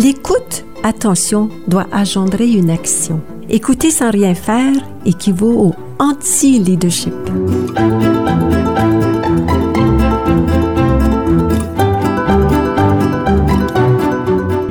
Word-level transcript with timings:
L'écoute, 0.00 0.64
attention, 0.84 1.48
doit 1.66 1.88
engendrer 1.92 2.48
une 2.48 2.70
action. 2.70 3.20
Écouter 3.48 3.90
sans 3.90 4.12
rien 4.12 4.32
faire 4.32 4.72
équivaut 5.04 5.70
au 5.70 5.74
anti-leadership. 5.98 7.12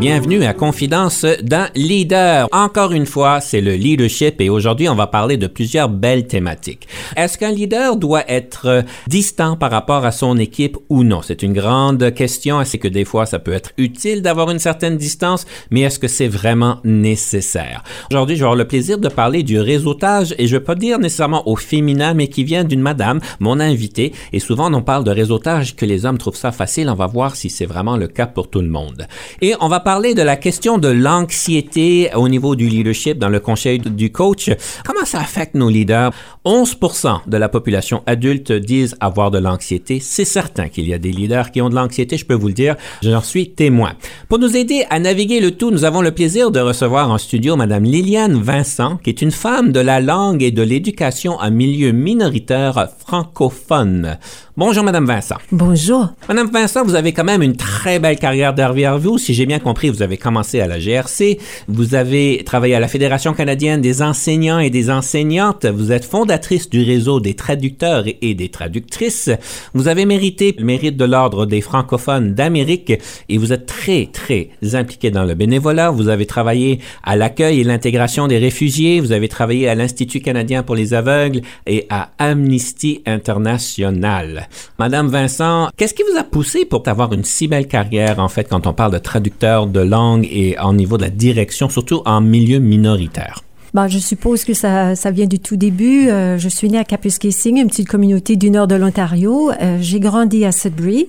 Bienvenue 0.07 0.45
à 0.45 0.53
Confidence 0.53 1.25
d'un 1.41 1.67
leader. 1.75 2.47
Encore 2.53 2.93
une 2.93 3.05
fois, 3.05 3.41
c'est 3.41 3.59
le 3.59 3.73
leadership 3.73 4.39
et 4.39 4.49
aujourd'hui, 4.49 4.87
on 4.87 4.95
va 4.95 5.05
parler 5.05 5.35
de 5.35 5.47
plusieurs 5.47 5.89
belles 5.89 6.27
thématiques. 6.27 6.87
Est-ce 7.17 7.37
qu'un 7.37 7.51
leader 7.51 7.97
doit 7.97 8.23
être 8.31 8.85
distant 9.07 9.57
par 9.57 9.69
rapport 9.69 10.05
à 10.05 10.13
son 10.13 10.37
équipe 10.37 10.77
ou 10.87 11.03
non? 11.03 11.21
C'est 11.21 11.43
une 11.43 11.51
grande 11.51 12.13
question. 12.13 12.63
C'est 12.63 12.77
que 12.77 12.87
des 12.87 13.03
fois, 13.03 13.25
ça 13.25 13.37
peut 13.37 13.51
être 13.51 13.71
utile 13.77 14.21
d'avoir 14.21 14.49
une 14.49 14.59
certaine 14.59 14.95
distance, 14.95 15.45
mais 15.71 15.81
est-ce 15.81 15.99
que 15.99 16.07
c'est 16.07 16.29
vraiment 16.29 16.77
nécessaire? 16.85 17.83
Aujourd'hui, 18.09 18.37
je 18.37 18.43
vais 18.43 18.45
avoir 18.45 18.55
le 18.55 18.65
plaisir 18.65 18.99
de 18.99 19.09
parler 19.09 19.43
du 19.43 19.59
réseautage 19.59 20.33
et 20.37 20.47
je 20.47 20.55
ne 20.55 20.59
veux 20.59 20.63
pas 20.63 20.75
dire 20.75 20.99
nécessairement 20.99 21.45
au 21.49 21.57
féminin, 21.57 22.13
mais 22.13 22.29
qui 22.29 22.45
vient 22.45 22.63
d'une 22.63 22.79
madame, 22.79 23.19
mon 23.41 23.59
invitée. 23.59 24.13
Et 24.31 24.39
souvent, 24.39 24.73
on 24.73 24.81
parle 24.81 25.03
de 25.03 25.11
réseautage 25.11 25.75
que 25.75 25.85
les 25.85 26.05
hommes 26.05 26.17
trouvent 26.17 26.37
ça 26.37 26.53
facile. 26.53 26.89
On 26.89 26.95
va 26.95 27.07
voir 27.07 27.35
si 27.35 27.49
c'est 27.49 27.65
vraiment 27.65 27.97
le 27.97 28.07
cas 28.07 28.27
pour 28.27 28.49
tout 28.49 28.61
le 28.61 28.69
monde. 28.69 29.05
Et 29.41 29.53
on 29.59 29.67
va 29.67 29.81
parler 29.81 29.96
de 29.97 30.21
la 30.21 30.35
question 30.35 30.77
de 30.77 30.89
l'anxiété 30.89 32.11
au 32.13 32.29
niveau 32.29 32.55
du 32.55 32.67
leadership 32.67 33.17
dans 33.17 33.29
le 33.29 33.39
conseil 33.39 33.79
du 33.79 34.11
coach. 34.11 34.51
Comment 34.85 35.05
ça 35.05 35.19
affecte 35.19 35.55
nos 35.55 35.69
leaders? 35.69 36.11
11% 36.45 37.21
de 37.25 37.37
la 37.37 37.49
population 37.49 38.03
adulte 38.05 38.51
disent 38.51 38.95
avoir 38.99 39.31
de 39.31 39.39
l'anxiété. 39.39 39.99
C'est 39.99 40.23
certain 40.23 40.69
qu'il 40.69 40.87
y 40.87 40.93
a 40.93 40.99
des 40.99 41.11
leaders 41.11 41.51
qui 41.51 41.61
ont 41.61 41.69
de 41.69 41.75
l'anxiété, 41.75 42.15
je 42.15 42.25
peux 42.25 42.35
vous 42.35 42.47
le 42.47 42.53
dire. 42.53 42.75
J'en 43.01 43.21
suis 43.21 43.49
témoin. 43.49 43.93
Pour 44.29 44.37
nous 44.37 44.55
aider 44.55 44.85
à 44.91 44.99
naviguer 44.99 45.39
le 45.39 45.51
tout, 45.51 45.71
nous 45.71 45.83
avons 45.83 46.01
le 46.01 46.11
plaisir 46.11 46.51
de 46.51 46.59
recevoir 46.59 47.09
en 47.09 47.17
studio 47.17 47.55
Madame 47.55 47.83
Liliane 47.83 48.39
Vincent, 48.39 48.97
qui 48.97 49.09
est 49.09 49.23
une 49.23 49.31
femme 49.31 49.71
de 49.71 49.79
la 49.79 49.99
langue 49.99 50.43
et 50.43 50.51
de 50.51 50.61
l'éducation 50.61 51.37
en 51.37 51.49
milieu 51.49 51.91
minoritaire 51.91 52.87
francophone. 52.99 54.19
Bonjour, 54.57 54.83
Madame 54.83 55.05
Vincent. 55.05 55.37
Bonjour. 55.51 56.09
Madame 56.27 56.49
Vincent, 56.49 56.83
vous 56.83 56.95
avez 56.95 57.13
quand 57.13 57.23
même 57.23 57.43
une 57.43 57.55
très 57.55 57.99
belle 57.99 58.17
carrière 58.17 58.55
derrière 58.55 58.97
vous. 58.97 59.19
Si 59.19 59.35
j'ai 59.35 59.45
bien 59.45 59.59
compris, 59.59 59.86
vous 59.89 60.01
avez 60.01 60.17
commencé 60.17 60.59
à 60.59 60.67
la 60.67 60.79
GRC, 60.79 61.37
vous 61.67 61.95
avez 61.95 62.43
travaillé 62.45 62.75
à 62.75 62.79
la 62.79 62.87
Fédération 62.87 63.33
canadienne 63.33 63.81
des 63.81 64.01
enseignants 64.01 64.59
et 64.59 64.69
des 64.69 64.89
enseignantes, 64.89 65.65
vous 65.65 65.91
êtes 65.91 66.05
fondatrice 66.05 66.69
du 66.69 66.83
réseau 66.83 67.19
des 67.19 67.33
traducteurs 67.33 68.05
et 68.21 68.33
des 68.33 68.49
traductrices, 68.49 69.29
vous 69.73 69.87
avez 69.87 70.05
mérité 70.05 70.55
le 70.57 70.65
mérite 70.65 70.97
de 70.97 71.05
l'Ordre 71.05 71.45
des 71.45 71.61
francophones 71.61 72.33
d'Amérique 72.33 72.93
et 73.29 73.37
vous 73.37 73.53
êtes 73.53 73.65
très, 73.65 74.07
très 74.11 74.49
impliqué 74.73 75.11
dans 75.11 75.23
le 75.23 75.35
bénévolat. 75.35 75.91
Vous 75.91 76.09
avez 76.09 76.25
travaillé 76.25 76.79
à 77.03 77.15
l'accueil 77.15 77.61
et 77.61 77.63
l'intégration 77.63 78.27
des 78.27 78.37
réfugiés, 78.37 78.99
vous 78.99 79.11
avez 79.11 79.27
travaillé 79.27 79.67
à 79.67 79.75
l'Institut 79.75 80.21
canadien 80.21 80.63
pour 80.63 80.75
les 80.75 80.93
aveugles 80.93 81.41
et 81.65 81.85
à 81.89 82.09
Amnesty 82.17 83.01
International. 83.05 84.47
Madame 84.79 85.07
Vincent, 85.07 85.69
qu'est-ce 85.77 85.93
qui 85.93 86.03
vous 86.03 86.17
a 86.17 86.23
poussé 86.23 86.65
pour 86.65 86.87
avoir 86.87 87.13
une 87.13 87.23
si 87.23 87.47
belle 87.47 87.67
carrière, 87.67 88.19
en 88.19 88.29
fait, 88.29 88.45
quand 88.45 88.67
on 88.67 88.73
parle 88.73 88.93
de 88.93 88.97
traducteur 88.97 89.66
de 89.71 89.79
langue 89.79 90.27
et 90.31 90.55
au 90.63 90.73
niveau 90.73 90.97
de 90.97 91.03
la 91.03 91.09
direction, 91.09 91.69
surtout 91.69 92.01
en 92.05 92.21
milieu 92.21 92.59
minoritaire? 92.59 93.43
Ben, 93.73 93.87
je 93.87 93.99
suppose 93.99 94.45
que 94.45 94.53
ça, 94.53 94.95
ça 94.95 95.11
vient 95.11 95.25
du 95.25 95.39
tout 95.39 95.57
début. 95.57 96.09
Euh, 96.09 96.37
je 96.37 96.47
suis 96.47 96.69
née 96.69 96.79
à 96.79 96.83
Kapuskasing, 96.83 97.57
une 97.57 97.67
petite 97.67 97.87
communauté 97.87 98.35
du 98.35 98.49
nord 98.49 98.65
de 98.67 98.75
l'Ontario. 98.75 99.51
Euh, 99.51 99.77
j'ai 99.81 99.99
grandi 99.99 100.45
à 100.45 100.51
Sudbury. 100.51 101.07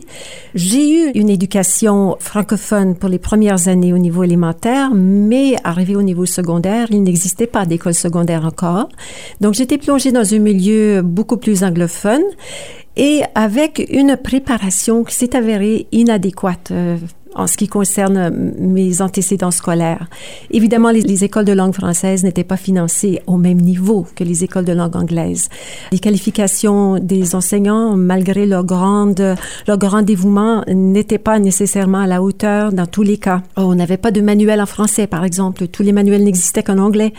J'ai 0.55 0.91
eu 0.91 1.11
une 1.15 1.31
éducation 1.31 2.17
francophone 2.19 2.97
pour 2.97 3.09
les 3.09 3.19
premières 3.19 3.69
années 3.69 3.93
au 3.93 3.99
niveau 3.99 4.25
élémentaire, 4.25 4.91
mais 4.93 5.55
arrivé 5.63 5.95
au 5.95 6.03
niveau 6.03 6.27
secondaire, 6.27 6.89
il 6.91 7.05
n'existait 7.05 7.47
pas 7.47 7.65
d'école 7.65 7.95
secondaire 7.95 8.45
encore. 8.45 8.89
Donc, 9.41 9.55
j'étais 9.55 9.79
plongée 9.79 10.11
dans 10.11 10.35
un 10.35 10.39
milieu 10.39 11.03
beaucoup 11.03 11.37
plus 11.37 11.63
anglophone 11.63 12.25
et 12.99 13.23
avec 13.37 13.87
une 13.91 14.17
préparation 14.17 15.05
qui 15.05 15.15
s'est 15.15 15.37
avérée 15.37 15.87
inadéquate. 15.93 16.71
Euh, 16.73 16.97
en 17.39 17.47
ce 17.47 17.57
qui 17.57 17.69
concerne 17.69 18.53
mes 18.59 19.01
antécédents 19.01 19.53
scolaires. 19.53 20.09
Évidemment, 20.51 20.91
les, 20.91 21.25
écoles 21.25 21.45
de 21.45 21.53
langue 21.53 21.73
française 21.73 22.25
n'étaient 22.25 22.45
pas 22.45 22.57
financées 22.57 23.21
au 23.27 23.37
même 23.37 23.61
niveau 23.61 24.07
que 24.15 24.25
les 24.25 24.45
écoles 24.45 24.65
de 24.65 24.73
langue 24.73 24.97
anglaise. 24.97 25.49
Les 25.93 25.99
qualifications 26.01 26.99
des 26.99 27.35
enseignants, 27.35 27.97
malgré 27.97 28.45
leur, 28.45 28.65
grande, 28.65 29.37
leur 29.67 29.79
grand 29.79 30.03
dévouement, 30.03 30.65
n'étaient 30.69 31.19
pas 31.19 31.39
nécessairement 31.39 32.01
à 32.01 32.07
la 32.07 32.23
hauteur 32.23 32.73
dans 32.73 32.87
tous 32.87 33.03
les 33.03 33.19
cas. 33.19 33.43
On 33.57 33.75
n'avait 33.75 33.97
pas 33.97 34.11
de 34.11 34.21
manuel 34.21 34.61
en 34.61 34.67
français, 34.67 35.07
par 35.07 35.25
exemple. 35.25 35.69
Tous 35.69 35.83
les 35.83 35.93
manuels 35.93 36.25
n'existaient 36.25 36.65
qu'en 36.65 36.79
anglais. 36.79 37.13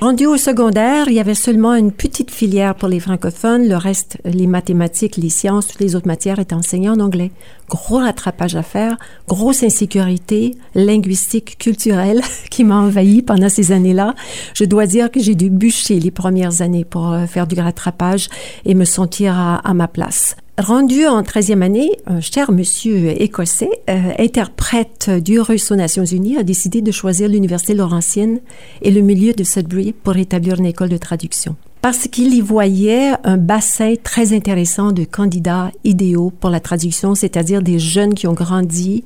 Rendu 0.00 0.26
au 0.26 0.36
secondaire, 0.36 1.08
il 1.08 1.14
y 1.14 1.20
avait 1.20 1.34
seulement 1.34 1.74
une 1.74 1.92
petite 1.92 2.30
filière 2.30 2.74
pour 2.74 2.88
les 2.88 3.00
francophones. 3.00 3.66
Le 3.66 3.76
reste, 3.76 4.18
les 4.26 4.46
mathématiques, 4.46 5.16
les 5.16 5.30
sciences, 5.30 5.68
toutes 5.68 5.80
les 5.80 5.96
autres 5.96 6.06
matières 6.06 6.38
étaient 6.38 6.54
enseignées 6.54 6.90
en 6.90 7.00
anglais. 7.00 7.30
Gros 7.68 7.96
rattrapage 7.96 8.56
à 8.56 8.62
faire, 8.62 8.98
gros 9.26 9.53
insécurité 9.62 10.56
linguistique, 10.74 11.56
culturelle 11.58 12.22
qui 12.50 12.64
m'a 12.64 12.76
envahi 12.76 13.22
pendant 13.22 13.48
ces 13.48 13.72
années-là. 13.72 14.14
Je 14.54 14.64
dois 14.64 14.86
dire 14.86 15.10
que 15.10 15.20
j'ai 15.20 15.34
dû 15.34 15.50
bûcher 15.50 16.00
les 16.00 16.10
premières 16.10 16.62
années 16.62 16.84
pour 16.84 17.12
euh, 17.12 17.26
faire 17.26 17.46
du 17.46 17.60
rattrapage 17.60 18.28
et 18.64 18.74
me 18.74 18.84
sentir 18.84 19.38
à, 19.38 19.74
ma 19.74 19.88
place. 19.88 20.36
Rendu 20.58 21.06
en 21.06 21.22
13e 21.22 21.62
année, 21.62 21.90
un 22.06 22.20
cher 22.20 22.52
monsieur 22.52 23.20
écossais, 23.20 23.70
euh, 23.90 24.12
interprète 24.18 25.10
du 25.10 25.40
Russe 25.40 25.70
aux 25.72 25.76
Nations 25.76 26.04
Unies, 26.04 26.36
a 26.36 26.44
décidé 26.44 26.80
de 26.80 26.92
choisir 26.92 27.28
l'Université 27.28 27.74
Laurentienne 27.74 28.40
et 28.82 28.90
le 28.90 29.00
milieu 29.00 29.32
de 29.32 29.42
Sudbury 29.42 29.92
pour 29.92 30.16
établir 30.16 30.58
une 30.58 30.66
école 30.66 30.90
de 30.90 30.96
traduction. 30.96 31.56
Parce 31.84 32.08
qu'il 32.08 32.32
y 32.32 32.40
voyait 32.40 33.12
un 33.24 33.36
bassin 33.36 33.92
très 34.02 34.32
intéressant 34.32 34.92
de 34.92 35.04
candidats 35.04 35.70
idéaux 35.84 36.30
pour 36.30 36.48
la 36.48 36.58
traduction, 36.58 37.14
c'est-à-dire 37.14 37.60
des 37.60 37.78
jeunes 37.78 38.14
qui 38.14 38.26
ont 38.26 38.32
grandi 38.32 39.04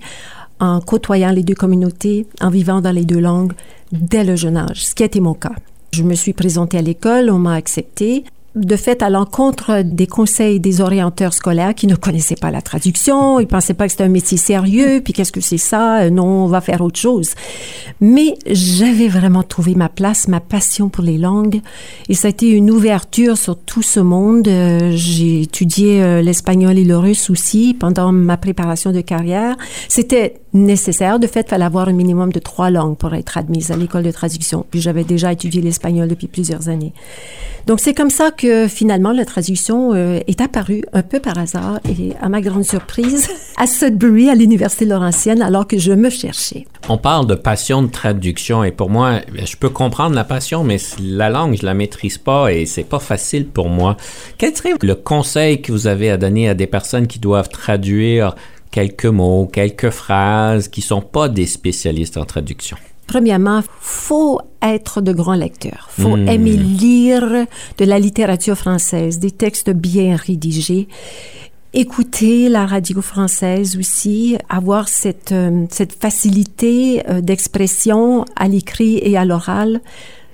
en 0.61 0.81
côtoyant 0.81 1.31
les 1.31 1.43
deux 1.43 1.55
communautés, 1.55 2.27
en 2.41 2.51
vivant 2.51 2.81
dans 2.81 2.91
les 2.91 3.05
deux 3.05 3.21
langues 3.21 3.53
dès 3.93 4.25
le 4.25 4.37
jeune 4.37 4.57
âge, 4.57 4.87
ce 4.87 4.95
qui 4.95 5.03
a 5.03 5.07
été 5.07 5.21
mon 5.21 5.35
cas. 5.35 5.55
Je 5.93 6.03
me 6.03 6.15
suis 6.15 6.33
présentée 6.33 6.79
à 6.79 6.83
l'école, 6.83 7.31
on 7.31 7.39
m'a 7.39 7.55
acceptée 7.55 8.25
de 8.55 8.77
fait 8.77 9.03
à 9.03 9.11
l'encontre 9.11 9.83
des 9.83 10.07
conseils 10.07 10.61
des 10.61 10.81
orienteurs 10.81 11.35
scolaires 11.35 11.75
qui 11.75 11.87
ne 11.87 11.95
connaissaient 11.95 12.37
pas 12.37 12.51
la 12.51 12.63
traduction, 12.63 13.41
ils 13.41 13.47
pensaient 13.47 13.75
pas 13.75 13.87
que 13.87 13.93
c'était 13.93 14.05
un 14.05 14.09
métier 14.09 14.37
sérieux, 14.37 15.01
puis 15.03 15.13
qu'est-ce 15.13 15.33
que 15.33 15.41
c'est 15.41 15.59
ça 15.59 16.01
euh, 16.01 16.11
Non, 16.11 16.45
on 16.45 16.47
va 16.47 16.61
faire 16.61 16.81
autre 16.81 16.99
chose. 16.99 17.31
Mais 18.01 18.37
j'avais 18.47 19.09
vraiment 19.09 19.43
trouvé 19.43 19.75
ma 19.75 19.89
place, 19.89 20.29
ma 20.29 20.41
passion 20.41 20.89
pour 20.89 21.05
les 21.05 21.19
langues, 21.19 21.61
et 22.09 22.15
ça 22.15 22.29
a 22.29 22.31
été 22.31 22.51
une 22.51 22.71
ouverture 22.71 23.37
sur 23.37 23.57
tout 23.57 23.83
ce 23.83 24.01
monde. 24.01 24.49
Euh, 24.49 24.93
j'ai 24.95 25.43
étudié 25.43 26.03
euh, 26.03 26.23
l'espagnol 26.23 26.79
et 26.79 26.85
le 26.85 26.97
russe 26.97 27.31
aussi 27.31 27.77
pendant 27.79 28.13
ma 28.13 28.37
préparation 28.37 28.93
de 28.93 29.01
carrière. 29.01 29.57
C'était 29.89 30.41
nécessaire. 30.53 31.19
De 31.19 31.27
fait, 31.27 31.47
il 31.47 31.51
fallait 31.51 31.65
avoir 31.65 31.89
un 31.89 31.93
minimum 31.93 32.33
de 32.33 32.39
trois 32.39 32.71
langues 32.71 32.97
pour 32.97 33.15
être 33.15 33.39
admise 33.39 33.71
à 33.71 33.77
l'école 33.77 34.03
de 34.03 34.11
traduction. 34.11 34.65
Puis 34.71 34.81
j'avais 34.81 35.05
déjà 35.05 35.33
étudié 35.33 35.61
l'espagnol 35.61 36.09
depuis 36.09 36.27
plusieurs 36.27 36.69
années. 36.69 36.93
Donc 37.67 37.81
c'est 37.81 37.93
comme 37.93 38.09
ça 38.09 38.31
que 38.31 38.67
finalement 38.67 39.13
la 39.13 39.27
traduction 39.27 39.93
euh, 39.93 40.21
est 40.27 40.41
apparue 40.41 40.85
un 40.95 41.03
peu 41.03 41.21
par 41.21 41.37
hasard 41.37 41.81
et 41.87 42.13
à 42.21 42.31
ma 42.31 42.41
grande 42.41 42.65
surprise 42.65 43.29
à 43.59 43.67
Sudbury, 43.67 44.31
à 44.31 44.35
l'Université 44.35 44.87
Laurentienne, 44.87 45.43
alors 45.43 45.67
que 45.67 45.77
je 45.77 45.93
me 45.93 46.09
cherchais. 46.09 46.67
On 46.89 46.97
parle 46.97 47.27
de 47.27 47.35
passion 47.35 47.83
de 47.83 47.89
traduction 47.89 48.65
et 48.65 48.71
pour 48.71 48.89
moi, 48.89 49.21
je 49.35 49.57
peux 49.57 49.69
comprendre 49.69 50.15
la 50.15 50.25
passion, 50.25 50.65
mais 50.65 50.79
la 50.99 51.29
langue, 51.29 51.59
je 51.61 51.67
la 51.67 51.75
maîtrise 51.75 52.17
pas 52.17 52.53
et 52.53 52.65
c'est 52.65 52.85
pas 52.85 53.01
facile 53.01 53.47
pour 53.47 53.69
moi. 53.69 53.99
Quel 54.39 54.57
serait 54.57 54.73
le 54.81 54.95
conseil 54.95 55.61
que 55.61 55.71
vous 55.71 55.87
avez 55.87 56.11
à 56.11 56.17
donner 56.17 56.49
à 56.49 56.55
des 56.55 56.67
personnes 56.67 57.07
qui 57.07 57.19
doivent 57.19 57.51
traduire 57.51 58.35
quelques 58.71 59.07
mots, 59.07 59.49
quelques 59.51 59.91
phrases 59.91 60.69
qui 60.69 60.83
sont 60.83 61.03
pas 61.03 61.29
des 61.29 61.47
spécialistes 61.47 62.17
en 62.17 62.25
traduction? 62.25 62.77
Premièrement, 63.09 63.63
faut 63.81 64.39
être 64.61 65.01
de 65.01 65.13
grands 65.13 65.35
lecteurs. 65.35 65.89
Faut 65.91 66.17
hmm. 66.17 66.29
aimer 66.29 66.57
lire 66.57 67.47
de 67.79 67.85
la 67.85 67.99
littérature 67.99 68.57
française, 68.57 69.19
des 69.19 69.31
textes 69.31 69.71
bien 69.71 70.15
rédigés. 70.15 70.89
écouter 71.75 72.49
la 72.49 72.65
radio 72.67 73.03
française 73.03 73.77
aussi, 73.77 74.37
avoir 74.49 74.89
cette, 74.89 75.33
euh, 75.33 75.67
cette 75.71 75.93
facilité 75.93 77.03
euh, 77.09 77.21
d'expression 77.21 78.25
à 78.37 78.49
l'écrit 78.49 78.99
et 79.03 79.19
à 79.19 79.25
l'oral, 79.27 79.81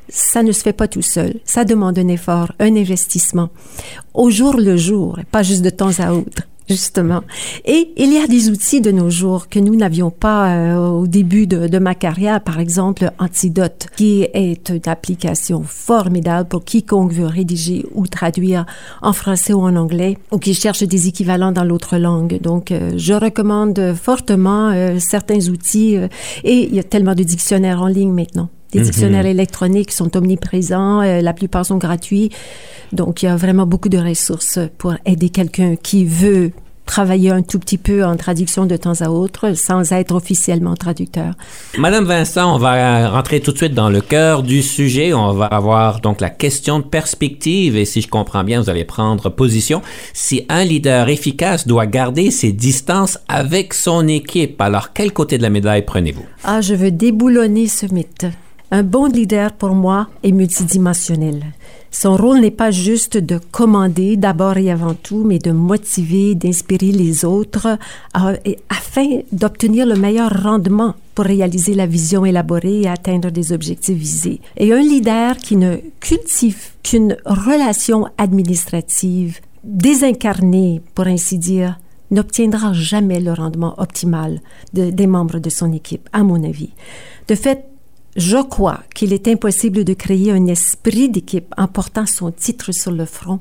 ça 0.09 0.43
ne 0.45 0.53
se 0.53 0.63
fait 0.63 0.73
pas 0.73 0.87
tout 0.87 1.03
seul. 1.03 1.41
Ça 1.45 1.65
demande 1.65 1.99
un 1.99 2.09
effort, 2.09 2.53
un 2.61 2.77
investissement, 2.77 3.51
au 4.15 4.31
jour 4.31 4.57
le 4.57 4.77
jour, 4.77 5.19
pas 5.33 5.43
juste 5.43 5.63
de 5.63 5.71
temps 5.71 5.99
à 5.99 6.13
autre 6.13 6.43
justement. 6.69 7.23
Et 7.65 7.93
il 7.97 8.13
y 8.13 8.19
a 8.19 8.27
des 8.27 8.49
outils 8.49 8.81
de 8.81 8.91
nos 8.91 9.11
jours 9.11 9.49
que 9.49 9.59
nous 9.59 9.77
n'avions 9.77 10.11
pas 10.11 10.55
euh, 10.55 10.77
au 10.77 11.07
début 11.07 11.47
de, 11.47 11.79
ma 11.79 11.95
carrière, 11.95 12.41
par 12.41 12.61
exemple 12.61 13.11
Antidote, 13.19 13.89
qui 13.97 14.23
est 14.33 14.71
une 14.71 14.81
application 14.87 15.63
formidable 15.63 16.49
pour 16.49 16.65
quiconque 16.65 17.13
veut 17.13 17.27
rédiger 17.27 17.85
ou 17.95 18.07
traduire 18.07 18.65
en 19.03 19.13
français 19.13 19.53
ou 19.53 19.61
en 19.61 19.77
anglais, 19.77 20.19
ou 20.31 20.39
qui 20.39 20.55
cherche 20.55 20.83
des 20.83 21.09
équivalents 21.09 21.53
dans 21.53 21.65
l'autre 21.65 21.99
langue. 21.99 22.41
Donc, 22.41 22.71
euh, 22.71 22.93
je 22.97 23.13
recommande 23.13 23.95
fortement 23.95 24.71
euh, 24.71 24.99
certains 24.99 25.49
outils, 25.49 25.97
et 26.45 26.69
il 26.69 26.75
y 26.75 26.79
a 26.79 26.85
tellement 26.85 27.15
de 27.15 27.23
dictionnaires 27.23 27.83
en 27.83 27.89
ligne 27.89 28.13
maintenant. 28.13 28.49
Les 28.75 28.81
mhm. 28.81 28.87
dictionnaires 28.87 29.27
électroniques 29.27 29.93
sont 29.93 30.17
omniprésents, 30.17 31.01
la 31.03 31.33
plupart 31.33 31.65
sont 31.65 31.79
gratuits. 31.79 32.31
Donc, 32.93 33.23
il 33.23 33.27
y 33.27 33.29
a 33.29 33.37
vraiment 33.37 33.67
beaucoup 33.67 33.89
de 33.89 33.99
ressources 33.99 34.59
pour 34.79 34.95
aider 35.07 35.31
quelqu'un 35.31 35.77
qui 35.77 36.05
veut 36.05 36.53
travailler 36.87 37.31
un 37.31 37.43
tout 37.43 37.59
petit 37.59 37.79
peu 37.79 38.05
en 38.05 38.17
traduction 38.17 38.67
de 38.67 38.77
temps 38.77 39.01
à 39.01 39.09
autre 39.09 39.57
sans 39.57 39.93
être 39.93 40.15
officiellement 40.15 40.75
traducteur. 40.75 41.35
Madame 41.79 42.05
Vincent, 42.05 42.55
on 42.55 42.59
va 42.59 43.09
rentrer 43.09 43.41
tout 43.41 43.53
de 43.53 43.57
suite 43.57 43.75
dans 43.75 43.89
le 43.89 44.01
cœur 44.01 44.43
du 44.43 44.63
sujet. 44.63 45.15
On 45.15 45.33
va 45.33 45.47
avoir 45.47 46.01
donc 46.01 46.21
la 46.21 46.31
question 46.31 46.79
de 46.79 46.85
perspective 46.85 47.77
et 47.77 47.85
si 47.85 48.01
je 48.01 48.09
comprends 48.09 48.45
bien, 48.45 48.61
vous 48.61 48.71
allez 48.71 48.85
prendre 48.85 49.31
position. 49.31 49.83
Si 50.13 50.45
un 50.49 50.65
leader 50.65 51.09
efficace 51.09 51.67
doit 51.67 51.87
garder 51.87 52.31
ses 52.31 52.53
distances 52.53 53.19
avec 53.29 53.75
son 53.75 54.07
équipe, 54.07 54.61
alors 54.61 54.93
quel 54.93 55.13
côté 55.13 55.39
de 55.39 55.43
la 55.43 55.51
médaille 55.51 55.83
prenez-vous? 55.83 56.25
Ah, 56.45 56.61
je 56.61 56.75
veux 56.75 56.91
déboulonner 56.91 57.67
ce 57.67 57.87
mythe. 57.87 58.27
Un 58.75 58.83
bon 58.83 59.05
leader, 59.05 59.53
pour 59.53 59.73
moi, 59.73 60.09
est 60.25 60.33
multidimensionnel. 60.33 61.45
Son 61.93 62.17
rôle 62.17 62.41
n'est 62.41 62.51
pas 62.51 62.73
juste 62.73 63.17
de 63.17 63.39
commander 63.39 64.17
d'abord 64.17 64.57
et 64.57 64.69
avant 64.69 64.95
tout, 64.95 65.23
mais 65.23 65.39
de 65.39 65.53
motiver, 65.53 66.35
d'inspirer 66.35 66.91
les 66.91 67.25
autres 67.25 67.79
afin 68.13 69.21
d'obtenir 69.31 69.87
le 69.87 69.95
meilleur 69.95 70.43
rendement 70.43 70.97
pour 71.15 71.25
réaliser 71.25 71.75
la 71.75 71.87
vision 71.87 72.25
élaborée 72.25 72.81
et 72.81 72.89
atteindre 72.89 73.31
des 73.31 73.53
objectifs 73.53 73.97
visés. 73.97 74.41
Et 74.57 74.73
un 74.73 74.81
leader 74.81 75.37
qui 75.37 75.55
ne 75.55 75.77
cultive 76.01 76.73
qu'une 76.83 77.17
relation 77.25 78.09
administrative 78.19 79.39
désincarnée, 79.63 80.83
pour 80.97 81.07
ainsi 81.07 81.39
dire, 81.39 81.79
n'obtiendra 82.11 82.73
jamais 82.73 83.21
le 83.21 83.35
rendement 83.35 83.75
optimal 83.79 84.41
des 84.73 85.07
membres 85.07 85.39
de 85.39 85.49
son 85.49 85.73
équipe, 85.73 86.09
à 86.13 86.25
mon 86.25 86.43
avis. 86.43 86.71
De 87.29 87.37
fait, 87.37 87.67
je 88.17 88.43
crois 88.43 88.81
qu'il 88.95 89.13
est 89.13 89.29
impossible 89.29 89.85
de 89.85 89.95
créer 89.95 90.31
un 90.31 90.47
esprit 90.47 91.09
d'équipe 91.09 91.53
en 91.57 91.67
portant 91.67 92.07
son 92.07 92.31
titre 92.31 92.73
sur 92.73 92.93
le 92.93 93.07
front 93.07 93.41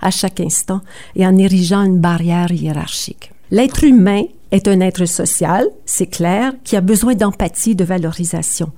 à 0.00 0.10
chaque 0.10 0.40
instant 0.40 0.80
et 1.16 1.26
en 1.26 1.36
érigeant 1.36 1.82
une 1.84 1.98
barrière 1.98 2.52
hiérarchique. 2.52 3.32
L'être 3.50 3.84
humain 3.84 4.24
est 4.50 4.68
un 4.68 4.80
être 4.80 5.06
social, 5.06 5.66
c'est 5.86 6.06
clair, 6.06 6.52
qui 6.62 6.76
a 6.76 6.80
besoin 6.80 7.14
d'empathie, 7.14 7.74
de 7.74 7.84
valorisation. 7.84 8.70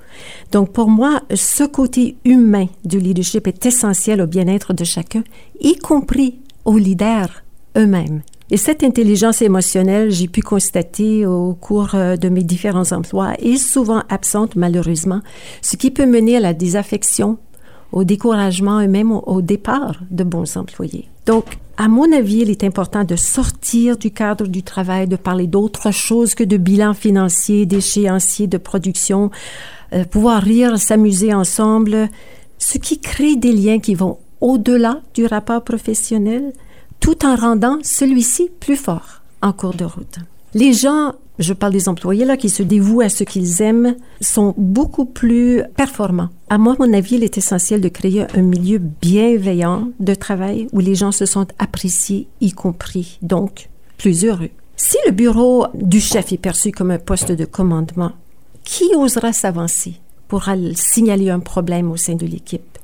Donc 0.52 0.72
pour 0.72 0.88
moi, 0.88 1.22
ce 1.34 1.64
côté 1.64 2.16
humain 2.24 2.66
du 2.84 2.98
leadership 2.98 3.46
est 3.46 3.66
essentiel 3.66 4.20
au 4.20 4.26
bien-être 4.26 4.72
de 4.72 4.84
chacun, 4.84 5.24
y 5.60 5.76
compris 5.76 6.38
aux 6.64 6.78
leaders 6.78 7.42
eux-mêmes. 7.76 8.22
Et 8.50 8.56
cette 8.58 8.82
intelligence 8.82 9.40
émotionnelle, 9.40 10.10
j'ai 10.10 10.28
pu 10.28 10.42
constater 10.42 11.24
au 11.24 11.54
cours 11.54 11.94
euh, 11.94 12.16
de 12.16 12.28
mes 12.28 12.42
différents 12.42 12.92
emplois, 12.92 13.32
est 13.38 13.56
souvent 13.56 14.02
absente 14.10 14.54
malheureusement, 14.54 15.20
ce 15.62 15.76
qui 15.76 15.90
peut 15.90 16.06
mener 16.06 16.36
à 16.36 16.40
la 16.40 16.52
désaffection, 16.52 17.38
au 17.92 18.04
découragement 18.04 18.80
et 18.80 18.88
même 18.88 19.12
au 19.12 19.40
départ 19.40 20.00
de 20.10 20.24
bons 20.24 20.56
employés. 20.56 21.08
Donc, 21.26 21.44
à 21.76 21.88
mon 21.88 22.12
avis, 22.12 22.38
il 22.38 22.50
est 22.50 22.64
important 22.64 23.04
de 23.04 23.16
sortir 23.16 23.96
du 23.96 24.10
cadre 24.10 24.46
du 24.46 24.62
travail, 24.62 25.08
de 25.08 25.16
parler 25.16 25.46
d'autre 25.46 25.90
chose 25.90 26.34
que 26.34 26.44
de 26.44 26.56
bilan 26.56 26.92
financier, 26.92 27.66
d'échéancier 27.66 28.46
de 28.46 28.58
production, 28.58 29.30
euh, 29.92 30.04
pouvoir 30.04 30.42
rire, 30.42 30.78
s'amuser 30.78 31.32
ensemble, 31.32 32.08
ce 32.58 32.78
qui 32.78 33.00
crée 33.00 33.36
des 33.36 33.52
liens 33.52 33.78
qui 33.78 33.94
vont 33.94 34.18
au-delà 34.40 35.00
du 35.14 35.24
rapport 35.24 35.62
professionnel, 35.64 36.52
tout 37.00 37.24
en 37.24 37.36
rendant 37.36 37.78
celui-ci 37.82 38.50
plus 38.60 38.76
fort 38.76 39.22
en 39.42 39.52
cours 39.52 39.74
de 39.74 39.84
route. 39.84 40.18
Les 40.54 40.72
gens, 40.72 41.14
je 41.38 41.52
parle 41.52 41.72
des 41.72 41.88
employés 41.88 42.24
là, 42.24 42.36
qui 42.36 42.48
se 42.48 42.62
dévouent 42.62 43.00
à 43.00 43.08
ce 43.08 43.24
qu'ils 43.24 43.60
aiment, 43.60 43.96
sont 44.20 44.54
beaucoup 44.56 45.04
plus 45.04 45.62
performants. 45.76 46.30
À 46.48 46.58
moi, 46.58 46.76
mon 46.78 46.92
avis, 46.92 47.16
il 47.16 47.24
est 47.24 47.38
essentiel 47.38 47.80
de 47.80 47.88
créer 47.88 48.24
un 48.34 48.42
milieu 48.42 48.78
bienveillant 48.78 49.88
de 49.98 50.14
travail 50.14 50.68
où 50.72 50.78
les 50.78 50.94
gens 50.94 51.12
se 51.12 51.26
sentent 51.26 51.54
appréciés, 51.58 52.28
y 52.40 52.52
compris, 52.52 53.18
donc 53.20 53.68
plus 53.98 54.24
heureux. 54.24 54.50
Si 54.76 54.96
le 55.06 55.12
bureau 55.12 55.66
du 55.74 56.00
chef 56.00 56.32
est 56.32 56.38
perçu 56.38 56.70
comme 56.70 56.90
un 56.90 56.98
poste 56.98 57.32
de 57.32 57.44
commandement, 57.44 58.12
qui 58.64 58.84
osera 58.96 59.32
s'avancer 59.32 59.94
pour 60.28 60.44
signaler 60.74 61.30
un 61.30 61.40
problème 61.40 61.90
au 61.90 61.96
sein 61.96 62.14
de 62.14 62.26
l'équipe? 62.26 62.78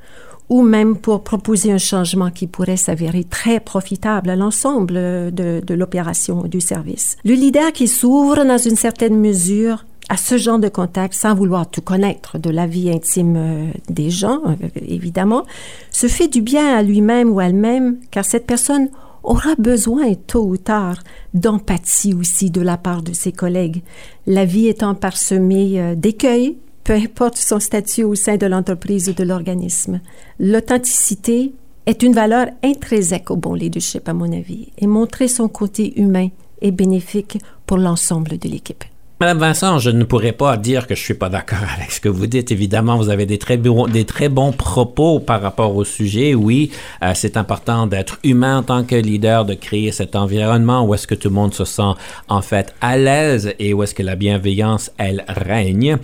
Ou 0.50 0.62
même 0.62 0.96
pour 0.96 1.22
proposer 1.22 1.72
un 1.72 1.78
changement 1.78 2.30
qui 2.30 2.46
pourrait 2.46 2.76
s'avérer 2.76 3.24
très 3.24 3.60
profitable 3.60 4.28
à 4.28 4.36
l'ensemble 4.36 4.94
de, 4.94 5.62
de 5.64 5.74
l'opération 5.74 6.42
du 6.42 6.60
service. 6.60 7.16
Le 7.24 7.34
leader 7.34 7.72
qui 7.72 7.88
s'ouvre 7.88 8.44
dans 8.44 8.58
une 8.58 8.76
certaine 8.76 9.16
mesure 9.16 9.84
à 10.10 10.16
ce 10.16 10.36
genre 10.36 10.58
de 10.58 10.68
contact 10.68 11.14
sans 11.14 11.34
vouloir 11.34 11.70
tout 11.70 11.82
connaître 11.82 12.36
de 12.36 12.50
la 12.50 12.66
vie 12.66 12.90
intime 12.90 13.36
euh, 13.36 13.70
des 13.88 14.10
gens, 14.10 14.40
euh, 14.44 14.68
évidemment, 14.86 15.44
se 15.92 16.08
fait 16.08 16.26
du 16.26 16.42
bien 16.42 16.76
à 16.76 16.82
lui-même 16.82 17.30
ou 17.30 17.40
elle-même 17.40 17.98
car 18.10 18.24
cette 18.24 18.44
personne 18.44 18.90
aura 19.22 19.54
besoin 19.56 20.14
tôt 20.14 20.44
ou 20.44 20.56
tard 20.56 20.96
d'empathie 21.32 22.12
aussi 22.12 22.50
de 22.50 22.60
la 22.60 22.76
part 22.76 23.02
de 23.02 23.12
ses 23.12 23.30
collègues. 23.30 23.82
La 24.26 24.44
vie 24.44 24.66
étant 24.66 24.96
parsemée 24.96 25.80
euh, 25.80 25.94
d'écueils, 25.94 26.56
peu 26.90 26.96
importe 26.96 27.36
son 27.36 27.60
statut 27.60 28.02
au 28.02 28.16
sein 28.16 28.36
de 28.36 28.46
l'entreprise 28.46 29.08
ou 29.08 29.12
de 29.12 29.22
l'organisme. 29.22 30.00
L'authenticité 30.40 31.52
est 31.86 32.02
une 32.02 32.14
valeur 32.14 32.48
intrinsèque 32.64 33.30
au 33.30 33.36
bon 33.36 33.54
leadership, 33.54 34.08
à 34.08 34.12
mon 34.12 34.32
avis, 34.32 34.72
et 34.76 34.88
montrer 34.88 35.28
son 35.28 35.46
côté 35.46 36.00
humain 36.00 36.30
est 36.60 36.72
bénéfique 36.72 37.38
pour 37.64 37.78
l'ensemble 37.78 38.38
de 38.38 38.48
l'équipe. 38.48 38.82
Madame 39.22 39.36
Vincent, 39.36 39.78
je 39.78 39.90
ne 39.90 40.04
pourrais 40.04 40.32
pas 40.32 40.56
dire 40.56 40.86
que 40.86 40.94
je 40.94 41.02
suis 41.02 41.12
pas 41.12 41.28
d'accord 41.28 41.58
avec 41.76 41.90
ce 41.90 42.00
que 42.00 42.08
vous 42.08 42.26
dites. 42.26 42.52
Évidemment, 42.52 42.96
vous 42.96 43.10
avez 43.10 43.26
des 43.26 43.36
très, 43.36 43.58
bons, 43.58 44.52
propos 44.52 45.20
par 45.20 45.42
rapport 45.42 45.76
au 45.76 45.84
sujet. 45.84 46.34
Oui, 46.34 46.70
euh, 47.02 47.12
c'est 47.14 47.36
important 47.36 47.86
d'être 47.86 48.18
humain 48.24 48.60
en 48.60 48.62
tant 48.62 48.82
que 48.82 48.94
leader, 48.94 49.44
de 49.44 49.52
créer 49.52 49.92
cet 49.92 50.16
environnement 50.16 50.86
où 50.86 50.94
est-ce 50.94 51.06
que 51.06 51.14
tout 51.14 51.28
le 51.28 51.34
monde 51.34 51.52
se 51.52 51.66
sent 51.66 51.92
en 52.28 52.40
fait 52.40 52.74
à 52.80 52.96
l'aise 52.96 53.52
et 53.58 53.74
où 53.74 53.82
est-ce 53.82 53.94
que 53.94 54.02
la 54.02 54.16
bienveillance, 54.16 54.90
elle, 54.96 55.22
règne. 55.28 55.98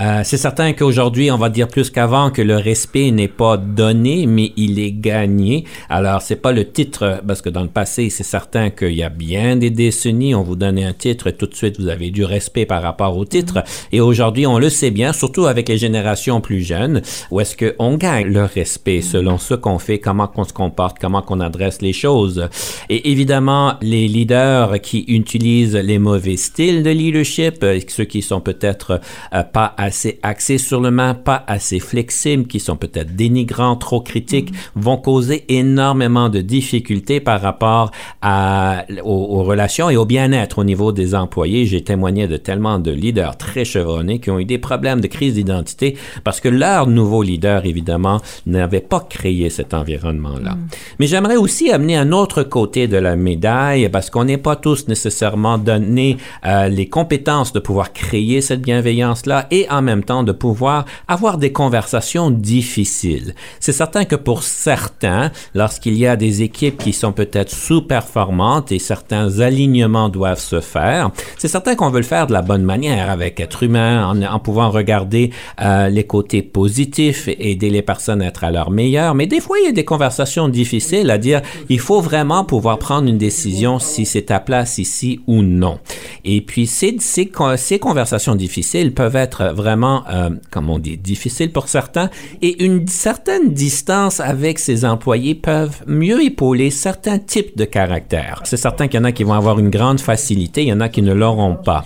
Euh, 0.00 0.22
c'est 0.24 0.38
certain 0.38 0.72
qu'aujourd'hui, 0.72 1.30
on 1.30 1.36
va 1.36 1.50
dire 1.50 1.68
plus 1.68 1.90
qu'avant 1.90 2.30
que 2.30 2.40
le 2.40 2.56
respect 2.56 3.10
n'est 3.10 3.28
pas 3.28 3.58
donné, 3.58 4.24
mais 4.24 4.54
il 4.56 4.78
est 4.78 4.92
gagné. 4.92 5.66
Alors, 5.90 6.22
c'est 6.22 6.36
pas 6.36 6.52
le 6.52 6.66
titre, 6.66 7.20
parce 7.28 7.42
que 7.42 7.50
dans 7.50 7.64
le 7.64 7.68
passé, 7.68 8.08
c'est 8.08 8.22
certain 8.22 8.70
qu'il 8.70 8.94
y 8.94 9.02
a 9.02 9.10
bien 9.10 9.56
des 9.56 9.68
décennies, 9.68 10.34
on 10.34 10.42
vous 10.42 10.56
donnait 10.56 10.84
un 10.84 10.94
titre 10.94 11.26
et 11.26 11.34
tout 11.34 11.46
de 11.46 11.54
suite, 11.54 11.78
vous 11.78 11.88
avez 11.88 12.10
du 12.10 12.24
respect 12.24 12.61
par 12.66 12.82
rapport 12.82 13.16
au 13.16 13.24
titre. 13.24 13.62
Et 13.92 14.00
aujourd'hui, 14.00 14.46
on 14.46 14.58
le 14.58 14.70
sait 14.70 14.90
bien, 14.90 15.12
surtout 15.12 15.46
avec 15.46 15.68
les 15.68 15.78
générations 15.78 16.40
plus 16.40 16.62
jeunes, 16.62 17.02
où 17.30 17.40
est-ce 17.40 17.56
qu'on 17.56 17.96
gagne 17.96 18.26
le 18.26 18.44
respect 18.44 19.02
selon 19.02 19.38
ce 19.38 19.54
qu'on 19.54 19.78
fait, 19.78 19.98
comment 19.98 20.26
qu'on 20.26 20.44
se 20.44 20.52
comporte, 20.52 20.98
comment 21.00 21.22
qu'on 21.22 21.40
adresse 21.40 21.82
les 21.82 21.92
choses. 21.92 22.48
Et 22.88 23.10
évidemment, 23.10 23.74
les 23.80 24.08
leaders 24.08 24.80
qui 24.80 25.04
utilisent 25.08 25.76
les 25.76 25.98
mauvais 25.98 26.36
styles 26.36 26.82
de 26.82 26.90
leadership, 26.90 27.62
euh, 27.62 27.78
ceux 27.88 28.04
qui 28.04 28.22
sont 28.22 28.40
peut-être 28.40 29.00
euh, 29.34 29.42
pas 29.42 29.74
assez 29.76 30.18
axés 30.22 30.58
sur 30.58 30.80
le 30.80 30.90
main, 30.90 31.14
pas 31.14 31.44
assez 31.46 31.78
flexibles, 31.78 32.46
qui 32.46 32.60
sont 32.60 32.76
peut-être 32.76 33.14
dénigrants, 33.14 33.76
trop 33.76 34.00
critiques, 34.00 34.52
vont 34.74 34.96
causer 34.96 35.44
énormément 35.48 36.28
de 36.28 36.40
difficultés 36.40 37.20
par 37.20 37.40
rapport 37.40 37.90
à, 38.20 38.84
aux, 39.04 39.38
aux 39.38 39.42
relations 39.44 39.90
et 39.90 39.96
au 39.96 40.04
bien-être 40.04 40.58
au 40.58 40.64
niveau 40.64 40.92
des 40.92 41.14
employés. 41.14 41.66
J'ai 41.66 41.82
témoigné 41.82 42.28
de 42.28 42.36
de 42.56 42.90
leaders 42.90 43.36
très 43.36 43.64
chevronnés 43.64 44.18
qui 44.18 44.30
ont 44.30 44.38
eu 44.38 44.44
des 44.44 44.58
problèmes 44.58 45.00
de 45.00 45.06
crise 45.06 45.34
d'identité 45.34 45.96
parce 46.24 46.40
que 46.40 46.48
leur 46.48 46.86
nouveau 46.86 47.22
leader, 47.22 47.64
évidemment, 47.64 48.20
n'avait 48.46 48.80
pas 48.80 49.00
créé 49.00 49.50
cet 49.50 49.74
environnement-là. 49.74 50.52
Mm. 50.52 50.68
Mais 50.98 51.06
j'aimerais 51.06 51.36
aussi 51.36 51.70
amener 51.70 51.96
un 51.96 52.12
autre 52.12 52.42
côté 52.42 52.88
de 52.88 52.96
la 52.96 53.16
médaille 53.16 53.88
parce 53.88 54.10
qu'on 54.10 54.24
n'est 54.24 54.38
pas 54.38 54.56
tous 54.56 54.88
nécessairement 54.88 55.58
donnés 55.58 56.18
euh, 56.44 56.68
les 56.68 56.88
compétences 56.88 57.52
de 57.52 57.60
pouvoir 57.60 57.92
créer 57.92 58.40
cette 58.40 58.62
bienveillance-là 58.62 59.46
et 59.50 59.66
en 59.70 59.82
même 59.82 60.04
temps 60.04 60.22
de 60.22 60.32
pouvoir 60.32 60.84
avoir 61.08 61.38
des 61.38 61.52
conversations 61.52 62.30
difficiles. 62.30 63.34
C'est 63.60 63.72
certain 63.72 64.04
que 64.04 64.16
pour 64.16 64.42
certains, 64.42 65.30
lorsqu'il 65.54 65.96
y 65.96 66.06
a 66.06 66.16
des 66.16 66.42
équipes 66.42 66.78
qui 66.78 66.92
sont 66.92 67.12
peut-être 67.12 67.50
sous-performantes 67.50 68.72
et 68.72 68.78
certains 68.78 69.40
alignements 69.40 70.08
doivent 70.08 70.38
se 70.38 70.60
faire, 70.60 71.10
c'est 71.38 71.48
certain 71.48 71.74
qu'on 71.74 71.90
veut 71.90 72.00
le 72.00 72.04
faire 72.04 72.26
de 72.26 72.32
la 72.32 72.41
bonne 72.42 72.62
manière 72.62 73.10
avec 73.10 73.40
être 73.40 73.62
humain, 73.62 74.14
en, 74.30 74.38
pouvant 74.38 74.70
regarder 74.70 75.30
euh, 75.60 75.88
les 75.88 76.04
côtés 76.04 76.42
positifs 76.42 77.28
aider 77.28 77.70
les 77.70 77.82
personnes 77.82 78.22
à 78.22 78.26
être 78.26 78.44
à 78.44 78.50
leur 78.50 78.70
meilleur. 78.70 79.14
Mais 79.14 79.26
des 79.26 79.40
fois, 79.40 79.58
il 79.60 79.66
y 79.66 79.68
a 79.68 79.72
des 79.72 79.84
conversations 79.84 80.48
difficiles 80.48 81.10
à 81.10 81.18
dire, 81.18 81.42
il 81.68 81.80
faut 81.80 82.00
vraiment 82.00 82.44
pouvoir 82.44 82.78
prendre 82.78 83.08
une 83.08 83.18
décision 83.18 83.78
si 83.78 84.06
c'est 84.06 84.22
ta 84.22 84.40
place 84.40 84.78
ici 84.78 85.20
ou 85.26 85.42
non. 85.42 85.78
Et 86.24 86.40
puis, 86.40 86.66
ces, 86.66 86.96
ces, 87.00 87.30
ces 87.56 87.78
conversations 87.78 88.34
difficiles 88.34 88.92
peuvent 88.92 89.16
être 89.16 89.52
vraiment, 89.54 90.04
euh, 90.10 90.30
comme 90.50 90.70
on 90.70 90.78
dit, 90.78 90.96
difficiles 90.96 91.52
pour 91.52 91.68
certains 91.68 92.10
et 92.40 92.64
une 92.64 92.86
certaine 92.86 93.52
distance 93.52 94.20
avec 94.20 94.58
ses 94.58 94.84
employés 94.84 95.34
peuvent 95.34 95.82
mieux 95.86 96.22
épauler 96.22 96.70
certains 96.70 97.18
types 97.18 97.56
de 97.56 97.64
caractères. 97.64 98.40
C'est 98.44 98.56
certain 98.56 98.88
qu'il 98.88 98.98
y 98.98 99.02
en 99.02 99.04
a 99.04 99.12
qui 99.12 99.24
vont 99.24 99.34
avoir 99.34 99.58
une 99.58 99.70
grande 99.70 100.00
facilité, 100.00 100.62
il 100.62 100.68
y 100.68 100.72
en 100.72 100.80
a 100.80 100.88
qui 100.88 101.02
ne 101.02 101.12
l'auront 101.12 101.56
pas. 101.56 101.84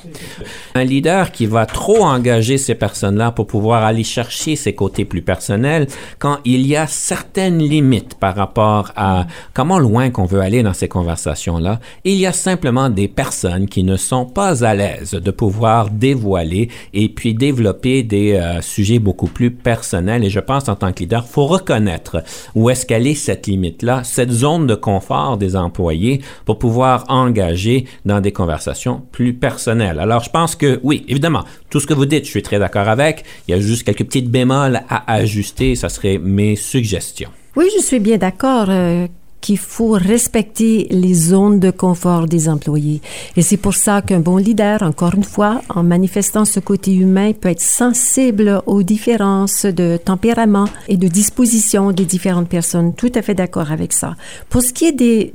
Un 0.75 0.85
leader 0.85 1.33
qui 1.33 1.47
va 1.47 1.67
trop 1.67 2.05
engager 2.05 2.59
ces 2.59 2.75
personnes-là 2.75 3.33
pour 3.33 3.47
pouvoir 3.47 3.85
aller 3.85 4.05
chercher 4.05 4.57
ses 4.57 4.75
côtés 4.75 5.05
plus 5.05 5.23
personnels, 5.23 5.87
quand 6.19 6.39
il 6.45 6.67
y 6.67 6.77
a 6.77 6.87
certaines 6.87 7.59
limites 7.59 8.15
par 8.15 8.35
rapport 8.35 8.93
à 8.97 9.27
comment 9.55 9.79
loin 9.79 10.11
qu'on 10.11 10.25
veut 10.25 10.41
aller 10.41 10.63
dans 10.63 10.75
ces 10.75 10.89
conversations-là, 10.89 11.81
il 12.05 12.17
y 12.17 12.27
a 12.27 12.33
simplement 12.33 12.91
des 12.91 13.09
personnes 13.09 13.67
qui 13.67 13.83
ne 13.83 13.97
sont 13.97 14.27
pas 14.27 14.65
à 14.65 14.75
l'aise 14.75 15.13
de 15.13 15.31
pouvoir 15.31 15.91
dévoiler 15.91 16.69
et 16.93 17.09
puis 17.09 17.35
développer 17.35 18.03
des 18.03 18.35
euh, 18.35 18.61
sujets 18.61 18.99
beaucoup 18.99 19.29
plus 19.29 19.51
personnels. 19.51 20.25
Et 20.25 20.31
je 20.31 20.41
pense 20.41 20.69
en 20.69 20.77
tant 20.77 20.93
que 20.93 21.01
leader, 21.01 21.27
faut 21.27 21.47
reconnaître 21.47 22.23
où 22.55 22.71
est-ce 22.71 22.87
qu'elle 22.87 23.07
est 23.07 23.15
cette 23.15 23.47
limite-là, 23.47 24.03
cette 24.05 24.31
zone 24.31 24.67
de 24.67 24.75
confort 24.75 25.37
des 25.37 25.57
employés 25.57 26.21
pour 26.45 26.59
pouvoir 26.59 27.05
engager 27.09 27.87
dans 28.05 28.21
des 28.21 28.33
conversations 28.33 29.03
plus 29.13 29.35
personnelles. 29.35 29.99
Alors, 29.99 30.23
je 30.27 30.31
pense 30.31 30.57
que 30.57 30.81
oui, 30.83 31.05
évidemment, 31.09 31.45
tout 31.71 31.81
ce 31.81 31.87
que 31.87 31.95
vous 31.95 32.07
dites, 32.07 32.25
je 32.25 32.31
suis 32.31 32.43
très 32.43 32.59
d'accord 32.59 32.89
avec. 32.89 33.25
Il 33.47 33.53
y 33.53 33.55
a 33.55 33.61
juste 33.61 33.85
quelques 33.85 34.05
petites 34.05 34.31
bémols 34.31 34.81
à 34.89 35.13
ajuster. 35.15 35.77
Ça 35.77 35.89
serait 35.89 36.19
mes 36.19 36.57
suggestions. 36.57 37.31
Oui, 37.55 37.67
je 37.77 37.83
suis 37.83 38.01
bien 38.01 38.19
d'accord. 38.19 38.67
Euh, 38.69 39.07
qu'il 39.41 39.59
faut 39.59 39.93
respecter 39.93 40.89
les 40.91 41.15
zones 41.15 41.61
de 41.61 41.71
confort 41.71 42.27
des 42.27 42.49
employés. 42.49 43.01
Et 43.37 43.43
c'est 43.43 43.57
pour 43.57 43.75
ça 43.75 44.03
qu'un 44.03 44.19
bon 44.19 44.39
leader, 44.39 44.83
encore 44.83 45.15
une 45.15 45.23
fois, 45.23 45.61
en 45.69 45.85
manifestant 45.85 46.45
ce 46.45 46.59
côté 46.59 46.93
humain, 46.93 47.33
peut 47.33 47.51
être 47.51 47.61
sensible 47.61 48.61
aux 48.67 48.83
différences 48.83 49.65
de 49.65 49.99
tempérament 50.05 50.69
et 50.89 50.97
de 50.97 51.07
disposition 51.07 51.93
des 51.93 52.07
différentes 52.07 52.49
personnes. 52.49 52.93
Tout 52.95 53.13
à 53.15 53.23
fait 53.23 53.35
d'accord 53.35 53.71
avec 53.71 53.93
ça. 53.93 54.17
Pour 54.49 54.63
ce 54.63 54.73
qui 54.73 54.87
est 54.87 54.93
des 54.93 55.33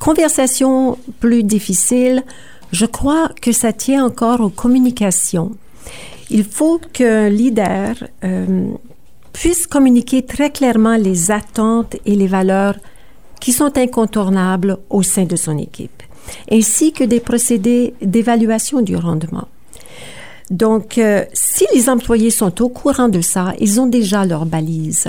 conversations 0.00 0.98
plus 1.20 1.44
difficiles, 1.44 2.24
je 2.72 2.86
crois 2.86 3.30
que 3.40 3.52
ça 3.52 3.72
tient 3.72 4.04
encore 4.04 4.40
aux 4.40 4.50
communications. 4.50 5.52
Il 6.30 6.44
faut 6.44 6.80
qu'un 6.92 7.28
leader 7.28 7.94
euh, 8.24 8.68
puisse 9.32 9.66
communiquer 9.66 10.22
très 10.22 10.50
clairement 10.50 10.96
les 10.96 11.30
attentes 11.30 11.96
et 12.04 12.16
les 12.16 12.26
valeurs 12.26 12.76
qui 13.40 13.52
sont 13.52 13.76
incontournables 13.78 14.78
au 14.90 15.02
sein 15.02 15.24
de 15.24 15.36
son 15.36 15.58
équipe, 15.58 16.02
ainsi 16.50 16.92
que 16.92 17.04
des 17.04 17.20
procédés 17.20 17.94
d'évaluation 18.02 18.80
du 18.80 18.96
rendement. 18.96 19.48
Donc, 20.50 20.98
euh, 20.98 21.24
si 21.32 21.66
les 21.74 21.88
employés 21.88 22.30
sont 22.30 22.62
au 22.62 22.68
courant 22.68 23.08
de 23.08 23.20
ça, 23.20 23.52
ils 23.58 23.80
ont 23.80 23.86
déjà 23.86 24.24
leur 24.24 24.46
balise. 24.46 25.08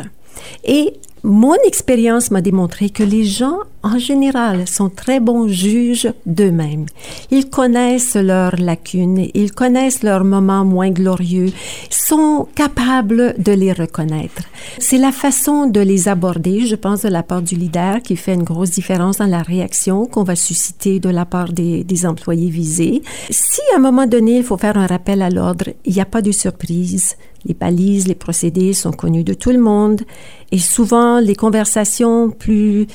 Et 0.64 0.94
mon 1.24 1.56
expérience 1.66 2.32
m'a 2.32 2.42
démontré 2.42 2.90
que 2.90 3.04
les 3.04 3.24
gens, 3.24 3.60
en 3.84 3.98
général, 3.98 4.68
sont 4.68 4.90
très 4.90 5.20
bons 5.20 5.48
juges 5.48 6.12
d'eux-mêmes. 6.26 6.86
Ils 7.32 7.50
connaissent 7.50 8.16
leurs 8.16 8.56
lacunes, 8.58 9.28
ils 9.34 9.52
connaissent 9.52 10.04
leurs 10.04 10.24
moments 10.24 10.64
moins 10.64 10.92
glorieux, 10.92 11.52
sont 11.90 12.48
capables 12.56 13.36
de 13.38 13.52
les 13.52 13.74
reconnaître. 13.74 14.44
C'est 14.80 14.98
la 14.98 15.12
façon 15.12 15.68
de 15.68 15.80
les 15.80 16.08
aborder, 16.08 16.66
je 16.66 16.76
pense, 16.76 17.02
de 17.02 17.10
la 17.10 17.24
part 17.24 17.42
du 17.42 17.56
leader 17.56 18.02
qui 18.02 18.16
fait 18.16 18.34
une 18.34 18.44
grosse 18.44 18.72
différence 18.72 19.18
dans 19.18 19.26
la 19.26 19.42
réaction 19.42 20.06
qu'on 20.06 20.24
va 20.24 20.36
susciter 20.36 21.00
de 21.00 21.10
la 21.10 21.26
part 21.26 21.52
des, 21.52 22.06
employés 22.06 22.50
visés. 22.50 23.02
Si 23.30 23.62
à 23.74 23.78
un 23.78 23.82
moment 23.82 24.06
donné, 24.06 24.38
il 24.38 24.44
faut 24.44 24.58
faire 24.58 24.78
un 24.78 24.86
rappel 24.86 25.22
à 25.22 25.30
l'ordre, 25.30 25.66
il 25.84 25.94
n'y 25.94 26.02
a 26.02 26.06
pas 26.06 26.22
de 26.22 26.32
surprise. 26.32 27.16
Les 27.46 27.54
balises, 27.54 28.08
les 28.08 28.16
procédés 28.16 28.74
sont 28.74 28.92
connus 28.92 29.24
de 29.24 29.34
tout 29.34 29.52
le 29.52 29.60
monde 29.60 30.02
et 30.51 30.60
souvent 30.60 31.20
les 31.20 31.36
conversations 31.36 32.30
plus 32.30 32.88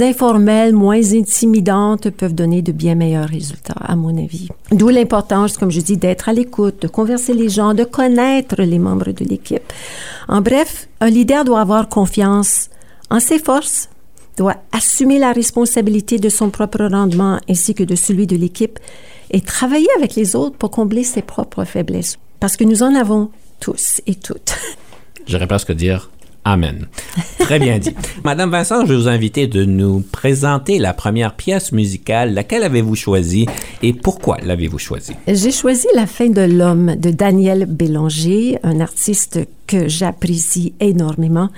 informelles, 0.00 0.72
moins 0.72 1.12
intimidantes 1.12 2.10
peuvent 2.10 2.34
donner 2.34 2.62
de 2.62 2.72
bien 2.72 2.94
meilleurs 2.94 3.28
résultats, 3.28 3.74
à 3.80 3.94
mon 3.94 4.16
avis. 4.18 4.48
D'où 4.72 4.88
l'importance, 4.88 5.56
comme 5.56 5.70
je 5.70 5.80
dis, 5.80 5.96
d'être 5.96 6.28
à 6.28 6.32
l'écoute, 6.32 6.82
de 6.82 6.88
converser 6.88 7.32
les 7.32 7.48
gens, 7.48 7.74
de 7.74 7.84
connaître 7.84 8.60
les 8.60 8.78
membres 8.78 9.12
de 9.12 9.24
l'équipe. 9.24 9.72
En 10.28 10.40
bref, 10.40 10.88
un 11.00 11.10
leader 11.10 11.44
doit 11.44 11.60
avoir 11.60 11.88
confiance 11.88 12.70
en 13.10 13.20
ses 13.20 13.38
forces, 13.38 13.88
doit 14.36 14.56
assumer 14.72 15.18
la 15.18 15.32
responsabilité 15.32 16.18
de 16.18 16.28
son 16.28 16.50
propre 16.50 16.84
rendement 16.84 17.38
ainsi 17.48 17.74
que 17.74 17.84
de 17.84 17.94
celui 17.94 18.26
de 18.26 18.36
l'équipe 18.36 18.78
et 19.30 19.40
travailler 19.40 19.88
avec 19.96 20.14
les 20.14 20.36
autres 20.36 20.56
pour 20.56 20.70
combler 20.70 21.04
ses 21.04 21.22
propres 21.22 21.64
faiblesses. 21.64 22.18
Parce 22.40 22.56
que 22.56 22.64
nous 22.64 22.82
en 22.82 22.94
avons 22.94 23.30
tous 23.60 24.00
et 24.06 24.14
toutes. 24.14 24.54
J'aurais 25.26 25.46
presque 25.46 25.72
dire 25.72 26.10
Amen. 26.46 26.86
Très 27.40 27.58
bien 27.58 27.78
dit. 27.78 27.92
Madame 28.24 28.52
Vincent, 28.52 28.86
je 28.86 28.92
vais 28.92 28.96
vous 28.96 29.08
inviter 29.08 29.48
de 29.48 29.64
nous 29.64 30.04
présenter 30.12 30.78
la 30.78 30.94
première 30.94 31.34
pièce 31.34 31.72
musicale. 31.72 32.34
Laquelle 32.34 32.62
avez-vous 32.62 32.94
choisi 32.94 33.46
et 33.82 33.92
pourquoi 33.92 34.38
l'avez-vous 34.44 34.78
choisi? 34.78 35.14
J'ai 35.26 35.50
choisi 35.50 35.88
La 35.96 36.06
fin 36.06 36.28
de 36.28 36.42
l'homme 36.42 36.94
de 36.94 37.10
Daniel 37.10 37.66
Bélanger, 37.66 38.60
un 38.62 38.78
artiste 38.78 39.40
que 39.66 39.88
j'apprécie 39.88 40.72
énormément. 40.78 41.48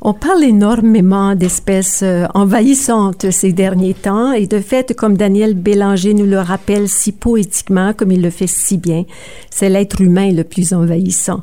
On 0.00 0.14
parle 0.14 0.44
énormément 0.44 1.34
d'espèces 1.34 2.04
euh, 2.04 2.26
envahissantes 2.32 3.32
ces 3.32 3.52
derniers 3.52 3.94
temps 3.94 4.32
et 4.32 4.46
de 4.46 4.60
fait, 4.60 4.94
comme 4.94 5.16
Daniel 5.16 5.54
Bélanger 5.54 6.14
nous 6.14 6.24
le 6.24 6.38
rappelle 6.38 6.88
si 6.88 7.10
poétiquement, 7.10 7.92
comme 7.94 8.12
il 8.12 8.22
le 8.22 8.30
fait 8.30 8.46
si 8.46 8.78
bien, 8.78 9.04
c'est 9.50 9.68
l'être 9.68 10.00
humain 10.00 10.30
le 10.30 10.44
plus 10.44 10.72
envahissant. 10.72 11.40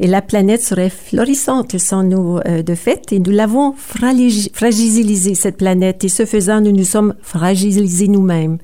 Et 0.00 0.06
la 0.06 0.22
planète 0.22 0.62
serait 0.62 0.88
florissante 0.88 1.76
sans 1.76 2.02
nous 2.02 2.38
euh, 2.46 2.62
de 2.62 2.74
fait 2.74 3.12
et 3.12 3.18
nous 3.18 3.30
l'avons 3.30 3.74
fragilisé, 3.76 5.34
cette 5.34 5.58
planète, 5.58 6.02
et 6.02 6.08
ce 6.08 6.24
faisant, 6.24 6.62
nous 6.62 6.72
nous 6.72 6.84
sommes 6.84 7.14
fragilisés 7.20 8.08
nous-mêmes. 8.08 8.56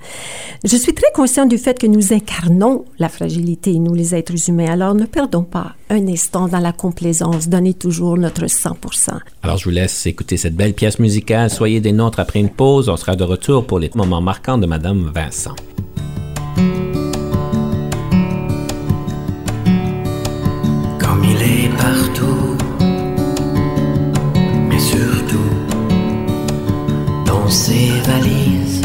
Je 0.64 0.76
suis 0.76 0.94
très 0.94 1.12
conscient 1.14 1.44
du 1.44 1.58
fait 1.58 1.78
que 1.78 1.86
nous 1.86 2.14
incarnons 2.14 2.86
la 2.98 3.10
fragilité, 3.10 3.78
nous 3.78 3.92
les 3.92 4.14
êtres 4.14 4.48
humains, 4.48 4.72
alors 4.72 4.94
ne 4.94 5.04
perdons 5.04 5.42
pas 5.42 5.74
un 5.90 6.08
instant 6.08 6.48
dans 6.48 6.58
la 6.58 6.72
complaisance, 6.72 7.48
donnez 7.48 7.74
toujours 7.74 8.16
notre 8.16 8.46
100%. 8.46 9.18
Alors, 9.42 9.58
je 9.58 9.64
vous 9.64 9.70
laisse 9.70 10.06
écouter 10.06 10.36
cette 10.36 10.56
belle 10.56 10.74
pièce 10.74 10.98
musicale. 10.98 11.50
Soyez 11.50 11.80
des 11.80 11.92
nôtres 11.92 12.20
après 12.20 12.40
une 12.40 12.50
pause. 12.50 12.88
On 12.88 12.96
sera 12.96 13.16
de 13.16 13.24
retour 13.24 13.66
pour 13.66 13.78
les 13.78 13.90
moments 13.94 14.20
marquants 14.20 14.58
de 14.58 14.66
Madame 14.66 15.10
Vincent. 15.14 15.54
Comme 20.98 21.24
il 21.24 21.42
est 21.42 21.68
partout, 21.76 22.56
mais 24.68 24.78
surtout 24.78 25.38
dans 27.26 27.48
ses 27.48 27.90
valises. 28.06 28.82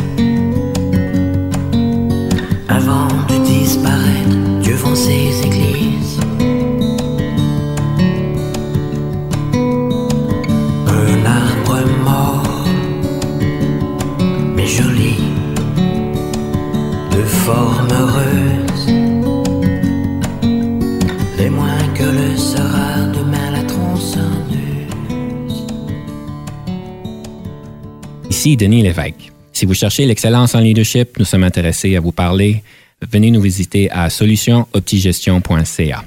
Avant 2.67 3.07
de 3.27 3.45
disparaître, 3.45 4.35
Dieu 4.61 4.75
vend 4.75 4.95
ses 4.95 5.41
églises. 5.45 5.58
Forme 17.49 17.87
heureuse. 17.91 18.85
Les 21.39 21.49
moins 21.49 21.87
que 21.97 22.03
le 22.03 22.37
sera 22.37 23.07
demain 23.17 23.49
la 23.51 23.63
tronçonneuse. 23.63 25.65
Ici 28.29 28.55
Denis 28.55 28.83
Lévesque. 28.83 29.31
Si 29.51 29.65
vous 29.65 29.73
cherchez 29.73 30.05
l'excellence 30.05 30.53
en 30.53 30.59
leadership, 30.59 31.17
nous 31.17 31.25
sommes 31.25 31.43
intéressés 31.43 31.95
à 31.95 31.99
vous 31.99 32.11
parler 32.11 32.61
venez 33.01 33.31
nous 33.31 33.41
visiter 33.41 33.89
à 33.91 34.09
solutionoptigestion.ca. 34.09 36.03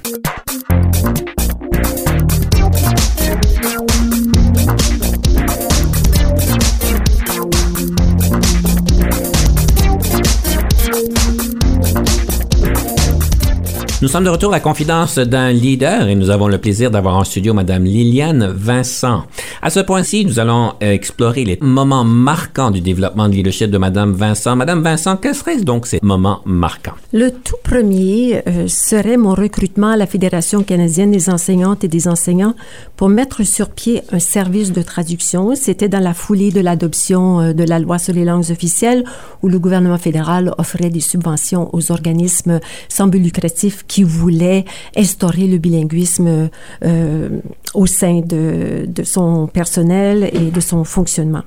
Nous 14.03 14.09
sommes 14.09 14.25
de 14.25 14.29
retour 14.29 14.49
à 14.49 14.57
la 14.57 14.59
confidence 14.59 15.17
d'un 15.17 15.53
leader 15.53 16.09
et 16.09 16.15
nous 16.15 16.29
avons 16.29 16.49
le 16.49 16.57
plaisir 16.57 16.91
d'avoir 16.91 17.15
en 17.15 17.23
studio 17.23 17.53
Madame 17.53 17.85
Liliane 17.85 18.51
Vincent. 18.53 19.23
À 19.61 19.69
ce 19.69 19.79
point-ci, 19.79 20.25
nous 20.25 20.41
allons 20.41 20.73
euh, 20.83 20.91
explorer 20.91 21.45
les 21.45 21.57
moments 21.61 22.03
marquants 22.03 22.69
du 22.69 22.81
développement 22.81 23.29
de 23.29 23.35
leadership 23.35 23.71
de 23.71 23.77
Madame 23.77 24.11
Vincent. 24.11 24.57
Madame 24.57 24.83
Vincent, 24.83 25.15
quels 25.15 25.35
seraient 25.35 25.61
donc 25.61 25.87
ces 25.87 25.99
moments 26.03 26.41
marquants? 26.43 26.95
Le 27.13 27.31
tout 27.31 27.55
premier 27.63 28.43
euh, 28.45 28.67
serait 28.67 29.15
mon 29.15 29.35
recrutement 29.35 29.91
à 29.91 29.95
la 29.95 30.05
Fédération 30.05 30.63
canadienne 30.63 31.11
des 31.11 31.29
enseignantes 31.29 31.85
et 31.85 31.87
des 31.87 32.09
enseignants 32.09 32.55
pour 32.97 33.07
mettre 33.07 33.43
sur 33.43 33.69
pied 33.69 34.01
un 34.11 34.19
service 34.19 34.73
de 34.73 34.81
traduction. 34.81 35.55
C'était 35.55 35.87
dans 35.87 36.01
la 36.01 36.13
foulée 36.13 36.51
de 36.51 36.59
l'adoption 36.59 37.39
euh, 37.39 37.53
de 37.53 37.63
la 37.63 37.79
loi 37.79 37.99
sur 37.99 38.13
les 38.13 38.25
langues 38.25 38.51
officielles 38.51 39.05
où 39.43 39.47
le 39.47 39.59
gouvernement 39.59 39.97
fédéral 39.97 40.53
offrait 40.57 40.89
des 40.89 40.99
subventions 40.99 41.73
aux 41.73 41.89
organismes 41.89 42.59
sans 42.89 43.07
but 43.07 43.19
lucratif 43.19 43.85
voulaient 44.01 44.65
instaurer 44.97 45.45
le 45.45 45.59
bilinguisme 45.59 46.49
euh, 46.83 47.29
au 47.75 47.85
sein 47.85 48.21
de, 48.21 48.85
de 48.87 49.03
son 49.03 49.45
personnel 49.45 50.31
et 50.33 50.49
de 50.49 50.59
son 50.59 50.83
fonctionnement. 50.83 51.43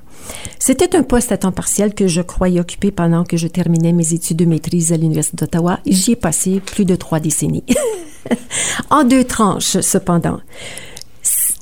C'était 0.59 0.95
un 0.95 1.03
poste 1.03 1.33
à 1.33 1.37
temps 1.37 1.51
partiel 1.51 1.93
que 1.93 2.07
je 2.07 2.21
croyais 2.21 2.61
occuper 2.61 2.91
pendant 2.91 3.25
que 3.25 3.35
je 3.35 3.47
terminais 3.47 3.91
mes 3.91 4.13
études 4.13 4.37
de 4.37 4.45
maîtrise 4.45 4.93
à 4.93 4.97
l'Université 4.97 5.37
d'Ottawa. 5.37 5.79
J'y 5.85 6.13
ai 6.13 6.15
passé 6.15 6.61
plus 6.61 6.85
de 6.85 6.95
trois 6.95 7.19
décennies. 7.19 7.65
en 8.89 9.03
deux 9.03 9.23
tranches, 9.23 9.79
cependant. 9.81 10.39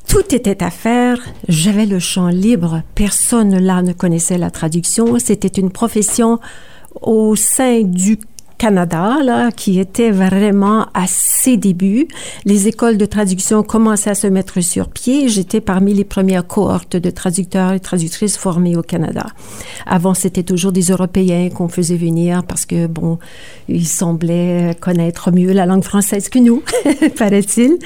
Tout 0.07 0.35
était 0.35 0.63
à 0.63 0.69
faire, 0.69 1.19
j'avais 1.47 1.85
le 1.85 1.99
champ 1.99 2.27
libre, 2.27 2.83
personne 2.93 3.57
là 3.57 3.81
ne 3.81 3.91
connaissait 3.91 4.37
la 4.37 4.51
traduction, 4.51 5.17
c'était 5.19 5.47
une 5.47 5.71
profession 5.71 6.39
au 7.01 7.35
sein 7.35 7.81
du 7.81 8.19
Canada, 8.57 9.17
là, 9.23 9.51
qui 9.51 9.79
était 9.79 10.11
vraiment 10.11 10.87
à 10.93 11.05
ses 11.07 11.57
débuts. 11.57 12.07
Les 12.45 12.67
écoles 12.67 12.97
de 12.97 13.05
traduction 13.05 13.63
commençaient 13.63 14.11
à 14.11 14.15
se 14.15 14.27
mettre 14.27 14.61
sur 14.61 14.89
pied. 14.89 15.27
J'étais 15.27 15.61
parmi 15.61 15.93
les 15.93 16.05
premières 16.05 16.47
cohortes 16.47 16.95
de 16.95 17.09
traducteurs 17.09 17.73
et 17.73 17.79
traductrices 17.79 18.37
formés 18.37 18.77
au 18.77 18.81
Canada. 18.81 19.25
Avant, 19.85 20.13
c'était 20.13 20.43
toujours 20.43 20.71
des 20.71 20.83
Européens 20.83 21.49
qu'on 21.49 21.67
faisait 21.67 21.97
venir 21.97 22.43
parce 22.43 22.65
que, 22.65 22.87
bon, 22.87 23.19
ils 23.67 23.87
semblaient 23.87 24.75
connaître 24.79 25.31
mieux 25.31 25.51
la 25.51 25.65
langue 25.65 25.83
française 25.83 26.29
que 26.29 26.39
nous, 26.39 26.63
paraît-il. 27.17 27.77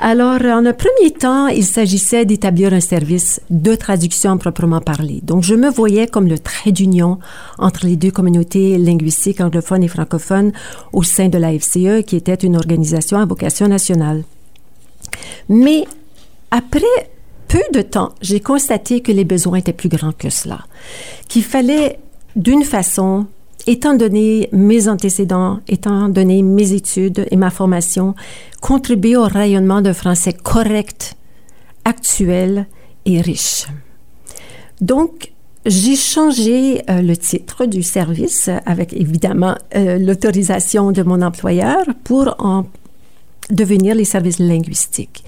Alors, 0.00 0.40
en 0.42 0.66
un 0.66 0.72
premier 0.72 1.12
temps, 1.16 1.46
il 1.46 1.64
s'agissait 1.64 2.24
d'établir 2.24 2.72
un 2.72 2.80
service 2.80 3.40
de 3.50 3.74
traduction 3.76 4.36
proprement 4.36 4.80
parlé. 4.80 5.20
Donc, 5.22 5.44
je 5.44 5.54
me 5.54 5.70
voyais 5.70 6.08
comme 6.08 6.26
le 6.26 6.38
trait 6.38 6.72
d'union 6.72 7.18
entre 7.58 7.86
les 7.86 7.96
deux 7.96 8.10
communautés 8.10 8.78
linguistiques 8.78 9.40
anglophones 9.40 9.84
et 9.84 9.88
francophones 9.88 10.07
au 10.92 11.02
sein 11.02 11.28
de 11.28 11.38
la 11.38 11.52
FCE, 11.58 12.04
qui 12.06 12.16
était 12.16 12.34
une 12.34 12.56
organisation 12.56 13.18
à 13.18 13.26
vocation 13.26 13.68
nationale. 13.68 14.24
Mais 15.48 15.84
après 16.50 17.10
peu 17.48 17.62
de 17.72 17.80
temps, 17.80 18.12
j'ai 18.20 18.40
constaté 18.40 19.00
que 19.00 19.10
les 19.10 19.24
besoins 19.24 19.58
étaient 19.58 19.72
plus 19.72 19.88
grands 19.88 20.12
que 20.12 20.28
cela, 20.28 20.60
qu'il 21.28 21.42
fallait 21.42 21.98
d'une 22.36 22.62
façon 22.62 23.26
étant 23.66 23.94
donné 23.94 24.48
mes 24.52 24.88
antécédents, 24.88 25.60
étant 25.66 26.08
donné 26.08 26.42
mes 26.42 26.72
études 26.72 27.26
et 27.30 27.36
ma 27.36 27.50
formation, 27.50 28.14
contribuer 28.60 29.16
au 29.16 29.24
rayonnement 29.24 29.80
d'un 29.80 29.94
français 29.94 30.32
correct, 30.32 31.16
actuel 31.84 32.66
et 33.04 33.20
riche. 33.20 33.66
Donc, 34.80 35.32
j'ai 35.68 35.96
changé 35.96 36.82
euh, 36.88 37.02
le 37.02 37.16
titre 37.16 37.66
du 37.66 37.82
service 37.82 38.50
avec 38.66 38.92
évidemment 38.94 39.56
euh, 39.76 39.98
l'autorisation 39.98 40.92
de 40.92 41.02
mon 41.02 41.20
employeur 41.22 41.84
pour 42.04 42.34
en 42.38 42.66
devenir 43.50 43.94
les 43.94 44.04
services 44.04 44.38
linguistiques. 44.38 45.24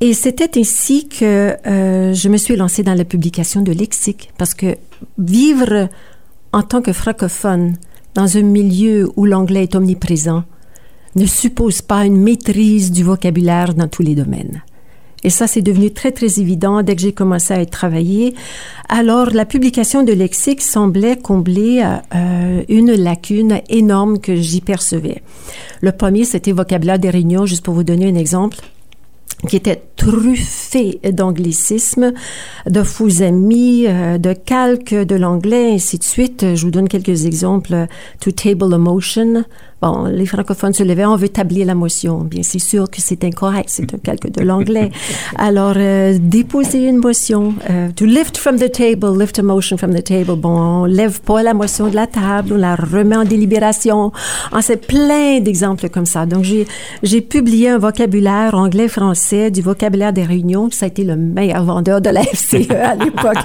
Et 0.00 0.14
c'était 0.14 0.58
ainsi 0.58 1.08
que 1.08 1.56
euh, 1.66 2.14
je 2.14 2.28
me 2.28 2.36
suis 2.36 2.56
lancée 2.56 2.82
dans 2.82 2.94
la 2.94 3.04
publication 3.04 3.62
de 3.62 3.72
lexique 3.72 4.30
parce 4.38 4.54
que 4.54 4.76
vivre 5.18 5.88
en 6.52 6.62
tant 6.62 6.82
que 6.82 6.92
francophone 6.92 7.76
dans 8.14 8.36
un 8.36 8.42
milieu 8.42 9.10
où 9.16 9.24
l'anglais 9.24 9.64
est 9.64 9.74
omniprésent 9.74 10.44
ne 11.16 11.26
suppose 11.26 11.82
pas 11.82 12.04
une 12.04 12.20
maîtrise 12.20 12.92
du 12.92 13.02
vocabulaire 13.02 13.74
dans 13.74 13.88
tous 13.88 14.02
les 14.02 14.14
domaines. 14.14 14.62
Et 15.24 15.30
ça, 15.30 15.46
c'est 15.46 15.62
devenu 15.62 15.92
très, 15.92 16.12
très 16.12 16.38
évident 16.38 16.82
dès 16.82 16.94
que 16.94 17.02
j'ai 17.02 17.12
commencé 17.12 17.52
à 17.54 17.60
y 17.60 17.66
travailler. 17.66 18.34
Alors, 18.88 19.30
la 19.30 19.44
publication 19.44 20.02
de 20.02 20.12
lexique 20.12 20.62
semblait 20.62 21.16
combler 21.16 21.84
euh, 22.14 22.62
une 22.68 22.92
lacune 22.92 23.60
énorme 23.68 24.18
que 24.18 24.36
j'y 24.36 24.60
percevais. 24.60 25.22
Le 25.80 25.92
premier, 25.92 26.24
c'était 26.24 26.52
vocabulaire 26.52 26.98
des 26.98 27.10
réunions, 27.10 27.46
juste 27.46 27.64
pour 27.64 27.74
vous 27.74 27.84
donner 27.84 28.08
un 28.08 28.14
exemple 28.14 28.58
qui 29.46 29.56
était 29.56 29.82
truffé 29.96 30.98
d'anglicisme, 31.12 32.12
de 32.66 32.82
faux 32.82 33.22
amis, 33.22 33.84
euh, 33.86 34.18
de 34.18 34.32
calques 34.32 34.94
de 34.94 35.14
l'anglais, 35.14 35.72
ainsi 35.74 35.98
de 35.98 36.02
suite. 36.02 36.56
Je 36.56 36.64
vous 36.64 36.72
donne 36.72 36.88
quelques 36.88 37.24
exemples. 37.24 37.86
To 38.20 38.32
table 38.32 38.74
a 38.74 38.78
motion, 38.78 39.44
Bon, 39.80 40.06
les 40.06 40.26
francophones 40.26 40.72
se 40.72 40.82
levaient, 40.82 41.06
on 41.06 41.14
veut 41.14 41.28
tabler 41.28 41.64
la 41.64 41.76
motion. 41.76 42.18
Bien, 42.18 42.42
c'est 42.42 42.58
sûr 42.58 42.90
que 42.90 43.00
c'est 43.00 43.22
incorrect, 43.22 43.68
c'est 43.68 43.94
un 43.94 43.98
calque 43.98 44.28
de 44.28 44.42
l'anglais. 44.42 44.90
Alors, 45.36 45.74
euh, 45.76 46.18
déposer 46.20 46.88
une 46.88 46.96
motion. 46.96 47.54
Euh, 47.70 47.88
to 47.94 48.04
lift 48.04 48.38
from 48.38 48.56
the 48.56 48.68
table, 48.70 49.16
lift 49.16 49.38
a 49.38 49.42
motion 49.42 49.76
from 49.76 49.94
the 49.94 50.02
table. 50.02 50.34
Bon, 50.34 50.82
on 50.82 50.84
lève 50.84 51.20
pas 51.20 51.44
la 51.44 51.54
motion 51.54 51.88
de 51.88 51.94
la 51.94 52.08
table, 52.08 52.54
on 52.54 52.56
la 52.56 52.74
remet 52.74 53.16
en 53.16 53.24
délibération. 53.24 54.10
On 54.50 54.60
sait 54.60 54.78
plein 54.78 55.38
d'exemples 55.38 55.88
comme 55.90 56.06
ça. 56.06 56.26
Donc, 56.26 56.42
j'ai, 56.42 56.66
j'ai 57.04 57.20
publié 57.20 57.68
un 57.68 57.78
vocabulaire 57.78 58.54
anglais-français, 58.54 59.52
du 59.52 59.62
vocabulaire 59.62 60.12
des 60.12 60.24
réunions. 60.24 60.70
Ça 60.72 60.86
a 60.86 60.88
été 60.88 61.04
le 61.04 61.14
meilleur 61.14 61.62
vendeur 61.62 62.00
de 62.00 62.10
la 62.10 62.22
FCE 62.24 62.68
à 62.72 62.94
l'époque. 63.04 63.38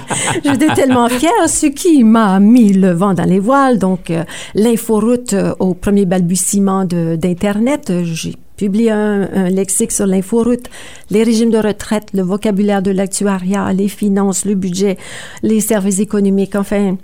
J'étais 0.44 0.74
tellement 0.74 1.08
fière, 1.08 1.30
ce 1.46 1.66
qui 1.66 2.02
m'a 2.02 2.40
mis 2.40 2.72
le 2.72 2.90
vent 2.90 3.14
dans 3.14 3.22
les 3.22 3.38
voiles. 3.38 3.78
Donc, 3.78 4.10
euh, 4.10 4.24
l'inforoute 4.56 5.32
euh, 5.34 5.54
au 5.60 5.74
premier 5.74 6.06
bal 6.06 6.23
d'Internet. 6.24 7.92
J'ai 8.04 8.34
publié 8.56 8.90
un, 8.90 9.48
lexique 9.50 9.92
sur 9.92 10.06
l'inforoute, 10.06 10.68
les 11.10 11.22
régimes 11.22 11.50
de 11.50 11.58
retraite, 11.58 12.08
le 12.12 12.22
vocabulaire 12.22 12.82
de 12.82 12.90
l'actuariat, 12.90 13.72
les 13.72 13.88
finances, 13.88 14.44
le 14.44 14.54
budget, 14.54 14.96
les 15.42 15.60
services 15.60 16.00
économiques, 16.00 16.56
enfin. 16.56 16.96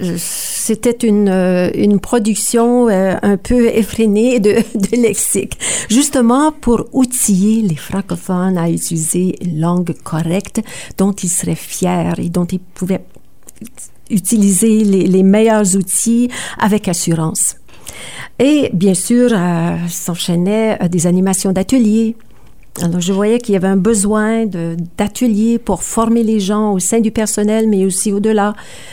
C'était 0.00 1.06
une, 1.06 1.28
euh, 1.28 1.70
une 1.74 2.00
production 2.00 2.88
euh, 2.88 3.14
un 3.22 3.36
peu 3.36 3.68
effrénée 3.68 4.40
de, 4.40 4.54
de 4.74 4.96
lexique, 4.96 5.56
justement 5.88 6.50
pour 6.50 6.86
outiller 6.92 7.62
les 7.62 7.76
francophones 7.76 8.58
à 8.58 8.68
utiliser 8.68 9.36
une 9.44 9.60
langue 9.60 9.94
correcte 10.02 10.60
dont 10.98 11.12
ils 11.12 11.28
seraient 11.28 11.54
fiers 11.54 12.14
et 12.18 12.30
dont 12.30 12.46
ils 12.46 12.58
pouvaient 12.58 13.04
utiliser 14.10 14.82
les, 14.82 15.06
les 15.06 15.22
meilleurs 15.22 15.76
outils 15.76 16.30
avec 16.58 16.88
assurance. 16.88 17.56
Et 18.38 18.70
bien 18.72 18.94
sûr, 18.94 19.30
euh, 19.32 19.76
s'enchaînaient 19.88 20.78
euh, 20.82 20.88
des 20.88 21.06
animations 21.06 21.52
d'ateliers. 21.52 22.16
Alors, 22.82 23.00
je 23.00 23.10
voyais 23.10 23.38
qu'il 23.38 23.54
y 23.54 23.56
avait 23.56 23.68
un 23.68 23.78
besoin 23.78 24.44
d'ateliers 24.98 25.58
pour 25.58 25.82
former 25.82 26.22
les 26.22 26.40
gens 26.40 26.74
au 26.74 26.78
sein 26.78 27.00
du 27.00 27.10
personnel, 27.10 27.68
mais 27.68 27.86
aussi 27.86 28.12
au-delà. 28.12 28.52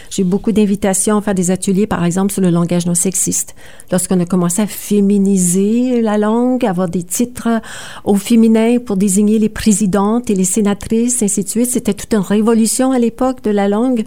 J'ai 0.09 0.23
beaucoup 0.23 0.53
d'invitations 0.53 1.17
à 1.17 1.21
faire 1.21 1.35
des 1.35 1.51
ateliers, 1.51 1.85
par 1.85 2.05
exemple, 2.05 2.31
sur 2.31 2.41
le 2.41 2.49
langage 2.49 2.85
non 2.85 2.95
sexiste. 2.95 3.55
Lorsqu'on 3.91 4.21
a 4.21 4.25
commencé 4.25 4.61
à 4.61 4.67
féminiser 4.67 6.01
la 6.01 6.17
langue, 6.17 6.65
avoir 6.65 6.87
des 6.87 7.03
titres 7.03 7.49
au 8.05 8.15
féminin 8.15 8.77
pour 8.79 8.95
désigner 8.95 9.37
les 9.37 9.49
présidentes 9.49 10.29
et 10.29 10.35
les 10.35 10.45
sénatrices, 10.45 11.21
ainsi 11.21 11.43
de 11.43 11.49
suite, 11.49 11.69
c'était 11.69 11.93
toute 11.93 12.13
une 12.13 12.19
révolution 12.19 12.93
à 12.93 12.99
l'époque 12.99 13.43
de 13.43 13.51
la 13.51 13.67
langue. 13.67 14.05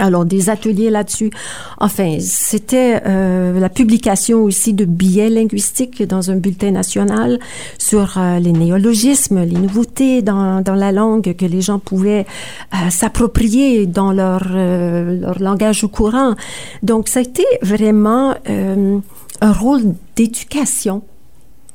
Alors, 0.00 0.24
des 0.24 0.48
ateliers 0.48 0.90
là-dessus. 0.90 1.30
Enfin, 1.78 2.18
c'était 2.20 3.02
euh, 3.04 3.58
la 3.58 3.68
publication 3.68 4.44
aussi 4.44 4.72
de 4.72 4.84
billets 4.84 5.28
linguistiques 5.28 6.02
dans 6.04 6.30
un 6.30 6.36
bulletin 6.36 6.70
national 6.70 7.40
sur 7.78 8.16
euh, 8.16 8.38
les 8.38 8.52
néologismes, 8.52 9.42
les 9.42 9.58
nouveautés 9.58 10.22
dans, 10.22 10.60
dans, 10.60 10.74
la 10.74 10.92
langue 10.92 11.34
que 11.34 11.46
les 11.46 11.60
gens 11.60 11.80
pouvaient 11.80 12.26
euh, 12.74 12.90
s'approprier 12.90 13.86
dans 13.86 14.12
leur, 14.12 14.48
leur 14.48 15.40
langage 15.40 15.84
courant. 15.90 16.34
Donc, 16.82 17.08
ça 17.08 17.18
a 17.18 17.22
été 17.22 17.44
vraiment 17.62 18.34
un 18.46 19.52
rôle 19.52 19.94
d'éducation 20.14 21.02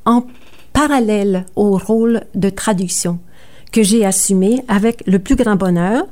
en 0.06 0.24
parallèle 0.72 1.46
au 1.56 1.78
rôle 1.78 2.24
de 2.36 2.50
traduction 2.50 3.20
que 3.74 3.82
j'ai 3.84 4.06
assumé 4.06 4.64
avec 4.68 5.04
le 5.08 5.20
plus 5.20 5.36
grand 5.36 5.56
bonheur. 5.56 6.06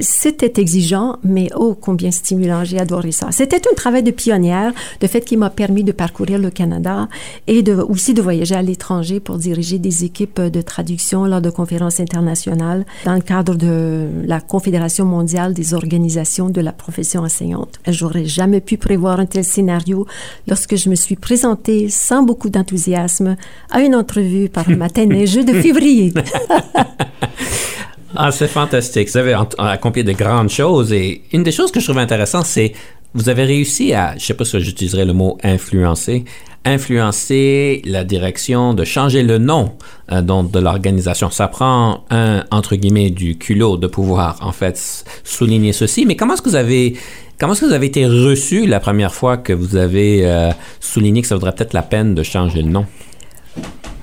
C'était 0.00 0.60
exigeant, 0.60 1.16
mais 1.22 1.48
oh, 1.56 1.74
combien 1.80 2.10
stimulant. 2.10 2.64
J'ai 2.64 2.78
adoré 2.78 3.12
ça. 3.12 3.28
C'était 3.30 3.62
un 3.70 3.74
travail 3.74 4.02
de 4.02 4.10
pionnière, 4.10 4.72
de 5.00 5.06
fait 5.06 5.22
qui 5.22 5.36
m'a 5.36 5.48
permis 5.48 5.84
de 5.84 5.92
parcourir 5.92 6.38
le 6.38 6.50
Canada 6.50 7.08
et 7.46 7.62
de, 7.62 7.74
aussi 7.74 8.14
de 8.14 8.20
voyager 8.20 8.56
à 8.56 8.62
l'étranger 8.62 9.20
pour 9.20 9.38
diriger 9.38 9.78
des 9.78 10.04
équipes 10.04 10.40
de 10.40 10.60
traduction 10.60 11.24
lors 11.24 11.40
de 11.40 11.50
conférences 11.50 12.00
internationales 12.00 12.84
dans 13.04 13.14
le 13.14 13.20
cadre 13.20 13.54
de 13.54 14.08
la 14.26 14.40
Confédération 14.40 15.04
mondiale 15.04 15.54
des 15.54 15.72
organisations 15.72 16.50
de 16.50 16.60
la 16.60 16.72
profession 16.72 17.22
enseignante. 17.22 17.78
J'aurais 17.86 18.24
jamais 18.24 18.60
pu 18.60 18.76
prévoir 18.76 19.20
un 19.20 19.26
tel 19.26 19.44
scénario 19.44 20.04
lorsque 20.48 20.74
je 20.74 20.90
me 20.90 20.96
suis 20.96 21.16
présentée 21.16 21.88
sans 21.90 22.24
beaucoup 22.24 22.50
d'enthousiasme 22.50 23.36
à 23.70 23.82
une 23.82 23.94
entrevue 23.94 24.48
par 24.48 24.68
le 24.68 24.76
matin 24.76 25.06
neigeux 25.06 25.44
de 25.44 25.52
février. 25.52 26.12
ah, 28.16 28.30
c'est 28.30 28.48
fantastique. 28.48 29.08
Vous 29.08 29.16
avez 29.16 29.36
accompli 29.58 30.04
de 30.04 30.12
grandes 30.12 30.50
choses 30.50 30.92
et 30.92 31.22
une 31.32 31.42
des 31.42 31.52
choses 31.52 31.70
que 31.70 31.80
je 31.80 31.86
trouve 31.86 31.98
intéressante, 31.98 32.46
c'est 32.46 32.72
vous 33.14 33.28
avez 33.28 33.44
réussi 33.44 33.92
à, 33.94 34.14
je 34.18 34.24
sais 34.24 34.34
pas 34.34 34.44
si 34.44 34.60
j'utiliserai 34.60 35.04
le 35.04 35.12
mot 35.12 35.38
influencer, 35.44 36.24
influencer 36.64 37.82
la 37.84 38.02
direction 38.02 38.74
de 38.74 38.84
changer 38.84 39.22
le 39.22 39.38
nom 39.38 39.72
euh, 40.10 40.20
de 40.20 40.58
l'organisation. 40.58 41.30
Ça 41.30 41.46
prend 41.48 42.04
un, 42.10 42.44
entre 42.50 42.74
guillemets, 42.76 43.10
du 43.10 43.36
culot 43.38 43.76
de 43.76 43.86
pouvoir, 43.86 44.38
en 44.40 44.52
fait, 44.52 45.04
souligner 45.22 45.72
ceci. 45.72 46.06
Mais 46.06 46.16
comment 46.16 46.34
est-ce 46.34 46.42
que 46.42 46.48
vous 46.48 46.56
avez, 46.56 46.96
comment 47.38 47.52
est-ce 47.52 47.60
que 47.60 47.66
vous 47.66 47.72
avez 47.72 47.86
été 47.86 48.06
reçu 48.06 48.66
la 48.66 48.80
première 48.80 49.14
fois 49.14 49.36
que 49.36 49.52
vous 49.52 49.76
avez 49.76 50.26
euh, 50.26 50.50
souligné 50.80 51.22
que 51.22 51.28
ça 51.28 51.36
vaudrait 51.36 51.54
peut-être 51.54 51.74
la 51.74 51.82
peine 51.82 52.14
de 52.14 52.22
changer 52.22 52.62
le 52.62 52.70
nom? 52.70 52.86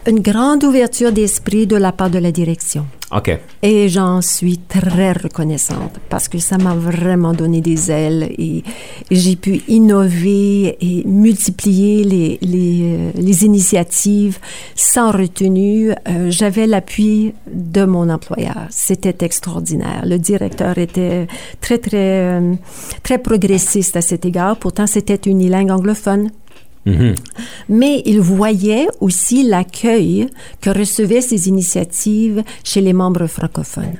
Une 0.07 0.19
grande 0.19 0.63
ouverture 0.63 1.11
d'esprit 1.11 1.67
de 1.67 1.75
la 1.75 1.91
part 1.91 2.09
de 2.09 2.17
la 2.17 2.31
direction. 2.31 2.87
OK. 3.15 3.37
Et 3.61 3.87
j'en 3.87 4.21
suis 4.21 4.57
très 4.57 5.11
reconnaissante 5.11 5.99
parce 6.09 6.27
que 6.27 6.39
ça 6.39 6.57
m'a 6.57 6.73
vraiment 6.73 7.33
donné 7.33 7.61
des 7.61 7.91
ailes 7.91 8.23
et 8.37 8.63
j'ai 9.11 9.35
pu 9.35 9.61
innover 9.67 10.77
et 10.81 11.03
multiplier 11.05 12.03
les, 12.03 12.39
les, 12.41 12.81
euh, 12.83 13.11
les 13.15 13.45
initiatives 13.45 14.39
sans 14.75 15.11
retenue. 15.11 15.91
Euh, 15.91 16.31
J'avais 16.31 16.65
l'appui 16.65 17.33
de 17.53 17.83
mon 17.83 18.09
employeur. 18.09 18.67
C'était 18.69 19.23
extraordinaire. 19.23 20.03
Le 20.05 20.17
directeur 20.17 20.77
était 20.77 21.27
très, 21.59 21.77
très, 21.77 22.39
euh, 22.39 22.55
très 23.03 23.17
progressiste 23.17 23.97
à 23.97 24.01
cet 24.01 24.25
égard. 24.25 24.57
Pourtant, 24.57 24.87
c'était 24.87 25.29
une 25.29 25.47
langue 25.47 25.69
anglophone. 25.69 26.31
Mhm. 26.85 27.15
Mais 27.69 28.01
il 28.05 28.19
voyait 28.19 28.87
aussi 28.99 29.43
l'accueil 29.43 30.27
que 30.61 30.69
recevaient 30.69 31.21
ces 31.21 31.47
initiatives 31.47 32.43
chez 32.63 32.81
les 32.81 32.93
membres 32.93 33.27
francophones. 33.27 33.99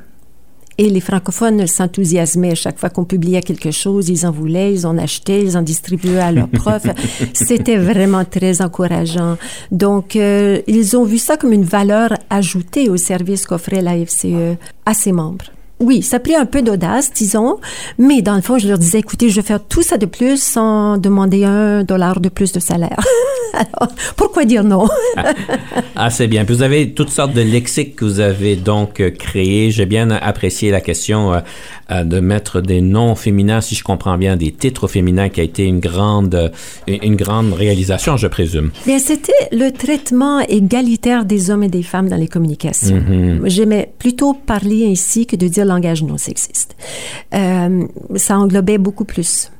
Et 0.77 0.89
les 0.89 1.01
francophones 1.01 1.67
s'enthousiasmaient 1.67 2.55
chaque 2.55 2.79
fois 2.79 2.89
qu'on 2.89 3.03
publiait 3.03 3.41
quelque 3.41 3.69
chose, 3.69 4.09
ils 4.09 4.25
en 4.25 4.31
voulaient, 4.31 4.73
ils 4.73 4.87
en 4.87 4.97
achetaient, 4.97 5.43
ils 5.43 5.55
en 5.55 5.61
distribuaient 5.61 6.19
à 6.19 6.31
leurs 6.31 6.47
profs. 6.61 6.87
C'était 7.33 7.77
vraiment 7.77 8.25
très 8.25 8.61
encourageant. 8.61 9.37
Donc, 9.71 10.15
euh, 10.15 10.61
ils 10.67 10.97
ont 10.97 11.03
vu 11.03 11.19
ça 11.19 11.37
comme 11.37 11.53
une 11.53 11.65
valeur 11.65 12.13
ajoutée 12.31 12.89
au 12.89 12.97
service 12.97 13.45
qu'offrait 13.45 13.81
la 13.81 14.03
FCE 14.03 14.57
à 14.85 14.93
ses 14.95 15.11
membres 15.11 15.45
oui, 15.81 16.01
ça 16.03 16.17
a 16.17 16.19
pris 16.19 16.35
un 16.35 16.45
peu 16.45 16.61
d'audace, 16.61 17.11
disons, 17.11 17.59
mais 17.97 18.21
dans 18.21 18.35
le 18.35 18.41
fond, 18.41 18.57
je 18.57 18.67
leur 18.67 18.77
disais, 18.77 18.99
écoutez, 18.99 19.29
je 19.29 19.35
vais 19.35 19.41
faire 19.41 19.63
tout 19.63 19.81
ça 19.81 19.97
de 19.97 20.05
plus 20.05 20.41
sans 20.41 20.97
demander 20.97 21.43
un 21.43 21.83
dollar 21.83 22.19
de 22.19 22.29
plus 22.29 22.51
de 22.51 22.59
salaire. 22.59 22.99
Alors, 23.61 23.93
pourquoi 24.15 24.45
dire 24.45 24.63
non? 24.63 24.87
ah, 25.95 26.09
c'est 26.09 26.27
bien. 26.27 26.45
Puis 26.45 26.55
vous 26.55 26.63
avez 26.63 26.91
toutes 26.91 27.09
sortes 27.09 27.33
de 27.33 27.41
lexiques 27.41 27.95
que 27.95 28.05
vous 28.05 28.19
avez 28.19 28.55
donc 28.55 28.99
euh, 28.99 29.11
créés. 29.11 29.71
J'ai 29.71 29.85
bien 29.85 30.09
apprécié 30.11 30.71
la 30.71 30.81
question 30.81 31.33
euh, 31.33 31.39
euh, 31.91 32.03
de 32.03 32.19
mettre 32.19 32.61
des 32.61 32.81
noms 32.81 33.15
féminins, 33.15 33.61
si 33.61 33.75
je 33.75 33.83
comprends 33.83 34.17
bien, 34.17 34.35
des 34.37 34.51
titres 34.51 34.87
féminins 34.87 35.29
qui 35.29 35.41
a 35.41 35.43
été 35.43 35.65
une 35.65 35.79
grande, 35.79 36.51
une 36.87 37.15
grande 37.15 37.53
réalisation, 37.53 38.17
je 38.17 38.27
présume. 38.27 38.71
Bien, 38.85 38.99
c'était 38.99 39.33
le 39.51 39.71
traitement 39.71 40.39
égalitaire 40.39 41.25
des 41.25 41.49
hommes 41.49 41.63
et 41.63 41.69
des 41.69 41.83
femmes 41.83 42.09
dans 42.09 42.17
les 42.17 42.27
communications. 42.27 42.95
Mhm. 42.95 43.41
J'aimais 43.45 43.91
plutôt 43.99 44.33
parler 44.33 44.87
ainsi 44.89 45.25
que 45.25 45.35
de 45.35 45.47
dire 45.47 45.65
langage 45.65 46.03
non 46.03 46.17
sexiste. 46.17 46.75
Euh, 47.33 47.83
ça 48.15 48.37
englobait 48.37 48.77
beaucoup 48.77 49.05
plus. 49.05 49.51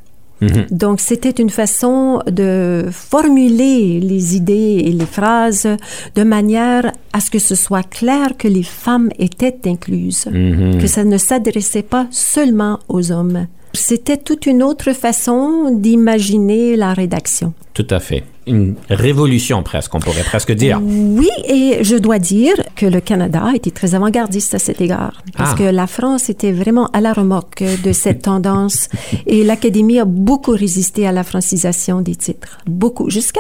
Mhm. 0.41 0.65
Donc, 0.71 0.99
c'était 0.99 1.29
une 1.31 1.49
façon 1.51 2.21
de 2.25 2.85
formuler 2.91 3.99
les 3.99 4.35
idées 4.35 4.81
et 4.85 4.91
les 4.91 5.05
phrases 5.05 5.67
de 6.15 6.23
manière 6.23 6.91
à 7.13 7.19
ce 7.19 7.29
que 7.29 7.39
ce 7.39 7.55
soit 7.55 7.83
clair 7.83 8.35
que 8.37 8.47
les 8.47 8.63
femmes 8.63 9.09
étaient 9.19 9.59
incluses, 9.65 10.25
Mhm. 10.31 10.79
que 10.81 10.87
ça 10.87 11.03
ne 11.03 11.17
s'adressait 11.17 11.83
pas 11.83 12.07
seulement 12.11 12.79
aux 12.89 13.11
hommes. 13.11 13.47
C'était 13.73 14.17
toute 14.17 14.45
une 14.45 14.63
autre 14.63 14.91
façon 14.93 15.69
d'imaginer 15.71 16.75
la 16.75 16.93
rédaction. 16.93 17.53
Tout 17.73 17.87
à 17.89 17.99
fait. 17.99 18.23
Une 18.47 18.75
révolution 18.89 19.63
presque, 19.63 19.93
on 19.95 19.99
pourrait 19.99 20.23
presque 20.23 20.51
dire. 20.51 20.81
Oui, 20.83 21.29
et 21.47 21.83
je 21.83 21.95
dois 21.95 22.19
dire 22.19 22.55
que 22.75 22.85
le 22.85 22.99
Canada 22.99 23.43
a 23.51 23.55
été 23.55 23.71
très 23.71 23.95
avant-gardiste 23.95 24.53
à 24.55 24.59
cet 24.59 24.81
égard, 24.81 25.21
parce 25.37 25.51
Ah. 25.53 25.57
que 25.57 25.63
la 25.63 25.87
France 25.87 26.29
était 26.29 26.51
vraiment 26.51 26.87
à 26.87 26.99
la 27.01 27.13
remorque 27.13 27.63
de 27.83 27.93
cette 27.93 28.21
tendance, 28.23 28.89
et 29.25 29.43
l'Académie 29.43 29.99
a 29.99 30.05
beaucoup 30.05 30.51
résisté 30.51 31.07
à 31.07 31.11
la 31.11 31.23
francisation 31.23 32.01
des 32.01 32.15
titres, 32.15 32.57
beaucoup, 32.65 33.09
jusqu'à 33.09 33.39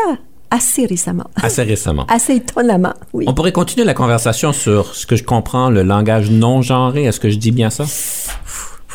assez 0.51 0.85
récemment, 0.85 1.25
Assez 1.41 1.63
récemment. 1.63 2.05
assez 2.07 2.35
étonnamment, 2.35 2.93
oui. 3.13 3.25
On 3.27 3.33
pourrait 3.33 3.51
continuer 3.51 3.85
la 3.85 3.93
conversation 3.95 4.53
sur 4.53 4.93
ce 4.95 5.05
que 5.07 5.15
je 5.15 5.23
comprends, 5.23 5.69
le 5.69 5.81
langage 5.83 6.29
non 6.29 6.61
genré. 6.61 7.03
Est-ce 7.05 7.19
que 7.19 7.29
je 7.29 7.37
dis 7.37 7.51
bien 7.51 7.69
ça? 7.69 7.85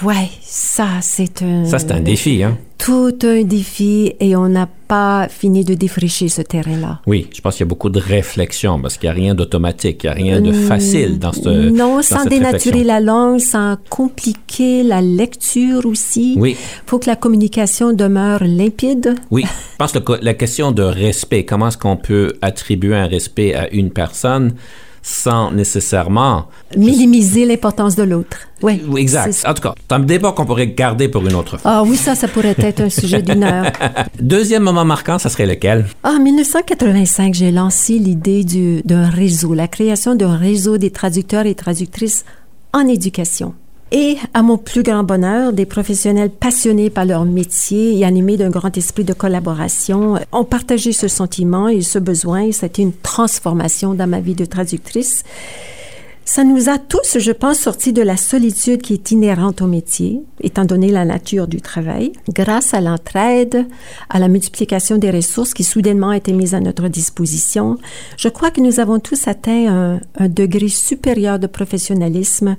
Ouais, 0.02 0.28
ça 0.42 0.86
c'est 1.00 1.42
un... 1.42 1.64
Ça, 1.64 1.78
c'est 1.78 1.90
un 1.92 2.00
défi, 2.00 2.42
hein? 2.42 2.58
Tout 2.76 3.16
un 3.22 3.42
défi, 3.42 4.12
et 4.20 4.36
on 4.36 4.48
n'a 4.50 4.68
pas 4.86 5.26
fini 5.28 5.64
de 5.64 5.72
défricher 5.72 6.28
ce 6.28 6.42
terrain-là. 6.42 7.00
Oui, 7.06 7.26
je 7.34 7.40
pense 7.40 7.54
qu'il 7.56 7.64
y 7.64 7.66
a 7.66 7.70
beaucoup 7.70 7.88
de 7.88 7.98
réflexion 7.98 8.78
parce 8.78 8.98
qu'il 8.98 9.08
n'y 9.08 9.12
a 9.12 9.14
rien 9.14 9.34
d'automatique, 9.34 10.02
il 10.04 10.06
n'y 10.06 10.10
a 10.10 10.14
rien 10.14 10.40
de 10.42 10.52
facile 10.52 11.18
dans 11.18 11.32
ce 11.32 11.70
Non, 11.70 11.96
dans 11.96 12.02
sans 12.02 12.18
cette 12.24 12.28
dénaturer 12.28 12.80
réflexion. 12.80 12.86
la 12.86 13.00
langue, 13.00 13.40
sans 13.40 13.76
compliquer 13.88 14.82
la 14.82 15.00
lecture 15.00 15.86
aussi. 15.86 16.34
Oui, 16.36 16.54
faut 16.86 16.98
que 16.98 17.06
la 17.08 17.16
communication 17.16 17.94
demeure 17.94 18.44
limpide. 18.44 19.14
oui. 19.30 19.44
Je 19.46 19.76
pense 19.78 19.92
que 19.92 20.12
la 20.22 20.34
question 20.34 20.72
de 20.72 20.82
respect, 20.82 21.44
comment 21.46 21.68
est-ce 21.68 21.78
qu'on 21.78 21.96
peut 21.96 22.34
attribuer 22.42 22.94
un 22.96 23.06
respect 23.06 23.54
à 23.54 23.70
une 23.72 23.90
personne? 23.90 24.54
Sans 25.08 25.52
nécessairement... 25.52 26.46
Minimiser 26.76 27.46
l'importance 27.46 27.94
de 27.94 28.02
l'autre. 28.02 28.38
Oui. 28.60 28.82
Exact. 28.96 29.44
En 29.46 29.54
tout 29.54 29.62
cas, 29.62 29.72
c'est 29.80 29.94
un 29.94 30.00
débat 30.00 30.32
qu'on 30.32 30.44
pourrait 30.44 30.66
garder 30.66 31.06
pour 31.08 31.24
une 31.24 31.34
autre 31.34 31.58
fois. 31.58 31.70
Ah 31.72 31.82
oui, 31.84 31.96
ça, 31.96 32.16
ça 32.16 32.26
pourrait 32.26 32.56
être 32.58 32.80
un 32.80 32.90
sujet 32.90 33.22
d'une 33.22 33.44
heure. 33.44 33.66
Deuxième 34.20 34.64
moment 34.64 34.84
marquant, 34.84 35.18
ça 35.20 35.28
serait 35.28 35.46
lequel? 35.46 35.86
Ah, 36.02 36.14
En 36.16 36.20
1985, 36.20 37.34
j'ai 37.34 37.52
lancé 37.52 38.00
l'idée 38.00 38.42
du- 38.42 38.82
d'un 38.84 39.08
réseau, 39.08 39.54
la 39.54 39.68
création 39.68 40.16
d'un 40.16 40.36
réseau 40.36 40.76
des 40.76 40.90
traducteurs 40.90 41.46
et 41.46 41.54
traductrices 41.54 42.24
en 42.72 42.88
éducation. 42.88 43.54
Et 43.92 44.16
à 44.34 44.42
mon 44.42 44.58
plus 44.58 44.82
grand 44.82 45.04
bonheur, 45.04 45.52
des 45.52 45.64
professionnels 45.64 46.30
passionnés 46.30 46.90
par 46.90 47.04
leur 47.04 47.24
métier 47.24 47.96
et 47.96 48.04
animés 48.04 48.36
d'un 48.36 48.50
grand 48.50 48.76
esprit 48.76 49.04
de 49.04 49.12
collaboration 49.12 50.16
ont 50.32 50.44
partagé 50.44 50.92
ce 50.92 51.06
sentiment 51.06 51.68
et 51.68 51.82
ce 51.82 52.00
besoin. 52.00 52.40
Été 52.40 52.82
une 52.82 52.92
transformation 52.92 53.94
dans 53.94 54.08
ma 54.08 54.20
vie 54.20 54.34
de 54.34 54.44
traductrice. 54.44 55.22
Ça 56.28 56.42
nous 56.42 56.68
a 56.68 56.78
tous, 56.78 57.18
je 57.20 57.30
pense, 57.30 57.60
sortis 57.60 57.92
de 57.92 58.02
la 58.02 58.16
solitude 58.16 58.82
qui 58.82 58.94
est 58.94 59.12
inhérente 59.12 59.62
au 59.62 59.68
métier, 59.68 60.20
étant 60.40 60.64
donné 60.64 60.90
la 60.90 61.04
nature 61.04 61.46
du 61.46 61.60
travail, 61.60 62.10
grâce 62.34 62.74
à 62.74 62.80
l'entraide, 62.80 63.64
à 64.10 64.18
la 64.18 64.26
multiplication 64.26 64.98
des 64.98 65.12
ressources 65.12 65.54
qui 65.54 65.62
soudainement 65.62 66.10
étaient 66.10 66.32
mises 66.32 66.54
à 66.54 66.60
notre 66.60 66.88
disposition. 66.88 67.78
Je 68.16 68.28
crois 68.28 68.50
que 68.50 68.60
nous 68.60 68.80
avons 68.80 68.98
tous 68.98 69.28
atteint 69.28 69.68
un, 69.68 70.00
un 70.18 70.28
degré 70.28 70.66
supérieur 70.66 71.38
de 71.38 71.46
professionnalisme 71.46 72.56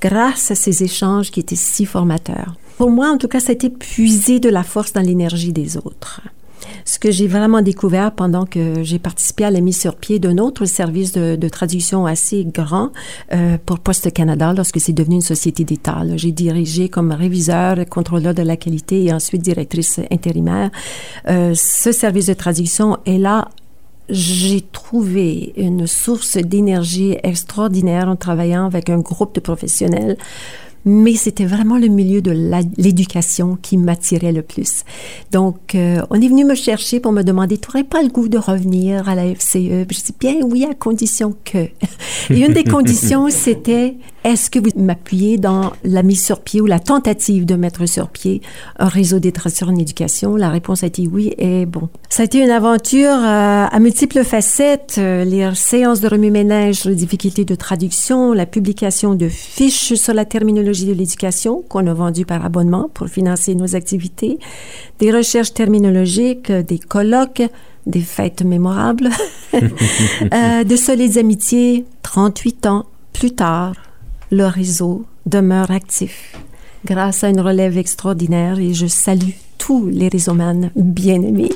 grâce 0.00 0.50
à 0.50 0.54
ces 0.54 0.82
échanges 0.82 1.30
qui 1.30 1.40
étaient 1.40 1.56
si 1.56 1.86
formateurs. 1.86 2.56
Pour 2.78 2.90
moi, 2.90 3.10
en 3.10 3.18
tout 3.18 3.28
cas, 3.28 3.40
ça 3.40 3.50
a 3.50 3.52
été 3.52 3.68
puiser 3.68 4.40
de 4.40 4.48
la 4.48 4.62
force 4.62 4.92
dans 4.92 5.02
l'énergie 5.02 5.52
des 5.52 5.76
autres. 5.76 6.22
Ce 6.84 6.98
que 6.98 7.10
j'ai 7.10 7.26
vraiment 7.26 7.62
découvert 7.62 8.12
pendant 8.12 8.46
que 8.46 8.82
j'ai 8.82 8.98
participé 8.98 9.44
à 9.44 9.50
la 9.50 9.60
mise 9.60 9.78
sur 9.78 9.96
pied 9.96 10.18
d'un 10.18 10.38
autre 10.38 10.64
service 10.64 11.12
de, 11.12 11.48
traduction 11.48 12.06
assez 12.06 12.44
grand 12.44 12.90
euh, 13.32 13.58
pour 13.64 13.80
Poste 13.80 14.12
Canada 14.12 14.52
lorsque 14.56 14.80
c'est 14.80 14.92
devenu 14.92 15.16
une 15.16 15.20
société 15.20 15.64
d'État. 15.64 16.02
J'ai 16.16 16.32
dirigé 16.32 16.88
comme 16.88 17.12
réviseur, 17.12 17.76
contrôleur 17.88 18.34
de 18.34 18.42
la 18.42 18.56
qualité 18.56 19.04
et 19.04 19.12
ensuite 19.12 19.42
directrice 19.42 20.00
intérimaire. 20.10 20.70
Euh, 21.28 21.54
ce 21.54 21.92
service 21.92 22.26
de 22.26 22.34
traduction 22.34 22.98
est 23.04 23.18
là 23.18 23.48
j'ai 24.10 24.60
trouvé 24.60 25.52
une 25.56 25.86
source 25.86 26.36
d'énergie 26.36 27.16
extraordinaire 27.22 28.08
en 28.08 28.16
travaillant 28.16 28.66
avec 28.66 28.90
un 28.90 28.98
groupe 28.98 29.34
de 29.34 29.40
professionnels 29.40 30.16
mais 30.84 31.14
c'était 31.14 31.44
vraiment 31.44 31.76
le 31.76 31.88
milieu 31.88 32.22
de 32.22 32.32
l'éducation 32.76 33.58
qui 33.60 33.76
m'attirait 33.76 34.32
le 34.32 34.42
plus. 34.42 34.84
Donc, 35.30 35.74
euh, 35.74 36.00
on 36.10 36.20
est 36.20 36.28
venu 36.28 36.44
me 36.44 36.54
chercher 36.54 37.00
pour 37.00 37.12
me 37.12 37.22
demander, 37.22 37.58
tu 37.58 37.68
n'aurais 37.68 37.84
pas 37.84 38.02
le 38.02 38.08
goût 38.08 38.28
de 38.28 38.38
revenir 38.38 39.08
à 39.08 39.14
la 39.14 39.34
FCE? 39.34 39.86
Je 39.90 40.04
dis 40.04 40.14
bien 40.18 40.36
oui, 40.42 40.64
à 40.64 40.74
condition 40.74 41.34
que. 41.44 41.58
Et 42.30 42.40
une 42.44 42.52
des 42.52 42.64
conditions, 42.64 43.28
c'était, 43.30 43.96
est-ce 44.24 44.50
que 44.50 44.58
vous 44.58 44.70
m'appuyez 44.76 45.38
dans 45.38 45.72
la 45.84 46.02
mise 46.02 46.24
sur 46.24 46.40
pied 46.40 46.60
ou 46.60 46.66
la 46.66 46.78
tentative 46.78 47.44
de 47.44 47.56
mettre 47.56 47.86
sur 47.86 48.08
pied 48.08 48.40
un 48.78 48.88
réseau 48.88 49.18
d'éducation 49.18 49.68
en 49.68 49.76
éducation? 49.76 50.36
La 50.36 50.50
réponse 50.50 50.82
a 50.82 50.86
été 50.86 51.06
oui 51.06 51.34
et 51.38 51.66
bon. 51.66 51.88
Ça 52.08 52.22
a 52.22 52.24
été 52.26 52.42
une 52.42 52.50
aventure 52.50 53.12
euh, 53.12 53.66
à 53.70 53.78
multiples 53.80 54.24
facettes, 54.24 54.96
euh, 54.98 55.24
les 55.24 55.54
séances 55.54 56.00
de 56.00 56.08
remue-ménage, 56.08 56.84
les 56.84 56.94
difficultés 56.94 57.44
de 57.44 57.54
traduction, 57.54 58.32
la 58.32 58.46
publication 58.46 59.14
de 59.14 59.28
fiches 59.28 59.94
sur 59.94 60.14
la 60.14 60.24
terminologie 60.24 60.69
de 60.72 60.92
l'éducation 60.92 61.62
qu'on 61.68 61.86
a 61.86 61.94
vendues 61.94 62.24
par 62.24 62.44
abonnement 62.44 62.88
pour 62.92 63.08
financer 63.08 63.54
nos 63.54 63.74
activités, 63.74 64.38
des 64.98 65.10
recherches 65.12 65.52
terminologiques, 65.52 66.50
des 66.52 66.78
colloques, 66.78 67.42
des 67.86 68.00
fêtes 68.00 68.42
mémorables, 68.42 69.10
euh, 69.54 70.64
de 70.64 70.76
solides 70.76 71.18
amitiés. 71.18 71.84
38 72.02 72.66
ans 72.66 72.86
plus 73.12 73.32
tard, 73.32 73.74
le 74.30 74.46
réseau 74.46 75.04
demeure 75.26 75.70
actif 75.70 76.36
grâce 76.84 77.24
à 77.24 77.28
une 77.28 77.40
relève 77.40 77.76
extraordinaire 77.76 78.58
et 78.58 78.72
je 78.72 78.86
salue 78.86 79.34
tous 79.60 79.86
les 79.86 80.08
rhizomanes 80.08 80.70
bien-aimés. 80.74 81.52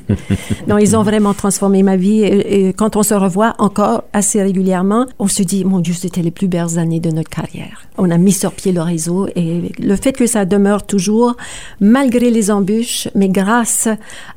non, 0.68 0.78
ils 0.78 0.96
ont 0.96 1.02
vraiment 1.02 1.34
transformé 1.34 1.82
ma 1.82 1.96
vie. 1.96 2.22
Et, 2.22 2.72
quand 2.72 2.94
on 2.96 3.02
se 3.02 3.14
revoit 3.14 3.54
encore 3.58 4.04
assez 4.12 4.40
régulièrement, 4.40 5.06
on 5.18 5.26
se 5.26 5.42
dit, 5.42 5.64
mon 5.64 5.80
Dieu, 5.80 5.92
c'était 5.92 6.22
les 6.22 6.30
plus 6.30 6.46
belles 6.46 6.78
années 6.78 7.00
de 7.00 7.10
notre 7.10 7.28
carrière. 7.28 7.82
On 7.98 8.10
a 8.10 8.16
mis 8.16 8.32
sur 8.32 8.52
pied 8.52 8.72
le 8.72 8.80
réseau 8.80 9.28
et 9.34 9.72
le 9.78 9.96
fait 9.96 10.12
que 10.12 10.26
ça 10.26 10.44
demeure 10.44 10.86
toujours, 10.86 11.36
malgré 11.80 12.30
les 12.30 12.50
embûches, 12.50 13.08
mais 13.16 13.28
grâce 13.28 13.88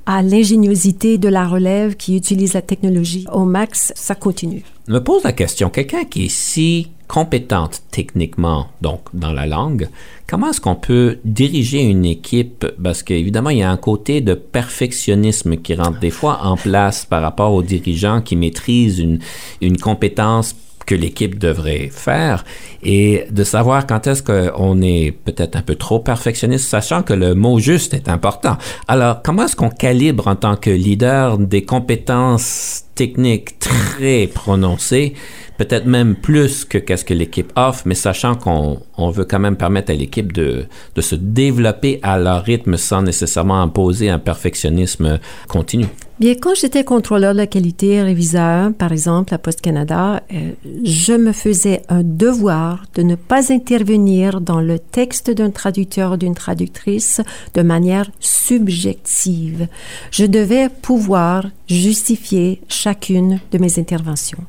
à 0.08 0.24
l'ingéniosité 0.24 1.20
de 1.20 1.30
la 1.30 1.48
relève 1.48 1.96
qui 1.96 2.18
utilise 2.18 2.54
la 2.54 2.64
technologie 2.64 3.26
au 3.32 3.46
max, 3.46 3.94
ça 3.96 4.16
continue. 4.16 4.64
Je 4.88 4.94
me 4.94 5.04
pose 5.04 5.24
la 5.24 5.32
question, 5.32 5.70
quelqu'un 5.70 6.06
qui 6.06 6.26
est 6.26 6.30
si 6.30 6.90
compétente 7.08 7.82
techniquement, 7.92 8.68
donc 8.82 9.02
dans 9.14 9.32
la 9.32 9.46
langue, 9.46 9.90
comment 10.28 10.50
est-ce 10.50 10.62
qu'on 10.62 10.76
peut 10.76 11.20
diriger 11.24 11.82
une 11.82 12.06
équipe? 12.06 12.66
Parce 12.82 13.04
qu'évidemment, 13.04 13.52
il 13.52 13.60
y 13.60 13.64
a 13.64 13.72
un 13.72 13.78
côté 13.78 14.22
de 14.22 14.34
perfectionnisme 14.34 15.58
qui 15.58 15.76
rentre 15.76 16.00
des 16.00 16.10
fois 16.10 16.40
en 16.44 16.58
place 16.58 17.06
par 17.06 17.22
rapport 17.22 17.54
aux 17.54 17.64
dirigeants 17.64 18.22
qui 18.22 18.36
maîtrisent 18.36 19.00
une, 19.00 19.20
une 19.62 19.78
compétence 19.78 20.56
que 20.86 20.96
l'équipe 20.96 21.38
devrait 21.38 21.90
faire 21.92 22.46
et 22.84 23.26
de 23.32 23.44
savoir 23.44 23.88
quand 23.88 24.08
est-ce 24.08 24.22
qu'on 24.22 24.82
est 24.82 25.12
peut-être 25.12 25.56
un 25.56 25.62
peu 25.62 25.76
trop 25.76 26.00
perfectionniste, 26.00 26.70
sachant 26.70 27.02
que 27.04 27.14
le 27.14 27.34
mot 27.34 27.60
juste 27.60 27.94
est 27.94 28.08
important. 28.08 28.58
Alors, 28.88 29.22
comment 29.24 29.46
est-ce 29.46 29.56
qu'on 29.56 29.70
calibre 29.70 30.28
en 30.28 30.36
tant 30.36 30.56
que 30.56 30.70
leader 30.70 31.38
des 31.38 31.64
compétences 31.64 32.84
techniques 32.94 33.60
très 33.60 34.28
prononcées 34.28 35.16
peut-être 35.58 35.86
même 35.86 36.16
plus 36.16 36.66
que 36.66 36.78
qu'est-ce 36.78 37.06
que 37.06 37.14
l'équipe 37.14 37.52
offre, 37.56 37.84
mais 37.86 37.96
sachant 37.96 38.36
qu'on 38.36 38.80
on 38.98 39.10
veut 39.10 39.26
quand 39.26 39.40
même 39.40 39.58
permettre 39.58 39.92
à 39.92 39.96
l'équipe 39.96 40.32
de, 40.34 40.66
de 40.96 41.02
se 41.02 41.16
développer 41.16 42.00
à 42.04 42.18
leur 42.18 42.44
rythme 42.44 42.78
sans 42.78 43.02
nécessairement 43.02 43.62
imposer 43.62 44.10
un 44.10 44.20
perfectionnisme 44.20 45.20
continu. 45.48 45.86
Bien, 46.18 46.34
quand 46.36 46.56
j'étais 46.56 46.86
contrôleur 46.86 47.34
de 47.34 47.38
la 47.38 47.48
qualité, 47.48 48.02
réviseur, 48.02 48.72
par 48.74 48.94
exemple, 48.94 49.34
à 49.34 49.38
Poste 49.38 49.60
Canada, 49.60 50.24
euh, 50.34 50.52
je 50.86 51.12
me 51.12 51.34
faisais 51.34 51.82
un 51.90 52.04
devoir 52.04 52.86
de 52.96 53.02
ne 53.02 53.16
pas 53.16 53.52
intervenir 53.52 54.40
dans 54.40 54.62
le 54.62 54.80
texte 54.80 55.30
d'un 55.30 55.52
traducteur 55.52 56.14
ou 56.14 56.18
d'une 56.18 56.34
traductrice 56.34 57.20
de 57.54 57.62
manière 57.64 58.10
subjective. 58.22 59.68
Je 60.10 60.26
devais 60.26 60.70
pouvoir 60.70 61.48
justifier 61.68 62.62
chacune 62.70 63.42
de 63.52 63.58
mes 63.58 63.78
interventions 63.78 64.40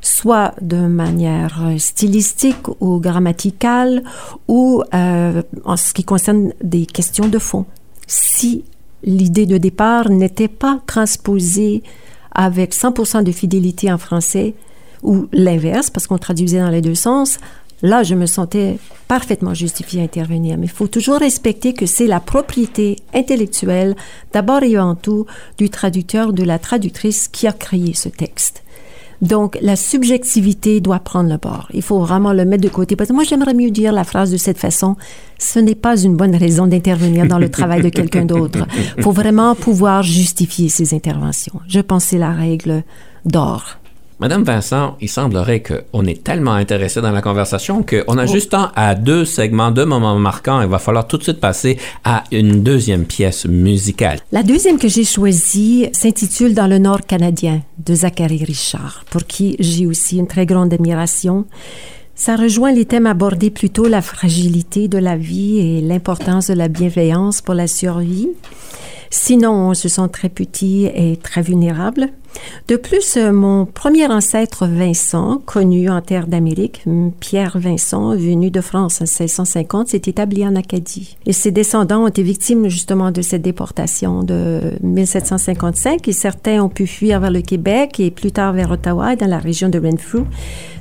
soit 0.00 0.54
de 0.60 0.76
manière 0.76 1.60
stylistique 1.78 2.68
ou 2.80 2.98
grammaticale 2.98 4.02
ou 4.46 4.82
euh, 4.94 5.42
en 5.64 5.76
ce 5.76 5.92
qui 5.92 6.04
concerne 6.04 6.52
des 6.62 6.86
questions 6.86 7.28
de 7.28 7.38
fond. 7.38 7.66
Si 8.06 8.64
l'idée 9.02 9.46
de 9.46 9.58
départ 9.58 10.10
n'était 10.10 10.48
pas 10.48 10.80
transposée 10.86 11.82
avec 12.32 12.74
100% 12.74 13.24
de 13.24 13.32
fidélité 13.32 13.92
en 13.92 13.98
français 13.98 14.54
ou 15.02 15.28
l'inverse, 15.32 15.90
parce 15.90 16.06
qu'on 16.06 16.18
traduisait 16.18 16.60
dans 16.60 16.70
les 16.70 16.80
deux 16.80 16.94
sens, 16.94 17.38
là, 17.82 18.02
je 18.02 18.14
me 18.14 18.26
sentais 18.26 18.78
parfaitement 19.06 19.54
justifiée 19.54 20.00
à 20.00 20.04
intervenir. 20.04 20.56
Mais 20.58 20.66
il 20.66 20.72
faut 20.72 20.88
toujours 20.88 21.18
respecter 21.18 21.72
que 21.72 21.86
c'est 21.86 22.06
la 22.06 22.20
propriété 22.20 22.96
intellectuelle, 23.14 23.94
d'abord 24.32 24.62
et 24.62 24.76
avant 24.76 24.94
tout, 24.94 25.26
du 25.56 25.70
traducteur, 25.70 26.32
de 26.32 26.42
la 26.42 26.58
traductrice 26.58 27.28
qui 27.28 27.46
a 27.46 27.52
créé 27.52 27.94
ce 27.94 28.08
texte. 28.08 28.62
Donc, 29.20 29.58
la 29.62 29.76
subjectivité 29.76 30.80
doit 30.80 31.00
prendre 31.00 31.30
le 31.30 31.38
bord. 31.38 31.68
Il 31.74 31.82
faut 31.82 31.98
vraiment 31.98 32.32
le 32.32 32.44
mettre 32.44 32.62
de 32.62 32.68
côté. 32.68 32.94
Parce 32.94 33.08
que 33.08 33.14
moi, 33.14 33.24
j'aimerais 33.24 33.54
mieux 33.54 33.70
dire 33.70 33.92
la 33.92 34.04
phrase 34.04 34.30
de 34.30 34.36
cette 34.36 34.58
façon. 34.58 34.96
Ce 35.38 35.58
n'est 35.58 35.74
pas 35.74 36.00
une 36.00 36.16
bonne 36.16 36.36
raison 36.36 36.66
d'intervenir 36.66 37.26
dans 37.26 37.38
le 37.38 37.50
travail 37.50 37.82
de 37.82 37.88
quelqu'un 37.88 38.24
d'autre. 38.24 38.66
Il 38.96 39.02
faut 39.02 39.12
vraiment 39.12 39.54
pouvoir 39.54 40.02
justifier 40.02 40.68
ses 40.68 40.94
interventions. 40.94 41.60
Je 41.66 41.80
pense 41.80 42.04
c'est 42.04 42.18
la 42.18 42.32
règle 42.32 42.84
d'or. 43.24 43.78
Madame 44.20 44.42
Vincent, 44.42 44.96
il 45.00 45.08
semblerait 45.08 45.62
qu'on 45.62 46.04
est 46.04 46.24
tellement 46.24 46.54
intéressé 46.54 47.00
dans 47.00 47.12
la 47.12 47.22
conversation 47.22 47.84
qu'on 47.84 48.18
a 48.18 48.24
oh. 48.24 48.26
juste 48.26 48.50
temps 48.50 48.70
à 48.74 48.96
deux 48.96 49.24
segments, 49.24 49.70
deux 49.70 49.84
moments 49.84 50.18
marquants. 50.18 50.60
Il 50.60 50.66
va 50.66 50.80
falloir 50.80 51.06
tout 51.06 51.18
de 51.18 51.22
suite 51.22 51.38
passer 51.38 51.78
à 52.02 52.24
une 52.32 52.64
deuxième 52.64 53.04
pièce 53.04 53.46
musicale. 53.46 54.18
La 54.32 54.42
deuxième 54.42 54.80
que 54.80 54.88
j'ai 54.88 55.04
choisie 55.04 55.88
s'intitule 55.92 56.52
Dans 56.52 56.66
le 56.66 56.78
Nord 56.78 57.06
canadien 57.06 57.62
de 57.86 57.94
Zachary 57.94 58.42
Richard, 58.44 59.04
pour 59.08 59.24
qui 59.24 59.54
j'ai 59.60 59.86
aussi 59.86 60.18
une 60.18 60.26
très 60.26 60.46
grande 60.46 60.74
admiration. 60.74 61.44
Ça 62.16 62.34
rejoint 62.34 62.72
les 62.72 62.86
thèmes 62.86 63.06
abordés 63.06 63.50
plutôt 63.50 63.86
la 63.86 64.02
fragilité 64.02 64.88
de 64.88 64.98
la 64.98 65.16
vie 65.16 65.60
et 65.60 65.80
l'importance 65.80 66.48
de 66.48 66.54
la 66.54 66.66
bienveillance 66.66 67.40
pour 67.40 67.54
la 67.54 67.68
survie. 67.68 68.30
Sinon, 69.10 69.52
on 69.52 69.74
se 69.74 69.88
sent 69.88 70.08
très 70.12 70.28
petit 70.28 70.86
et 70.86 71.16
très 71.22 71.40
vulnérable. 71.40 72.10
De 72.68 72.76
plus, 72.76 73.16
euh, 73.16 73.32
mon 73.32 73.64
premier 73.64 74.06
ancêtre 74.06 74.66
Vincent, 74.66 75.40
connu 75.46 75.88
en 75.88 76.02
terre 76.02 76.26
d'Amérique, 76.26 76.84
Pierre 77.18 77.58
Vincent, 77.58 78.14
venu 78.14 78.50
de 78.50 78.60
France 78.60 79.00
en 79.00 79.04
1650, 79.04 79.88
s'est 79.88 80.02
établi 80.06 80.46
en 80.46 80.54
Acadie. 80.54 81.16
Et 81.26 81.32
ses 81.32 81.50
descendants 81.50 82.04
ont 82.04 82.08
été 82.08 82.22
victimes 82.22 82.68
justement 82.68 83.10
de 83.10 83.22
cette 83.22 83.42
déportation 83.42 84.22
de 84.22 84.74
1755 84.82 86.06
et 86.06 86.12
certains 86.12 86.62
ont 86.62 86.68
pu 86.68 86.86
fuir 86.86 87.20
vers 87.20 87.30
le 87.30 87.40
Québec 87.40 88.00
et 88.00 88.10
plus 88.10 88.32
tard 88.32 88.52
vers 88.52 88.70
Ottawa 88.70 89.16
dans 89.16 89.26
la 89.26 89.38
région 89.38 89.68
de 89.68 89.78
Renfrew. 89.78 90.24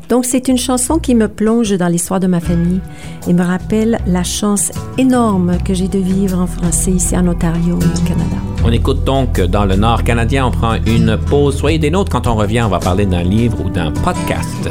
Donc 0.10 0.26
c'est 0.26 0.48
une 0.48 0.58
chanson 0.58 1.00
qui 1.00 1.16
me 1.16 1.28
plonge 1.28 1.78
dans 1.78 1.88
l'histoire 1.88 2.20
de 2.20 2.28
ma 2.28 2.40
famille 2.40 2.80
et 3.28 3.34
me 3.34 3.44
rappelle 3.44 4.00
la 4.08 4.24
chance 4.24 4.72
énorme 4.98 5.58
que 5.66 5.74
j'ai 5.74 5.88
de 5.88 6.00
vivre 6.00 6.40
en 6.40 6.48
français 6.48 6.92
ici 6.92 7.18
en 7.18 7.28
Ontario, 7.28 7.76
au 7.76 8.08
Canada. 8.08 8.38
On 8.64 8.72
écoute 8.72 9.04
donc 9.04 9.42
dans 9.42 9.66
le 9.66 9.76
Nord 9.76 10.04
canadien, 10.04 10.46
on 10.46 10.52
prend 10.52 10.76
une 10.86 11.18
pause. 11.18 11.58
Soyez 11.58 11.80
des 11.80 11.90
nôtres 11.90 12.12
quand 12.12 12.28
on 12.28 12.36
revient, 12.36 12.62
on 12.62 12.70
va 12.70 12.80
parler 12.80 13.06
d'un 13.06 13.24
livre 13.24 13.58
ou 13.66 13.70
d'un 13.70 13.92
podcast. 13.92 14.70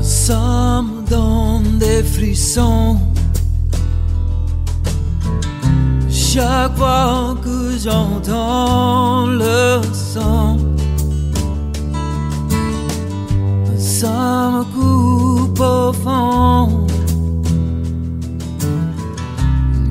Ça 0.00 0.82
me 0.82 1.08
donne 1.08 1.78
des 1.78 2.02
frissons 2.02 2.98
chaque 6.10 6.76
fois 6.76 7.36
que 7.42 7.78
j'entends 7.78 9.26
le 9.26 9.80
son 9.92 10.73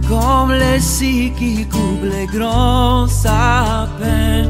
Comme 0.09 0.51
les 0.51 0.79
scies 0.79 1.31
qui 1.37 1.65
coupent 1.65 2.03
les 2.03 2.27
grands 2.27 3.07
sapins 3.07 4.47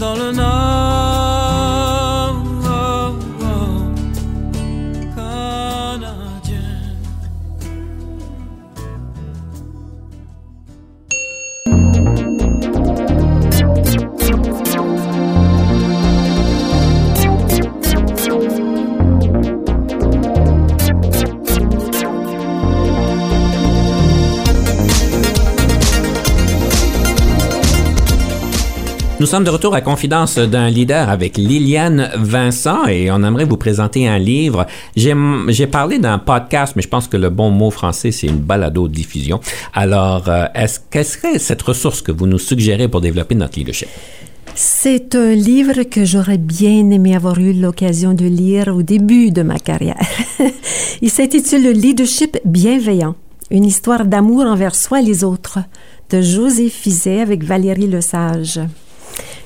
dans 0.00 0.14
le 0.14 0.32
nord. 0.32 1.25
Nous 29.18 29.24
sommes 29.24 29.44
de 29.44 29.50
retour 29.50 29.74
à 29.74 29.80
Confidence 29.80 30.36
d'un 30.36 30.68
leader 30.68 31.08
avec 31.08 31.38
Liliane 31.38 32.10
Vincent 32.16 32.86
et 32.86 33.10
on 33.10 33.22
aimerait 33.22 33.46
vous 33.46 33.56
présenter 33.56 34.06
un 34.06 34.18
livre. 34.18 34.66
J'ai 34.94 35.66
parlé 35.66 35.98
d'un 35.98 36.18
podcast, 36.18 36.74
mais 36.76 36.82
je 36.82 36.88
pense 36.88 37.08
que 37.08 37.16
le 37.16 37.30
bon 37.30 37.50
mot 37.50 37.70
français, 37.70 38.12
c'est 38.12 38.26
une 38.26 38.36
balado-diffusion. 38.36 39.40
Alors, 39.72 40.28
euh, 40.28 40.44
est-ce, 40.54 40.80
quelle 40.90 41.06
serait 41.06 41.38
cette 41.38 41.62
ressource 41.62 42.02
que 42.02 42.12
vous 42.12 42.26
nous 42.26 42.38
suggérez 42.38 42.88
pour 42.88 43.00
développer 43.00 43.34
notre 43.34 43.58
leadership? 43.58 43.88
C'est 44.54 45.14
un 45.14 45.32
livre 45.32 45.84
que 45.84 46.04
j'aurais 46.04 46.36
bien 46.36 46.90
aimé 46.90 47.16
avoir 47.16 47.38
eu 47.38 47.54
l'occasion 47.54 48.12
de 48.12 48.26
lire 48.26 48.68
au 48.68 48.82
début 48.82 49.30
de 49.30 49.40
ma 49.40 49.58
carrière. 49.58 49.96
Il 51.00 51.10
s'intitule 51.10 51.62
Le 51.62 51.72
leadership 51.72 52.36
bienveillant, 52.44 53.14
une 53.50 53.64
histoire 53.64 54.04
d'amour 54.04 54.44
envers 54.44 54.74
soi 54.74 55.00
et 55.00 55.04
les 55.04 55.24
autres, 55.24 55.60
de 56.10 56.20
José 56.20 56.68
Fizet 56.68 57.22
avec 57.22 57.44
Valérie 57.44 57.86
Lesage. 57.86 58.60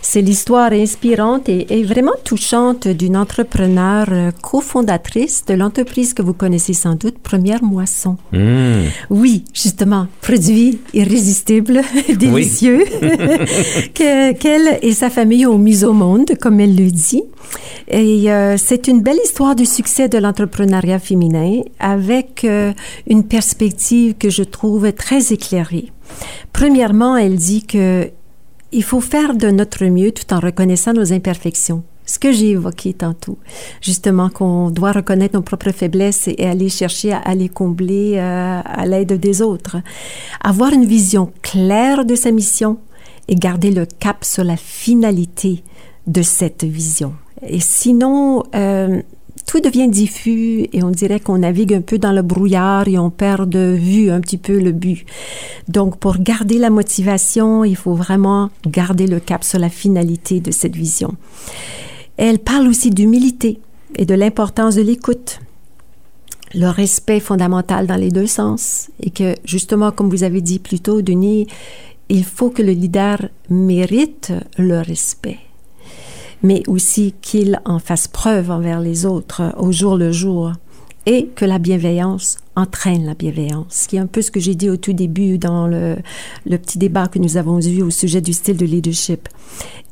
C'est 0.03 0.23
l'histoire 0.23 0.73
inspirante 0.73 1.49
et, 1.49 1.83
vraiment 1.85 2.15
touchante 2.25 2.89
d'une 2.89 3.17
entrepreneur 3.17 4.07
euh, 4.11 4.31
cofondatrice 4.43 5.45
de 5.47 5.55
l'entreprise 5.55 6.15
que 6.15 6.23
vous 6.23 6.33
connaissez 6.33 6.73
sans 6.73 6.95
doute, 6.95 7.19
Première 7.19 7.63
Moisson. 7.63 8.17
Hmm. 8.33 8.87
Oui, 9.11 9.45
justement, 9.53 10.07
produit 10.23 10.79
irrésistible, 10.95 11.83
délicieux, 12.09 12.85
qu'elle 13.95 14.79
et 14.83 14.93
sa 14.93 15.11
famille 15.11 15.47
ont 15.47 15.59
mis 15.59 15.85
au 15.85 15.93
monde, 15.93 16.31
comme 16.41 16.61
elle 16.61 16.77
le 16.77 16.91
dit. 16.91 17.23
Et 17.89 18.33
euh, 18.33 18.57
c'est 18.57 18.89
une 18.89 19.03
belle 19.03 19.19
histoire 19.23 19.55
du 19.55 19.67
succès 19.67 20.09
de 20.09 20.19
l'entrepreneuriat 20.19 20.99
féminin 20.99 21.61
avec 21.79 22.45
euh, 22.45 22.73
une 23.07 23.25
perspective 23.25 24.15
que 24.15 24.31
je 24.31 24.45
trouve 24.45 24.93
très 24.93 25.33
éclairée. 25.33 25.91
Premièrement, 26.53 27.17
elle 27.17 27.37
dit 27.37 27.65
que 27.65 28.11
il 28.73 28.85
faut 28.85 29.01
faire 29.01 29.35
de 29.35 29.49
notre 29.49 29.85
mieux 29.85 30.13
tout 30.13 30.33
en 30.33 30.41
reconnaissant 30.41 30.93
nos 30.93 31.13
imperfections. 31.13 31.83
Ce 32.07 32.19
que 32.19 32.33
j'ai 32.33 32.51
évoqué 32.51 32.93
tantôt, 32.93 33.39
justement 33.81 34.31
qu'on 34.31 34.71
doit 34.71 34.91
reconnaître 34.93 35.35
nos 35.37 35.43
propres 35.43 35.71
faiblesses 35.71 36.27
et 36.27 36.45
aller 36.45 36.69
chercher 36.69 37.13
à, 37.13 37.35
les 37.37 37.49
combler 37.49 38.15
euh, 38.17 38.61
à 38.65 38.85
l'aide 38.85 39.13
des 39.13 39.43
autres. 39.43 39.77
Avoir 40.43 40.73
une 40.73 40.87
vision 40.87 41.33
claire 41.43 42.05
de 42.05 42.17
sa 42.17 42.33
mission 42.33 42.79
et 43.29 43.37
garder 43.37 43.71
le 43.71 43.87
cap 43.87 44.25
sur 44.25 44.43
la 44.43 44.57
finalité 44.57 45.63
de 46.09 46.23
cette 46.23 46.65
vision. 46.65 47.15
Et 47.47 47.61
sinon, 47.61 48.43
euh, 48.57 49.03
tout 49.51 49.59
devient 49.59 49.89
diffus 49.89 50.69
et 50.73 50.85
on 50.85 50.91
dirait 50.91 51.19
qu'on 51.19 51.39
navigue 51.39 51.75
un 51.75 51.81
peu 51.81 51.99
dans 51.99 52.13
le 52.13 52.23
brouillard 52.23 52.87
et 52.87 52.99
on 52.99 53.11
perd 53.11 53.51
de 53.51 53.77
vue 53.77 54.09
un 54.09 54.21
petit 54.21 54.39
peu 54.39 54.61
le 54.61 54.71
but. 54.71 55.05
Donc, 55.67 55.97
pour 55.97 56.19
garder 56.19 56.57
la 56.57 56.71
motivation, 56.71 57.65
il 57.65 57.75
faut 57.75 57.95
vraiment 57.95 58.51
garder 58.65 59.09
le 59.09 59.19
cap 59.19 59.43
sur 59.43 59.59
la 59.59 59.69
finalité 59.69 60.39
de 60.39 60.53
cette 60.53 60.77
vision. 60.77 61.17
Elle 62.17 62.39
parle 62.39 62.69
aussi 62.69 62.91
d'humilité 62.91 63.59
et 63.97 64.07
de 64.07 64.15
l'importance 64.15 64.77
de 64.77 64.83
l'écoute 64.83 65.41
le 66.55 66.69
respect 66.69 67.19
fondamental 67.19 67.89
dans 67.89 67.97
les 67.97 68.13
deux 68.13 68.29
sens 68.29 68.89
et 69.03 69.11
que 69.11 69.35
justement, 69.45 69.91
comme 69.91 70.11
vous 70.11 70.23
avez 70.23 70.43
dit 70.43 70.61
plus 70.61 70.79
tôt, 70.79 71.03
Denis, 71.03 71.49
il 72.09 72.23
faut 72.23 72.51
que 72.51 72.63
le 72.63 72.71
leader 72.71 73.19
mérite 73.49 74.33
le 74.59 74.79
respect 74.79 75.41
mais 76.43 76.63
aussi 76.67 77.15
qu'il 77.21 77.61
en 77.65 77.79
fasse 77.79 78.09
preuve 78.09 78.51
envers 78.51 78.81
les 78.81 79.07
autres 79.07 79.55
au 79.59 79.73
jour 79.73 79.97
le 79.97 80.13
jour 80.13 80.53
et 81.07 81.29
que 81.35 81.45
la 81.45 81.59
bienveillance 81.59 82.39
entraîne 82.57 83.07
la 83.07 83.15
bienveillance, 83.15 83.87
qui 83.89 83.97
est 83.97 84.01
un 84.01 84.07
peu 84.07 84.23
ce 84.23 84.31
que 84.31 84.41
j'ai 84.41 84.55
dit 84.55 84.69
au 84.69 84.77
tout 84.77 84.93
début 84.93 85.39
dans 85.39 85.67
le, 85.67 85.97
le, 86.47 86.59
petit 86.59 86.79
débat 86.79 87.09
que 87.09 87.19
nous 87.19 87.37
avons 87.37 87.61
eu 87.61 87.83
au 87.83 87.91
sujet 87.91 88.21
du 88.21 88.33
style 88.33 88.57
de 88.57 88.67
leadership. 88.67 89.29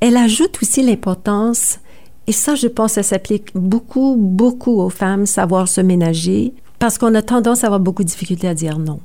Elle 0.00 0.16
ajoute 0.16 0.58
aussi 0.62 0.82
l'importance, 0.82 1.78
et 2.26 2.32
ça 2.32 2.54
je 2.54 2.66
pense 2.66 2.92
ça 2.92 3.02
s'applique 3.02 3.50
beaucoup, 3.54 4.16
beaucoup 4.18 4.80
aux 4.80 4.90
femmes, 4.90 5.24
savoir 5.24 5.66
se 5.66 5.80
ménager, 5.80 6.52
parce 6.78 6.98
qu'on 6.98 7.14
a 7.14 7.22
tendance 7.22 7.64
à 7.64 7.68
avoir 7.68 7.80
beaucoup 7.80 8.04
de 8.04 8.08
difficultés 8.08 8.48
à 8.48 8.54
dire 8.54 8.78
non. 8.78 9.00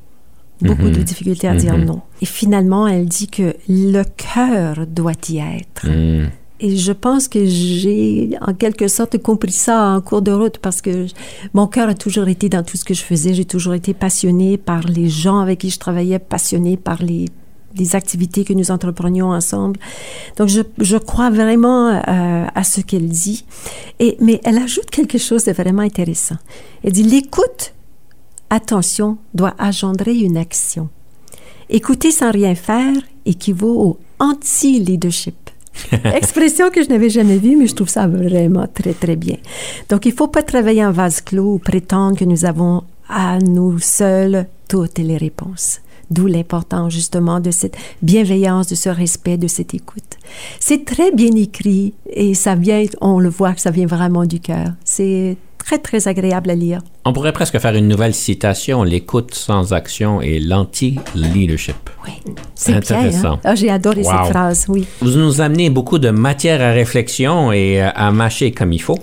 Beaucoup 0.62 0.90
de 0.90 1.00
mhm. 1.00 1.04
difficultés 1.04 1.48
à 1.48 1.56
dire 1.56 1.78
mhm. 1.78 1.86
non. 1.86 2.02
Et 2.22 2.26
finalement, 2.26 2.88
elle 2.88 3.06
dit 3.06 3.28
que 3.28 3.56
le 3.68 4.04
cœur 4.04 4.86
doit 4.88 5.12
y 5.30 5.40
être. 5.40 5.88
Mhm. 5.88 6.30
Et 6.64 6.78
je 6.78 6.94
pense 6.94 7.28
que 7.28 7.46
j'ai 7.46 8.38
en 8.40 8.54
quelque 8.54 8.88
sorte 8.88 9.18
compris 9.18 9.52
ça 9.52 9.90
en 9.90 10.00
cours 10.00 10.22
de 10.22 10.32
route 10.32 10.60
parce 10.60 10.82
que 10.82 11.08
mon 11.54 11.68
cœur 11.68 11.90
a 11.90 11.94
toujours 11.94 12.30
été 12.30 12.48
dans 12.48 12.64
tout 12.64 12.78
ce 12.78 12.86
que 12.86 12.94
je 12.94 13.02
faisais. 13.02 13.34
J'ai 13.34 13.44
toujours 13.44 13.74
été 13.74 13.94
passionnée 13.94 14.58
par 14.58 14.84
les 14.84 15.10
gens 15.10 15.40
avec 15.40 15.60
qui 15.60 15.70
je 15.70 15.78
travaillais, 15.78 16.20
passionnée 16.20 16.78
par 16.78 17.04
les, 17.04 17.26
activités 17.96 18.46
que 18.46 18.54
nous 18.54 18.72
entreprenions 18.72 19.32
ensemble. 19.32 19.78
Donc 20.38 20.48
je, 20.48 20.62
je 20.78 20.96
crois 20.96 21.30
vraiment 21.30 21.90
euh, 21.90 22.46
à 22.56 22.64
ce 22.64 22.80
qu'elle 22.80 23.10
dit. 23.10 23.44
Et, 24.00 24.16
mais 24.22 24.40
elle 24.46 24.58
ajoute 24.58 24.90
quelque 24.90 25.18
chose 25.18 25.44
de 25.44 25.52
vraiment 25.52 25.82
intéressant. 25.82 26.38
Elle 26.86 26.94
dit 26.94 27.04
l'écoute, 27.04 27.74
attention, 28.50 29.18
doit 29.34 29.54
engendrer 29.60 30.16
une 30.16 30.38
action. 30.38 30.88
Écouter 31.70 32.12
sans 32.12 32.32
rien 32.32 32.56
faire 32.56 32.96
équivaut 33.26 33.82
au 33.82 34.00
anti-leadership. 34.20 35.43
Expression 36.16 36.70
que 36.70 36.84
je 36.84 36.90
n'avais 36.90 37.10
jamais 37.10 37.38
vue, 37.38 37.56
mais 37.56 37.68
je 37.68 37.76
trouve 37.76 37.90
ça 37.90 38.08
vraiment 38.08 38.68
très, 38.68 38.94
très 38.94 39.16
bien. 39.16 39.38
Donc, 39.90 40.06
il 40.06 40.12
ne 40.12 40.16
faut 40.16 40.28
pas 40.28 40.44
travailler 40.44 40.86
en 40.86 40.92
vase 40.92 41.22
clos 41.22 41.54
ou 41.54 41.60
prétendre 41.60 42.18
que 42.18 42.26
nous 42.26 42.46
avons 42.46 42.84
à 43.10 43.40
nous 43.40 43.80
seuls 43.80 44.48
toutes 44.68 45.00
les 45.00 45.18
réponses. 45.18 45.82
D'où 46.12 46.28
l'importance 46.28 46.94
justement 46.94 47.40
de 47.40 47.52
cette 47.52 47.78
bienveillance, 48.02 48.68
de 48.68 48.76
ce 48.76 48.90
respect, 48.90 49.38
de 49.38 49.48
cette 49.48 49.74
écoute. 49.74 50.18
C'est 50.60 50.86
très 50.86 51.12
bien 51.12 51.32
écrit 51.36 51.94
et 52.08 52.34
ça 52.34 52.56
vient, 52.56 52.84
on 53.02 53.20
le 53.20 53.30
voit 53.30 53.54
que 53.54 53.62
ça 53.62 53.72
vient 53.72 53.88
vraiment 53.88 54.26
du 54.26 54.40
cœur. 54.40 54.74
C'est 54.84 55.38
très, 55.58 55.80
très 55.80 56.08
agréable 56.08 56.50
à 56.52 56.56
lire. 56.56 56.82
On 57.06 57.12
pourrait 57.12 57.34
presque 57.34 57.60
faire 57.60 57.76
une 57.76 57.90
nouvelle 57.90 58.14
citation, 58.14 58.84
l'écoute 58.84 59.34
sans 59.36 59.74
action 59.74 60.22
et 60.22 60.40
l'anti-leadership. 60.40 61.76
Oui, 62.06 62.14
c'est 62.56 62.74
intéressant. 62.74 63.34
Hein? 63.34 63.40
Ah, 63.44 63.56
J'ai 63.56 63.70
adoré 63.70 64.04
cette 64.04 64.30
phrase, 64.30 64.66
oui. 64.70 64.86
Vous 65.02 65.18
nous 65.18 65.42
amenez 65.42 65.70
beaucoup 65.70 66.00
de 66.00 66.10
matière 66.12 66.62
à 66.62 66.72
réflexion 66.72 67.52
et 67.52 67.82
euh, 67.84 67.90
à 67.94 68.12
mâcher 68.12 68.52
comme 68.52 68.72
il 68.72 68.82
faut. 68.82 68.98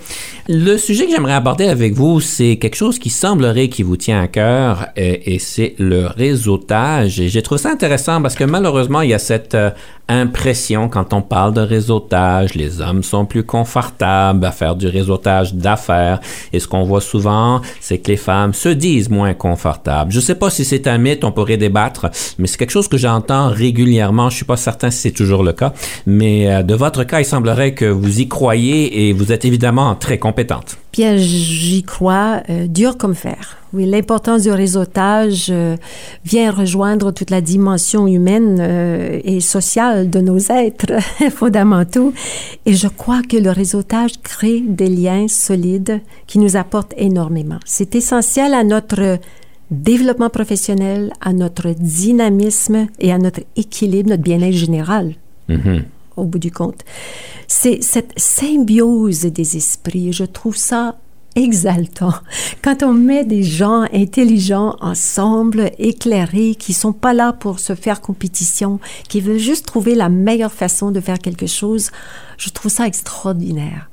Le 0.49 0.79
sujet 0.79 1.05
que 1.07 1.13
j'aimerais 1.13 1.35
aborder 1.35 1.67
avec 1.67 1.93
vous, 1.93 2.21
c'est 2.21 2.57
quelque 2.57 2.75
chose 2.75 2.99
qui 2.99 3.11
semblerait 3.11 3.69
qui 3.69 3.83
vous 3.83 3.99
tient 3.99 4.23
à 4.23 4.29
cœur 4.29 4.89
et, 4.97 5.35
et 5.35 5.39
c'est 5.39 5.75
le 5.79 6.07
réseautage. 6.07 7.21
Et 7.21 7.29
j'ai 7.29 7.43
trouvé 7.43 7.61
ça 7.61 7.71
intéressant 7.71 8.23
parce 8.23 8.35
que 8.35 8.45
malheureusement, 8.45 9.03
il 9.03 9.11
y 9.11 9.15
a 9.15 9.19
cette 9.19 9.55
euh, 9.55 9.71
impression 10.09 10.89
quand 10.89 11.13
on 11.13 11.23
parle 11.23 11.55
de 11.55 11.61
réseautage, 11.61 12.55
les 12.55 12.81
hommes 12.81 13.03
sont 13.03 13.27
plus 13.27 13.45
confortables 13.45 14.45
à 14.45 14.51
faire 14.51 14.75
du 14.75 14.89
réseautage 14.89 15.55
d'affaires. 15.55 16.21
Et 16.53 16.59
ce 16.61 16.67
qu'on 16.67 16.83
voit 16.83 17.01
souvent, 17.01 17.61
c'est 17.91 17.99
que 17.99 18.09
les 18.09 18.17
femmes 18.17 18.55
se 18.55 18.69
disent 18.69 19.11
moins 19.11 19.35
confortables. 19.35 20.13
Je 20.13 20.19
ne 20.19 20.23
sais 20.23 20.37
pas 20.37 20.49
si 20.49 20.65
c'est 20.65 20.87
un 20.87 20.97
mythe, 20.97 21.25
on 21.25 21.33
pourrait 21.33 21.57
débattre, 21.57 22.07
mais 22.39 22.47
c'est 22.47 22.57
quelque 22.57 22.71
chose 22.71 22.87
que 22.87 22.97
j'entends 22.97 23.49
régulièrement. 23.49 24.31
Je 24.31 24.37
suis 24.37 24.45
pas 24.45 24.57
certain 24.57 24.93
si 24.93 24.99
c'est 24.99 25.11
toujours 25.11 25.43
le 25.43 25.53
cas, 25.53 25.73
mais 26.07 26.49
euh, 26.49 26.63
de 26.63 26.77
votre 26.77 27.03
cas, 27.03 27.19
il 27.19 27.25
semblerait 27.25 27.75
que 27.75 27.87
vous 27.87 28.21
y 28.21 28.29
croyez 28.29 29.09
et 29.09 29.13
vous 29.13 29.33
êtes 29.33 29.45
évidemment 29.45 29.97
très 29.97 30.19
compétente. 30.19 30.79
Bien, 30.93 31.17
j'y 31.17 31.85
crois, 31.85 32.43
euh, 32.51 32.67
dur 32.67 32.99
comme 32.99 33.15
fer. 33.15 33.57
Oui, 33.73 33.87
l'importance 33.87 34.43
du 34.43 34.51
réseautage 34.51 35.47
euh, 35.51 35.77
vient 36.25 36.51
rejoindre 36.51 37.13
toute 37.13 37.31
la 37.31 37.41
dimension 37.41 38.09
humaine 38.09 38.59
euh, 38.61 39.21
et 39.23 39.41
sociale 39.41 40.11
de 40.11 40.21
nos 40.21 40.39
êtres 40.39 41.01
fondamentaux. 41.31 42.13
Et 42.67 42.75
je 42.75 42.89
crois 42.89 43.23
que 43.23 43.37
le 43.37 43.51
réseautage 43.51 44.21
crée 44.23 44.61
des 44.67 44.89
liens 44.89 45.29
solides 45.29 46.01
qui 46.27 46.41
nous 46.41 46.57
apportent 46.57 46.95
énormément. 46.97 47.61
C'est 47.65 47.95
essentiel 47.95 48.53
à 48.53 48.65
notre 48.65 49.19
développement 49.71 50.31
professionnel, 50.31 51.13
à 51.21 51.33
notre 51.33 51.71
dynamisme 51.71 52.89
et 52.99 53.13
à 53.13 53.19
notre 53.19 53.43
équilibre, 53.55 54.11
notre 54.11 54.25
bien-être 54.25 54.57
général. 54.57 55.15
Mm-hmm 55.49 55.83
au 56.17 56.25
bout 56.25 56.39
du 56.39 56.51
compte. 56.51 56.81
C'est 57.49 57.83
cette 57.83 58.19
symbiose 58.19 59.23
des 59.23 59.57
esprits, 59.57 60.13
je 60.13 60.25
trouve 60.25 60.57
ça 60.57 60.97
exaltant. 61.37 62.13
Quand 62.63 62.83
on 62.83 62.93
met 62.93 63.25
des 63.25 63.43
gens 63.43 63.83
intelligents 63.93 64.77
ensemble, 64.81 65.71
éclairés, 65.79 66.55
qui 66.55 66.73
sont 66.73 66.93
pas 66.93 67.15
là 67.15 67.33
pour 67.33 67.61
se 67.61 67.75
faire 67.75 68.01
compétition, 68.01 68.81
qui 69.09 69.21
veulent 69.21 69.39
juste 69.39 69.67
trouver 69.67 69.95
la 69.95 70.09
meilleure 70.09 70.53
façon 70.53 70.91
de 70.91 71.01
faire 71.01 71.19
quelque 71.19 71.47
chose, 71.47 71.91
je 72.37 72.51
trouve 72.51 72.71
ça 72.71 72.87
extraordinaire. 72.87 73.91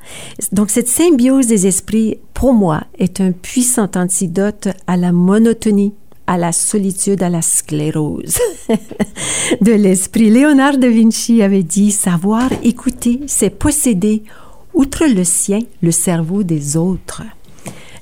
Donc 0.51 0.69
cette 0.69 0.87
symbiose 0.87 1.47
des 1.47 1.67
esprits, 1.67 2.17
pour 2.33 2.53
moi, 2.53 2.83
est 2.97 3.21
un 3.21 3.31
puissant 3.31 3.89
antidote 3.95 4.69
à 4.87 4.97
la 4.97 5.11
monotonie 5.11 5.93
à 6.27 6.37
la 6.37 6.51
solitude, 6.51 7.23
à 7.23 7.29
la 7.29 7.41
sclérose 7.41 8.37
de 9.61 9.71
l'esprit. 9.71 10.29
Léonard 10.29 10.77
de 10.77 10.87
Vinci 10.87 11.41
avait 11.41 11.63
dit 11.63 11.91
savoir 11.91 12.49
écouter, 12.63 13.21
c'est 13.27 13.49
posséder, 13.49 14.23
outre 14.73 15.05
le 15.05 15.23
sien, 15.23 15.61
le 15.81 15.91
cerveau 15.91 16.43
des 16.43 16.75
autres. 16.77 17.23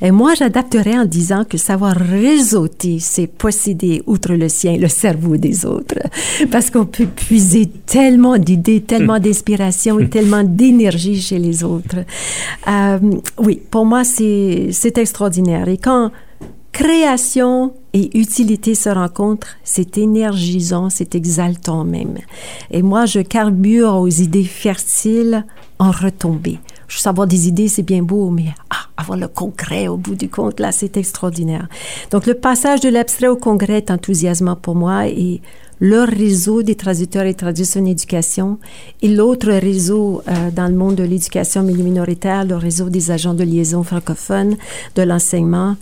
Et 0.01 0.11
moi, 0.11 0.33
j'adapterais 0.33 0.97
en 0.97 1.05
disant 1.05 1.45
que 1.45 1.57
savoir 1.57 1.95
réseauter, 1.95 2.97
c'est 2.99 3.27
posséder, 3.27 4.03
outre 4.05 4.33
le 4.33 4.49
sien, 4.49 4.77
le 4.77 4.89
cerveau 4.89 5.37
des 5.37 5.65
autres. 5.65 5.99
Parce 6.51 6.69
qu'on 6.69 6.85
peut 6.85 7.05
puiser 7.05 7.67
tellement 7.85 8.37
d'idées, 8.37 8.81
tellement 8.81 9.19
d'inspiration 9.19 9.99
et 9.99 10.09
tellement 10.09 10.43
d'énergie 10.43 11.21
chez 11.21 11.39
les 11.39 11.63
autres. 11.63 11.99
Euh, 12.67 12.99
oui, 13.37 13.61
pour 13.71 13.85
moi, 13.85 14.03
c'est 14.03 14.97
extraordinaire. 14.97 15.69
Et 15.69 15.77
quand 15.77 16.11
création 16.75 17.73
et 17.95 18.17
utilité 18.19 18.75
se 18.75 18.89
rencontrent, 18.89 19.55
c'est 19.63 19.97
énergisant, 19.97 20.89
c'est 20.89 21.15
exaltant 21.15 21.85
même. 21.85 22.17
Et 22.69 22.81
moi, 22.81 23.05
je 23.05 23.21
carbure 23.21 23.95
aux 23.95 24.09
idées 24.09 24.43
fertiles 24.43 25.45
en 25.79 25.91
retombée. 25.91 26.59
Je 26.89 27.07
avoir 27.07 27.25
des 27.25 27.47
idées, 27.47 27.69
c'est 27.69 27.83
bien 27.83 28.03
beau, 28.03 28.29
mais 28.29 28.47
ah, 28.69 28.89
avoir 28.97 29.17
le 29.17 29.29
concret 29.29 29.87
au 29.87 29.95
bout 29.95 30.15
du 30.15 30.27
compte, 30.27 30.59
là, 30.59 30.73
c'est 30.73 30.97
extraordinaire. 30.97 31.69
Donc, 32.11 32.25
le 32.25 32.33
passage 32.33 32.81
de 32.81 32.89
l'abstrait 32.89 33.29
au 33.29 33.37
concret 33.37 33.77
est 33.77 33.91
enthousiasmant 33.91 34.57
pour 34.57 34.75
moi 34.75 35.07
et 35.07 35.41
le 35.79 36.03
réseau 36.03 36.63
des 36.63 36.75
traducteurs 36.75 37.23
et 37.23 37.33
traductrices 37.33 37.77
en 37.77 37.85
éducation 37.85 38.59
et 39.01 39.07
l'autre 39.07 39.51
réseau 39.51 40.21
euh, 40.27 40.51
dans 40.51 40.67
le 40.67 40.75
monde 40.75 40.95
de 40.95 41.03
l'éducation 41.03 41.63
minoritaire, 41.63 42.43
le 42.43 42.57
réseau 42.57 42.89
des 42.89 43.09
agents 43.11 43.33
de 43.33 43.43
liaison 43.43 43.83
francophones 43.83 44.57
de 44.95 45.01
l'enseignement, 45.01 45.75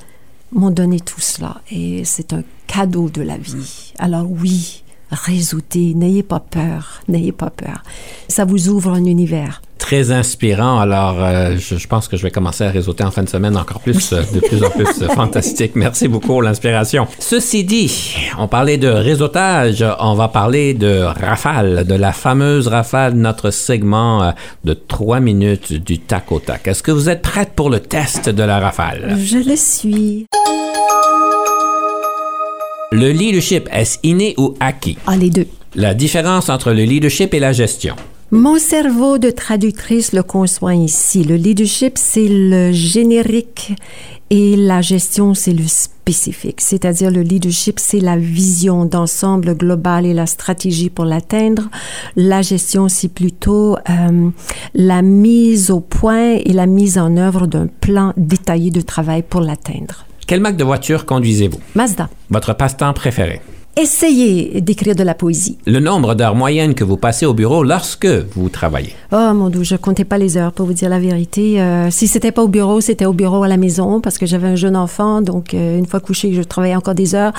m'ont 0.53 0.71
donné 0.71 0.99
tout 0.99 1.21
cela 1.21 1.61
et 1.71 2.05
c'est 2.05 2.33
un 2.33 2.43
cadeau 2.67 3.09
de 3.09 3.21
la 3.21 3.37
vie. 3.37 3.93
Alors 3.97 4.29
oui, 4.29 4.83
résoutez, 5.11 5.93
n'ayez 5.93 6.23
pas 6.23 6.39
peur, 6.39 7.01
n'ayez 7.07 7.31
pas 7.31 7.49
peur. 7.49 7.83
Ça 8.27 8.45
vous 8.45 8.69
ouvre 8.69 8.91
un 8.91 9.05
univers. 9.05 9.61
Très 9.84 10.11
inspirant. 10.11 10.79
Alors, 10.79 11.17
euh, 11.21 11.57
je, 11.57 11.88
pense 11.88 12.07
que 12.07 12.15
je 12.15 12.23
vais 12.23 12.31
commencer 12.31 12.63
à 12.63 12.69
réseauter 12.69 13.03
en 13.03 13.11
fin 13.11 13.21
de 13.21 13.27
semaine 13.27 13.57
encore 13.57 13.81
plus, 13.81 14.13
euh, 14.13 14.23
de 14.34 14.39
plus 14.39 14.63
en 14.63 14.69
plus 14.69 15.01
euh, 15.01 15.09
fantastique. 15.09 15.73
Merci 15.75 16.07
beaucoup 16.07 16.39
l'inspiration. 16.39 17.05
Ceci 17.19 17.65
dit, 17.65 18.15
on 18.38 18.47
parlait 18.47 18.77
de 18.77 18.88
réseautage, 18.88 19.84
on 19.99 20.13
va 20.13 20.29
parler 20.29 20.73
de 20.73 21.01
rafale, 21.01 21.86
de 21.86 21.95
la 21.95 22.13
fameuse 22.13 22.69
rafale, 22.69 23.15
notre 23.15 23.51
segment 23.51 24.34
de 24.63 24.73
trois 24.73 25.19
minutes 25.19 25.73
du 25.73 25.99
tac 25.99 26.31
au 26.31 26.39
tac. 26.39 26.65
Est-ce 26.65 26.81
que 26.81 26.91
vous 26.91 27.09
êtes 27.09 27.21
prête 27.21 27.51
pour 27.53 27.69
le 27.69 27.81
test 27.81 28.29
de 28.29 28.43
la 28.43 28.59
rafale? 28.61 29.17
Je 29.19 29.38
le 29.38 29.57
suis. 29.57 30.27
Le 32.93 33.11
leadership, 33.11 33.67
est-ce 33.69 33.97
inné 34.03 34.34
ou 34.38 34.55
acquis? 34.61 34.97
Ah, 35.05 35.17
les 35.17 35.29
deux. 35.29 35.47
La 35.75 35.93
différence 35.93 36.47
entre 36.47 36.71
le 36.71 36.84
leadership 36.84 37.34
et 37.34 37.39
la 37.41 37.51
gestion. 37.51 37.97
Mon 38.32 38.57
cerveau 38.57 39.19
de 39.19 39.30
traductrice 39.30 40.11
le 40.11 40.24
conçoit 40.24 40.74
ici. 40.74 41.24
Le 41.24 41.36
leadership, 41.36 41.97
c'est 41.97 42.28
le 42.28 42.71
générique 42.71 43.74
et 44.32 44.55
la 44.55 44.82
gestion, 44.82 45.36
c'est 45.36 45.53
le 45.53 45.67
spécifique. 45.67 46.59
C'est-à-dire 46.59 47.11
le 47.11 47.21
leadership, 47.21 47.80
c'est 47.80 47.99
la 47.99 48.17
vision 48.17 48.86
d'ensemble 48.86 49.55
global 49.55 50.07
et 50.07 50.15
la 50.15 50.26
stratégie 50.26 50.89
pour 50.89 51.05
l'atteindre. 51.05 51.69
La 52.15 52.41
gestion, 52.41 52.89
c'est 52.89 53.09
plutôt 53.09 53.78
euh, 53.78 54.30
la 54.74 55.01
mise 55.03 55.69
au 55.69 55.80
point 55.80 56.38
et 56.43 56.53
la 56.53 56.65
mise 56.65 56.97
en 56.97 57.15
œuvre 57.17 57.45
d'un 57.45 57.67
plan 57.67 58.13
détaillé 58.17 58.71
de 58.71 58.82
travail 58.82 59.21
pour 59.21 59.41
l'atteindre. 59.41 60.05
Quelle 60.26 60.39
marque 60.39 60.57
de 60.57 60.63
voiture 60.63 61.05
conduisez-vous? 61.05 61.59
Mazda. 61.76 62.09
Votre 62.32 62.53
passe-temps 62.55 62.93
préféré? 62.93 63.41
Essayez 63.76 64.61
d'écrire 64.61 64.95
de 64.95 65.01
la 65.01 65.15
poésie. 65.15 65.57
Le 65.65 65.80
nombre 65.80 66.13
d'heures 66.13 66.36
moyennes 66.36 66.76
que 66.76 66.84
vous 66.84 66.95
passez 66.95 67.26
au 67.26 67.34
bureau 67.34 67.63
lorsque 67.63 68.05
vous 68.05 68.49
travaillez. 68.49 68.93
Oh 69.11 69.34
mon 69.34 69.49
dieu, 69.49 69.63
je 69.63 69.76
comptais 69.76 70.03
pas 70.03 70.19
les 70.19 70.38
heures 70.38 70.51
pour 70.51 70.67
vous 70.67 70.74
dire 70.74 70.89
la 70.89 70.99
vérité. 70.99 71.59
Euh, 71.59 71.89
si 71.89 72.07
c'était 72.07 72.32
pas 72.32 72.43
au 72.43 72.47
bureau, 72.47 72.82
c'était 72.82 73.07
au 73.07 73.13
bureau 73.13 73.41
à 73.41 73.47
la 73.47 73.57
maison 73.57 73.99
parce 73.99 74.19
que 74.19 74.28
j'avais 74.28 74.49
un 74.49 74.55
jeune 74.55 74.76
enfant, 74.76 75.24
donc 75.24 75.55
euh, 75.55 75.80
une 75.80 75.88
fois 75.88 75.99
couché, 76.01 76.34
je 76.34 76.43
travaillais 76.43 76.76
encore 76.76 76.93
des 76.93 77.15
heures. 77.15 77.34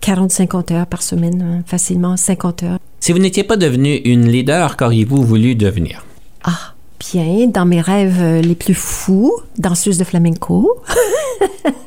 40-50 0.00 0.74
heures 0.74 0.86
par 0.86 1.02
semaine, 1.02 1.42
hein, 1.42 1.62
facilement 1.66 2.16
50 2.16 2.62
heures. 2.62 2.78
Si 3.00 3.10
vous 3.10 3.18
n'étiez 3.18 3.42
pas 3.42 3.56
devenu 3.56 3.96
une 3.96 4.28
leader, 4.28 4.76
qu'auriez-vous 4.76 5.24
voulu 5.24 5.56
devenir? 5.56 6.04
Ah, 6.44 6.71
bien, 7.10 7.46
dans 7.48 7.64
mes 7.64 7.80
rêves 7.80 8.20
euh, 8.20 8.40
les 8.40 8.54
plus 8.54 8.74
fous, 8.74 9.32
danseuse 9.58 9.98
de 9.98 10.04
flamenco. 10.04 10.80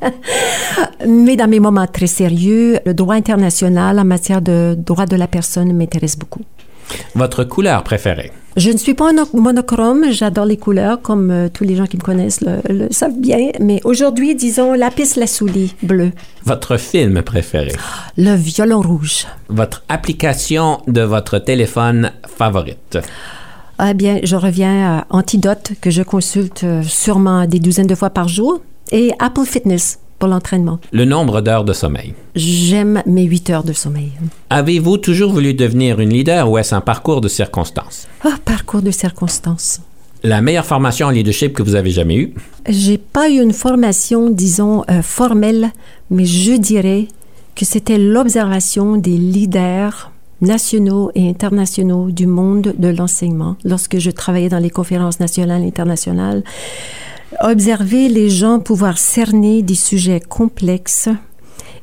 Mais 1.08 1.36
dans 1.36 1.48
mes 1.48 1.60
moments 1.60 1.88
très 1.88 2.08
sérieux, 2.08 2.80
le 2.86 2.94
droit 2.94 3.16
international 3.16 4.00
en 4.00 4.06
matière 4.06 4.42
de 4.42 4.76
droit 4.78 5.06
de 5.06 5.16
la 5.16 5.28
personne 5.28 5.74
m'intéresse 5.74 6.18
beaucoup. 6.18 6.42
Votre 7.16 7.44
couleur 7.44 7.84
préférée? 7.84 8.32
Je 8.58 8.72
ne 8.72 8.78
suis 8.78 8.94
pas 8.94 9.10
un 9.10 9.26
monochrome, 9.34 10.06
j'adore 10.12 10.46
les 10.46 10.56
couleurs, 10.56 11.02
comme 11.02 11.30
euh, 11.30 11.50
tous 11.50 11.66
les 11.66 11.76
gens 11.76 11.88
qui 11.88 11.98
me 11.98 12.02
connaissent 12.02 12.40
le, 12.42 12.88
savent 12.90 13.20
bien, 13.20 13.50
mais 13.60 13.82
aujourd'hui, 13.84 14.34
disons, 14.34 14.74
lapis 14.74 15.18
lazuli, 15.18 15.76
bleu. 15.84 16.12
Votre 16.46 16.78
film 16.78 17.22
préféré? 17.22 17.74
Le 18.18 18.34
violon 18.36 18.82
rouge. 18.82 19.26
Votre 19.50 19.84
application 19.90 20.82
de 20.88 21.02
votre 21.02 21.38
téléphone 21.40 22.12
favorite? 22.38 23.00
Eh 23.84 23.94
bien, 23.94 24.20
je 24.24 24.36
reviens 24.36 25.00
à 25.00 25.08
Antidote, 25.10 25.74
que 25.82 25.90
je 25.90 26.02
consulte 26.02 26.64
euh, 26.64 26.82
sûrement 26.84 27.46
des 27.46 27.60
douzaines 27.60 27.88
de 27.88 27.96
fois 27.96 28.10
par 28.10 28.28
jour, 28.28 28.62
et 28.92 29.12
Apple 29.20 29.46
Fitness 29.46 30.00
pour 30.18 30.30
l'entraînement. 30.30 30.80
Le 30.94 31.04
nombre 31.04 31.42
d'heures 31.42 31.66
de 31.66 31.74
sommeil. 31.74 32.14
J'aime 32.36 33.04
mes 33.06 33.24
huit 33.24 33.50
heures 33.50 33.66
de 33.66 33.74
sommeil. 33.74 34.14
Avez-vous 34.50 34.98
toujours 34.98 35.34
voulu 35.34 35.54
devenir 35.54 36.00
une 36.00 36.12
leader 36.12 36.50
ou 36.50 36.58
est-ce 36.58 36.74
un 36.74 36.80
parcours 36.82 37.20
de 37.20 37.28
circonstances? 37.28 38.08
Ah, 38.24 38.36
parcours 38.46 38.82
de 38.82 38.92
circonstances. 38.92 39.82
La 40.24 40.42
meilleure 40.42 40.66
formation 40.66 41.08
en 41.08 41.10
leadership 41.10 41.54
que 41.54 41.62
vous 41.62 41.76
avez 41.76 41.92
jamais 41.92 42.16
eue? 42.16 42.34
J'ai 42.70 42.98
pas 42.98 43.30
eu 43.30 43.42
une 43.42 43.54
formation, 43.54 44.30
disons, 44.30 44.84
euh, 44.90 45.02
formelle, 45.02 45.72
mais 46.10 46.26
je 46.26 46.54
dirais 46.54 47.08
que 47.56 47.66
c'était 47.66 47.98
l'observation 47.98 48.96
des 48.96 49.18
leaders 49.18 50.12
nationaux 50.46 51.12
et 51.16 51.30
internationaux 51.30 52.12
du 52.12 52.28
monde 52.28 52.74
de 52.78 52.88
l'enseignement 52.88 53.58
lorsque 53.64 53.98
je 53.98 54.12
travaillais 54.12 54.50
dans 54.50 54.60
les 54.60 54.70
conférences 54.70 55.20
nationales 55.20 55.64
et 55.64 55.68
internationales. 55.68 56.44
Observer 57.42 58.08
les 58.08 58.30
gens 58.30 58.60
pouvoir 58.60 58.98
cerner 58.98 59.62
des 59.62 59.76
sujets 59.76 60.22
complexes, 60.22 61.10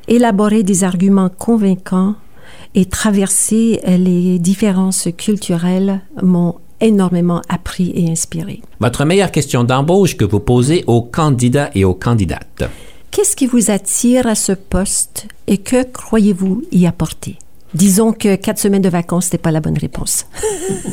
élaborer 0.07 0.63
des 0.63 0.83
arguments 0.83 1.29
convaincants 1.29 2.15
et 2.75 2.85
traverser 2.85 3.79
les 3.85 4.39
différences 4.39 5.09
culturelles 5.15 6.01
m'ont 6.21 6.55
énormément 6.81 7.41
appris 7.49 7.93
et 7.95 8.09
inspiré. 8.11 8.61
Votre 8.79 9.05
meilleure 9.05 9.31
question 9.31 9.63
d'embauche 9.63 10.17
que 10.17 10.25
vous 10.25 10.39
posez 10.39 10.83
aux 10.87 11.01
candidats 11.01 11.69
et 11.75 11.85
aux 11.85 11.93
candidates. 11.93 12.63
Qu'est-ce 13.11 13.35
qui 13.35 13.45
vous 13.45 13.69
attire 13.69 14.27
à 14.27 14.35
ce 14.35 14.53
poste 14.53 15.27
et 15.45 15.59
que 15.59 15.83
croyez-vous 15.83 16.63
y 16.71 16.87
apporter? 16.87 17.37
Disons 17.73 18.13
que 18.13 18.35
quatre 18.35 18.59
semaines 18.59 18.81
de 18.81 18.89
vacances, 18.89 19.31
n'est 19.31 19.39
pas 19.39 19.51
la 19.51 19.59
bonne 19.59 19.77
réponse. 19.77 20.27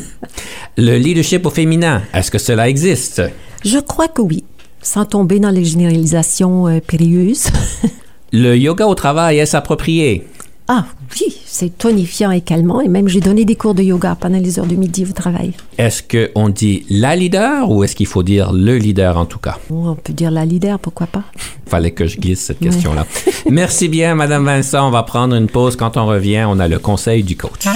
le 0.78 0.96
leadership 0.96 1.44
au 1.44 1.50
féminin, 1.50 2.02
est-ce 2.14 2.30
que 2.30 2.38
cela 2.38 2.68
existe? 2.68 3.22
Je 3.64 3.78
crois 3.78 4.08
que 4.08 4.22
oui, 4.22 4.44
sans 4.80 5.04
tomber 5.04 5.38
dans 5.40 5.50
les 5.50 5.64
généralisations 5.64 6.68
euh, 6.68 6.80
périlleuses. 6.80 7.48
le 8.32 8.56
yoga 8.56 8.86
au 8.86 8.94
travail 8.94 9.38
est 9.38 9.54
approprié? 9.54 10.26
Ah 10.72 10.84
oui, 11.20 11.36
c'est 11.46 11.76
tonifiant 11.76 12.30
et 12.30 12.42
calmant. 12.42 12.80
Et 12.80 12.86
même, 12.86 13.08
j'ai 13.08 13.18
donné 13.18 13.44
des 13.44 13.56
cours 13.56 13.74
de 13.74 13.82
yoga 13.82 14.14
pendant 14.14 14.38
les 14.38 14.60
heures 14.60 14.68
de 14.68 14.76
midi 14.76 15.04
au 15.04 15.12
travail. 15.12 15.52
Est-ce 15.76 16.00
qu'on 16.04 16.48
dit 16.48 16.86
la 16.88 17.16
leader 17.16 17.68
ou 17.68 17.82
est-ce 17.82 17.96
qu'il 17.96 18.06
faut 18.06 18.22
dire 18.22 18.52
le 18.52 18.76
leader 18.76 19.18
en 19.18 19.26
tout 19.26 19.40
cas? 19.40 19.58
Oh, 19.68 19.86
on 19.86 19.96
peut 19.96 20.12
dire 20.12 20.30
la 20.30 20.44
leader, 20.44 20.78
pourquoi 20.78 21.08
pas? 21.08 21.24
Fallait 21.66 21.90
que 21.90 22.06
je 22.06 22.20
glisse 22.20 22.42
cette 22.42 22.60
question-là. 22.60 23.04
Merci 23.50 23.88
bien, 23.88 24.14
Madame 24.14 24.44
Vincent. 24.44 24.86
On 24.86 24.92
va 24.92 25.02
prendre 25.02 25.34
une 25.34 25.48
pause. 25.48 25.74
Quand 25.74 25.96
on 25.96 26.06
revient, 26.06 26.44
on 26.46 26.60
a 26.60 26.68
le 26.68 26.78
conseil 26.78 27.24
du 27.24 27.36
coach. 27.36 27.66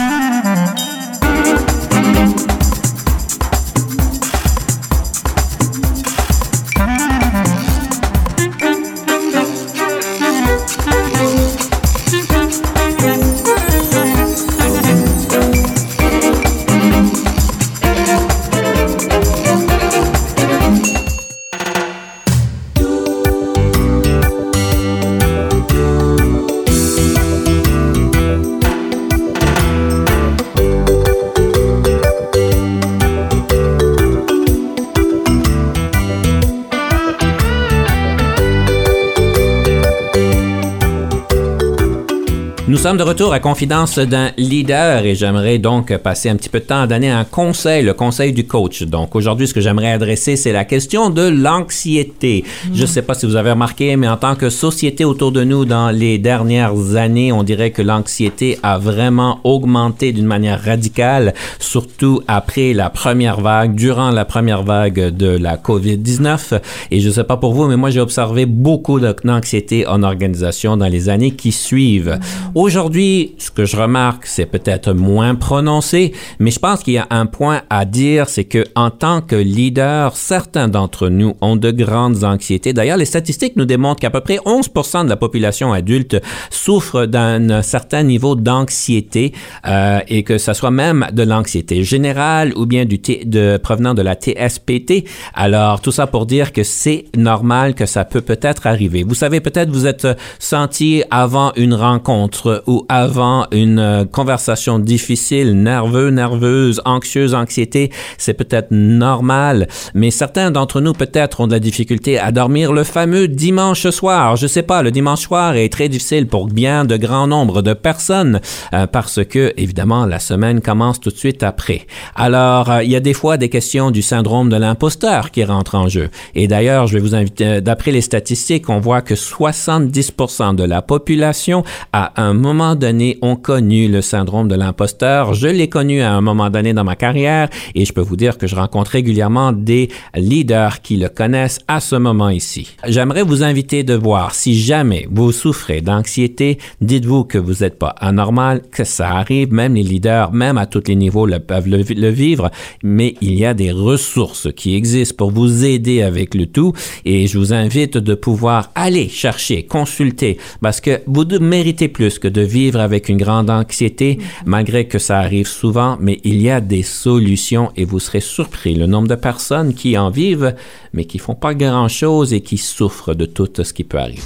Sommes 42.95 43.07
de 43.07 43.11
retour 43.11 43.33
à 43.33 43.41
Confidence 43.41 43.99
d'un 43.99 44.31
leader 44.37 45.05
et 45.05 45.17
j'aimerais 45.17 45.59
donc 45.59 45.97
passer 45.97 46.29
un 46.29 46.37
petit 46.37 46.49
peu 46.49 46.61
de 46.61 46.65
temps 46.65 46.83
à 46.83 46.87
donner 46.87 47.11
un 47.11 47.25
conseil, 47.25 47.83
le 47.83 47.93
conseil 47.93 48.33
du 48.33 48.47
coach. 48.47 48.83
Donc 48.83 49.17
aujourd'hui, 49.17 49.49
ce 49.49 49.55
que 49.55 49.61
j'aimerais 49.61 49.91
adresser, 49.91 50.37
c'est 50.37 50.53
la 50.53 50.65
question 50.65 51.11
de 51.11 51.23
l'anxiété. 51.23 52.45
Je 52.73 52.83
ne 52.83 52.87
sais 52.87 53.03
pas 53.03 53.15
si 53.15 53.27
vous 53.27 53.35
avez 53.35 53.51
remarqué, 53.51 53.97
mais 53.97 54.07
en 54.07 54.17
tant 54.17 54.37
que 54.37 54.49
société 54.49 55.05
autour 55.05 55.33
de 55.33 55.43
nous 55.43 55.65
dans 55.65 55.91
les 55.91 56.19
dernières 56.19 56.95
années, 56.95 57.33
on 57.33 57.43
dirait 57.43 57.73
que 57.73 57.83
l'anxiété 57.83 58.59
a 58.63 58.79
vraiment 58.79 59.41
augmenté 59.43 60.13
d'une 60.13 60.27
manière 60.27 60.63
radicale, 60.63 61.35
surtout 61.59 62.23
après 62.29 62.75
la 62.75 62.91
première 62.91 63.41
vague, 63.41 63.75
durant 63.75 64.11
la 64.11 64.25
première 64.25 64.63
vague 64.63 65.09
de 65.17 65.37
la 65.37 65.57
COVID-19. 65.57 66.61
Et 66.93 67.01
je 67.01 67.09
ne 67.09 67.13
sais 67.13 67.25
pas 67.25 67.39
pour 67.39 67.55
vous, 67.55 67.67
mais 67.67 67.77
moi 67.77 67.91
j'ai 67.91 68.01
observé 68.01 68.47
beaucoup 68.47 69.01
d'anxiété 69.01 69.85
en 69.87 70.03
organisation 70.05 70.77
dans 70.77 70.89
les 70.89 71.09
années 71.09 71.33
qui 71.33 71.51
suivent. 71.51 72.21
Aujourd'hui, 72.55 72.84
ce 72.93 73.51
que 73.51 73.65
je 73.65 73.77
remarque, 73.77 74.27
c'est 74.27 74.47
peut-être 74.47 74.93
moins 74.93 75.35
prononcé, 75.35 76.13
mais 76.39 76.51
je 76.51 76.59
pense 76.59 76.83
qu'il 76.83 76.95
y 76.95 76.99
a 76.99 77.07
un 77.11 77.27
point 77.27 77.63
à 77.71 77.85
dire, 77.85 78.29
c'est 78.29 78.45
que 78.45 78.65
en 78.75 78.91
tant 78.91 79.21
que 79.21 79.37
leader, 79.37 80.17
certains 80.17 80.69
d'entre 80.69 81.09
nous 81.09 81.35
ont 81.41 81.57
de 81.57 81.71
grandes 81.71 82.25
anxiétés. 82.25 82.73
D'ailleurs, 82.73 82.97
les 82.97 83.05
statistiques 83.05 83.57
nous 83.57 83.65
démontrent 83.65 84.01
qu'à 84.01 84.11
peu 84.11 84.21
près 84.21 84.37
11% 84.37 85.05
de 85.05 85.09
la 85.09 85.17
population 85.17 85.73
adulte 85.73 86.21
souffre 86.51 87.07
d'un 87.07 87.63
certain 87.63 88.03
niveau 88.03 88.35
d'anxiété 88.35 89.33
euh, 89.67 90.01
et 90.09 90.23
que 90.23 90.39
ça 90.39 90.53
soit 90.53 90.71
même 90.71 91.07
de 91.13 91.23
l'anxiété 91.23 91.85
générale 91.85 92.53
ou 92.57 92.67
bien 92.67 92.85
de 92.85 93.57
provenant 93.57 93.95
de 93.95 94.03
la 94.03 94.15
TSPT. 94.15 95.05
Alors, 95.35 95.81
tout 95.81 95.93
ça 95.93 96.07
pour 96.07 96.27
dire 96.27 96.53
que 96.53 96.63
c'est 96.63 97.07
normal 97.17 97.75
que 97.75 97.87
ça 97.87 98.05
peut 98.05 98.21
peut-être 98.21 98.67
arriver. 98.67 99.05
Vous 99.05 99.15
savez, 99.15 99.41
peut-être 99.41 99.71
vous 99.71 99.87
êtes 99.87 100.07
senti 100.39 101.03
avant 101.11 101.53
une 101.57 101.75
rencontre 101.75 102.63
avant 102.89 103.47
une 103.53 103.79
euh, 103.79 104.05
conversation 104.05 104.79
difficile, 104.79 105.55
nerveux, 105.55 106.11
nerveuse, 106.11 106.81
anxieuse, 106.85 107.35
anxiété, 107.35 107.91
c'est 108.19 108.35
peut-être 108.35 108.69
normal, 108.71 109.69
mais 109.95 110.11
certains 110.11 110.51
d'entre 110.51 110.81
nous 110.81 110.93
peut-être 110.93 111.41
ont 111.41 111.47
de 111.47 111.53
la 111.53 111.61
difficulté 111.61 112.19
à 112.19 112.33
dormir 112.33 112.73
le 112.73 112.85
fameux 112.85 113.29
dimanche 113.29 113.89
soir. 113.91 114.37
Je 114.37 114.47
sais 114.47 114.63
pas, 114.63 114.83
le 114.83 114.91
dimanche 114.91 115.23
soir 115.23 115.57
est 115.57 115.73
très 115.73 115.89
difficile 115.89 116.27
pour 116.27 116.47
bien 116.47 116.85
de 116.85 116.97
grands 116.97 117.27
nombres 117.27 117.63
de 117.63 117.73
personnes 117.73 118.41
euh, 118.73 118.87
parce 118.87 119.25
que 119.25 119.53
évidemment 119.57 120.07
la 120.07 120.19
semaine 120.19 120.61
commence 120.61 121.01
tout 121.01 121.11
de 121.11 121.17
suite 121.17 121.43
après. 121.43 121.87
Alors 122.15 122.71
euh, 122.71 122.85
il 122.85 122.91
y 122.91 122.97
a 122.97 123.01
des 123.01 123.15
fois 123.15 123.37
des 123.37 123.49
questions 123.49 123.91
du 123.91 124.03
syndrome 124.03 124.49
de 124.49 124.57
l'imposteur 124.57 125.31
qui 125.31 125.45
rentrent 125.45 125.75
en 125.75 125.89
jeu. 125.89 126.11
Et 126.35 126.49
d'ailleurs, 126.49 126.87
je 126.87 126.95
vais 126.95 127.01
vous 127.01 127.15
inviter 127.15 127.61
d'après 127.61 127.91
les 127.91 128.01
statistiques, 128.01 128.69
on 128.69 128.81
voit 128.81 129.03
que 129.03 129.15
70% 129.15 130.55
de 130.55 130.65
la 130.65 130.83
population 130.83 131.65
a 131.93 132.21
un 132.21 132.35
moment 132.65 132.77
donné 132.77 133.19
ont 133.21 133.37
connu 133.37 133.89
le 133.89 134.01
syndrome 134.01 134.49
de 134.49 134.55
l'imposteur. 134.55 135.35
Je 135.35 135.49
l'ai 135.49 135.69
connu 135.69 136.01
à 136.01 136.13
un 136.13 136.23
moment 136.23 136.49
donné 136.49 136.73
dans 136.73 136.85
ma 136.85 136.97
carrière 136.97 137.51
et 137.75 137.85
je 137.85 137.93
peux 137.93 138.01
vous 138.01 138.17
dire 138.17 138.39
que 138.39 138.47
je 138.47 138.57
rencontre 138.57 138.93
régulièrement 138.93 139.53
des 139.53 139.91
leaders 140.15 140.81
qui 140.81 140.97
le 140.97 141.11
connaissent 141.11 141.61
à 141.69 141.81
ce 141.81 141.97
moment 141.97 142.31
ici. 142.31 142.75
J'aimerais 142.87 143.23
vous 143.23 143.43
inviter 143.43 143.83
de 143.83 143.93
voir 143.93 144.35
si 144.35 144.59
jamais 144.59 145.07
vous 145.11 145.31
souffrez 145.31 145.83
d'anxiété, 145.83 146.59
dites-vous 146.81 147.25
que 147.25 147.37
vous 147.37 147.63
n'êtes 147.63 147.79
pas 147.79 147.95
anormal, 148.01 148.63
que 148.71 148.85
ça 148.85 149.11
arrive, 149.11 149.53
même 149.53 149.75
les 149.75 149.83
leaders, 149.83 150.33
même 150.33 150.57
à 150.57 150.65
tous 150.65 150.85
les 150.87 150.97
niveaux, 150.97 151.27
le, 151.27 151.41
peuvent 151.41 151.69
le, 151.69 151.83
le 151.83 152.09
vivre, 152.09 152.51
mais 152.83 153.15
il 153.21 153.35
y 153.35 153.45
a 153.45 153.53
des 153.53 153.73
ressources 153.73 154.49
qui 154.57 154.75
existent 154.75 155.17
pour 155.19 155.33
vous 155.33 155.67
aider 155.67 156.01
avec 156.01 156.35
le 156.35 156.47
tout 156.47 156.73
et 157.05 157.27
je 157.27 157.39
vous 157.39 157.53
invite 157.53 157.99
de 157.99 158.15
pouvoir 158.15 158.71
aller 158.75 159.11
chercher, 159.11 159.65
consulter 159.65 160.39
parce 160.63 160.81
que 160.81 161.03
vous 161.07 161.25
méritez 161.41 161.89
plus 161.89 162.19
que 162.19 162.29
de 162.29 162.41
vivre 162.41 162.54
avec 162.77 163.09
une 163.09 163.17
grande 163.17 163.51
anxiété, 163.51 164.19
malgré 164.47 164.87
que 164.87 164.99
ça 164.99 165.19
arrive 165.19 165.47
souvent, 165.47 165.97
mais 166.01 166.21
il 166.25 166.41
y 166.41 166.51
a 166.51 166.61
des 166.61 166.83
solutions 166.83 167.73
et 167.77 167.85
vous 167.85 167.99
serez 167.99 168.21
surpris 168.21 168.75
le 168.75 168.87
nombre 168.87 169.09
de 169.09 169.17
personnes 169.17 169.75
qui 169.75 169.99
en 169.99 170.11
vivent, 170.11 170.55
mais 170.93 171.05
qui 171.05 171.19
font 171.19 171.35
pas 171.35 171.55
grand-chose 171.55 172.33
et 172.33 172.43
qui 172.43 172.59
souffrent 172.59 173.15
de 173.15 173.27
tout 173.27 173.49
ce 173.61 173.73
qui 173.73 173.83
peut 173.83 173.99
arriver. 173.99 174.23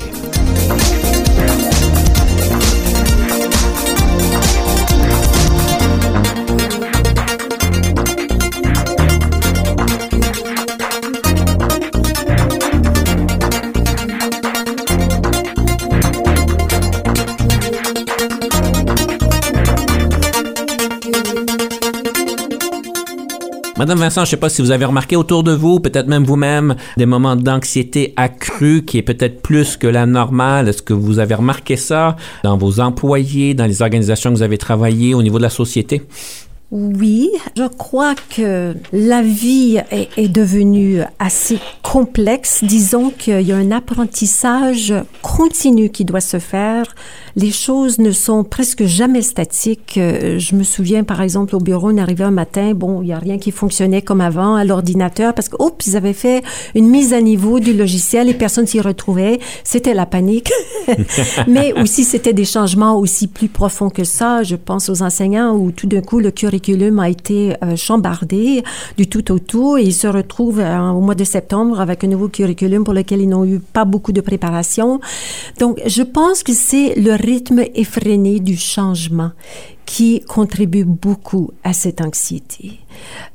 Madame 23.78 24.00
Vincent, 24.00 24.24
je 24.24 24.26
ne 24.26 24.30
sais 24.30 24.36
pas 24.38 24.48
si 24.48 24.60
vous 24.60 24.72
avez 24.72 24.84
remarqué 24.84 25.14
autour 25.14 25.44
de 25.44 25.52
vous, 25.52 25.78
peut-être 25.78 26.08
même 26.08 26.24
vous-même, 26.24 26.74
des 26.96 27.06
moments 27.06 27.36
d'anxiété 27.36 28.12
accrue 28.16 28.84
qui 28.84 28.98
est 28.98 29.02
peut-être 29.02 29.40
plus 29.40 29.76
que 29.76 29.86
la 29.86 30.04
normale. 30.04 30.68
Est-ce 30.68 30.82
que 30.82 30.92
vous 30.92 31.20
avez 31.20 31.36
remarqué 31.36 31.76
ça 31.76 32.16
dans 32.42 32.56
vos 32.56 32.80
employés, 32.80 33.54
dans 33.54 33.66
les 33.66 33.80
organisations 33.80 34.30
que 34.30 34.34
vous 34.34 34.42
avez 34.42 34.58
travaillées, 34.58 35.14
au 35.14 35.22
niveau 35.22 35.38
de 35.38 35.44
la 35.44 35.50
société? 35.50 36.02
Oui, 36.70 37.30
je 37.56 37.66
crois 37.66 38.14
que 38.14 38.74
la 38.92 39.22
vie 39.22 39.78
est, 39.90 40.10
est 40.18 40.28
devenue 40.28 41.00
assez 41.18 41.58
complexe. 41.82 42.62
Disons 42.62 43.08
qu'il 43.08 43.40
y 43.40 43.52
a 43.52 43.56
un 43.56 43.70
apprentissage 43.70 44.92
continu 45.22 45.88
qui 45.88 46.04
doit 46.04 46.20
se 46.20 46.38
faire. 46.38 46.94
Les 47.36 47.52
choses 47.52 47.98
ne 47.98 48.10
sont 48.10 48.44
presque 48.44 48.84
jamais 48.84 49.22
statiques. 49.22 49.96
Euh, 49.96 50.38
Je 50.38 50.56
me 50.56 50.62
souviens, 50.62 51.04
par 51.04 51.22
exemple, 51.22 51.56
au 51.56 51.60
bureau, 51.60 51.90
on 51.90 51.96
arrivait 51.96 52.24
un 52.24 52.30
matin, 52.30 52.74
bon, 52.74 53.00
il 53.00 53.06
n'y 53.06 53.12
a 53.14 53.18
rien 53.18 53.38
qui 53.38 53.50
fonctionnait 53.50 54.02
comme 54.02 54.20
avant 54.20 54.54
à 54.54 54.64
l'ordinateur 54.64 55.32
parce 55.32 55.48
que, 55.48 55.56
oups, 55.62 55.86
ils 55.86 55.96
avaient 55.96 56.12
fait 56.12 56.42
une 56.74 56.88
mise 56.88 57.14
à 57.14 57.22
niveau 57.22 57.60
du 57.60 57.72
logiciel 57.72 58.28
et 58.28 58.34
personne 58.34 58.66
s'y 58.66 58.80
retrouvait. 58.82 59.38
C'était 59.64 59.94
la 59.94 60.04
panique. 60.04 60.50
Mais 61.46 61.72
aussi, 61.80 62.04
c'était 62.04 62.34
des 62.34 62.44
changements 62.44 62.98
aussi 62.98 63.26
plus 63.26 63.48
profonds 63.48 63.88
que 63.88 64.04
ça. 64.04 64.42
Je 64.42 64.56
pense 64.56 64.90
aux 64.90 65.00
enseignants 65.02 65.54
où 65.56 65.70
tout 65.70 65.86
d'un 65.86 66.02
coup, 66.02 66.18
le 66.18 66.30
curriculum 66.30 66.57
a 66.98 67.08
été 67.08 67.54
euh, 67.62 67.76
chambardé 67.76 68.62
du 68.96 69.06
tout 69.08 69.32
au 69.32 69.38
tout 69.38 69.76
et 69.76 69.82
ils 69.82 69.94
se 69.94 70.06
retrouvent 70.06 70.60
euh, 70.60 70.90
au 70.90 71.00
mois 71.00 71.14
de 71.14 71.24
septembre 71.24 71.80
avec 71.80 72.04
un 72.04 72.08
nouveau 72.08 72.28
curriculum 72.28 72.84
pour 72.84 72.94
lequel 72.94 73.20
ils 73.20 73.28
n'ont 73.28 73.44
eu 73.44 73.58
pas 73.60 73.84
beaucoup 73.84 74.12
de 74.12 74.20
préparation. 74.20 75.00
Donc, 75.58 75.80
je 75.86 76.02
pense 76.02 76.42
que 76.42 76.52
c'est 76.52 76.94
le 76.96 77.12
rythme 77.12 77.64
effréné 77.74 78.40
du 78.40 78.56
changement 78.56 79.30
qui 79.88 80.20
contribue 80.20 80.84
beaucoup 80.84 81.50
à 81.64 81.72
cette 81.72 82.02
anxiété. 82.02 82.80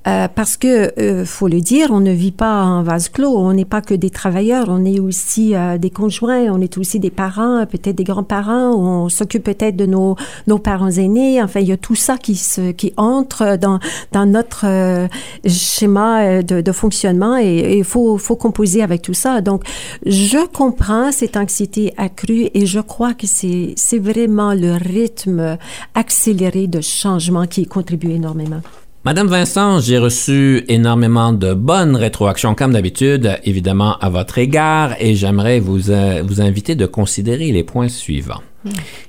Euh, 0.08 0.28
parce 0.28 0.58
que, 0.58 0.92
euh, 1.00 1.26
faut 1.26 1.48
le 1.48 1.62
dire, 1.62 1.88
on 1.92 2.02
ne 2.02 2.12
vit 2.12 2.34
pas 2.34 2.64
en 2.64 2.84
vase 2.84 3.10
clos. 3.10 3.36
On 3.38 3.54
n'est 3.54 3.66
pas 3.66 3.82
que 3.82 3.96
des 3.96 4.10
travailleurs. 4.10 4.66
On 4.68 4.86
est 4.86 5.00
aussi 5.00 5.56
euh, 5.56 5.78
des 5.80 5.90
conjoints. 5.90 6.52
On 6.52 6.62
est 6.62 6.78
aussi 6.78 7.00
des 7.00 7.10
parents, 7.10 7.66
peut-être 7.66 7.96
des 7.96 8.04
grands-parents. 8.04 8.76
On 8.76 9.10
s'occupe 9.10 9.44
peut-être 9.44 9.76
de 9.78 9.86
nos, 9.86 10.16
nos 10.46 10.60
parents 10.60 10.92
aînés. 10.92 11.42
Enfin, 11.42 11.62
il 11.62 11.68
y 11.70 11.72
a 11.72 11.78
tout 11.78 11.96
ça 11.96 12.18
qui 12.18 12.36
se, 12.36 12.72
qui 12.72 12.94
entre 12.98 13.58
dans, 13.58 13.80
dans 14.12 14.26
notre 14.26 14.66
euh, 14.68 15.08
schéma 15.48 16.44
de, 16.44 16.72
fonctionnement 16.72 17.38
et 17.38 17.78
il 17.78 17.84
faut, 17.84 18.18
faut 18.18 18.36
composer 18.36 18.84
avec 18.84 19.02
tout 19.02 19.14
ça. 19.14 19.42
Donc, 19.42 19.64
je 20.06 20.46
comprends 20.48 21.12
cette 21.12 21.38
anxiété 21.38 21.94
accrue 21.98 22.50
et 22.54 22.66
je 22.66 22.80
crois 22.80 23.14
que 23.14 23.26
c'est 23.28 24.00
vraiment 24.00 24.54
le 24.54 24.74
rythme 24.74 25.58
accéléré 25.96 26.43
de 26.52 26.82
changement 26.82 27.48
qui 27.48 27.68
énormément. 28.16 28.62
Madame 29.06 29.28
Vincent, 29.28 29.82
j'ai 29.82 29.98
reçu 29.98 30.64
énormément 30.70 31.34
de 31.34 31.54
bonnes 31.54 31.98
rétroactions, 31.98 32.56
comme 32.56 32.72
d'habitude, 32.72 33.38
évidemment, 33.44 33.98
à 34.00 34.10
votre 34.10 34.38
égard, 34.38 34.96
et 35.00 35.16
j'aimerais 35.16 35.60
vous, 35.60 35.92
euh, 35.92 36.24
vous 36.26 36.40
inviter 36.40 36.76
de 36.76 36.86
considérer 36.86 37.52
les 37.52 37.64
points 37.64 37.90
suivants. 37.90 38.42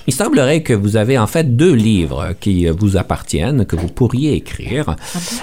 Il 0.07 0.13
semblerait 0.13 0.63
que 0.63 0.73
vous 0.73 0.97
avez 0.97 1.19
en 1.19 1.27
fait 1.27 1.57
deux 1.57 1.73
livres 1.73 2.35
qui 2.41 2.67
vous 2.67 2.97
appartiennent, 2.97 3.65
que 3.65 3.77
vous 3.77 3.89
pourriez 3.89 4.35
écrire. 4.35 4.97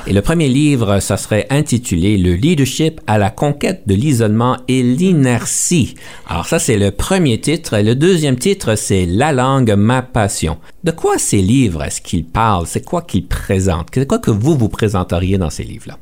Et 0.07 0.13
le 0.13 0.21
premier 0.21 0.47
livre, 0.47 0.99
ça 0.99 1.17
serait 1.17 1.47
intitulé 1.49 2.17
Le 2.17 2.33
leadership 2.33 3.01
à 3.07 3.17
la 3.17 3.29
conquête 3.29 3.83
de 3.87 3.95
l'isolement 3.95 4.57
et 4.67 4.83
l'inertie. 4.83 5.95
Alors 6.27 6.45
ça, 6.45 6.59
c'est 6.59 6.77
le 6.77 6.91
premier 6.91 7.39
titre. 7.39 7.73
Et 7.75 7.83
le 7.83 7.95
deuxième 7.95 8.37
titre, 8.37 8.75
c'est 8.75 9.05
La 9.05 9.31
langue, 9.31 9.73
ma 9.77 10.01
passion. 10.01 10.57
De 10.83 10.91
quoi 10.91 11.17
ces 11.17 11.41
livres 11.41 11.83
est-ce 11.83 12.01
qu'ils 12.01 12.25
parlent? 12.25 12.67
C'est 12.67 12.85
quoi 12.85 13.01
qu'ils 13.01 13.27
présentent? 13.27 13.89
C'est 13.93 14.07
quoi 14.07 14.19
que 14.19 14.31
vous 14.31 14.55
vous 14.55 14.69
présenteriez 14.69 15.37
dans 15.37 15.49
ces 15.49 15.63
livres-là? 15.63 15.97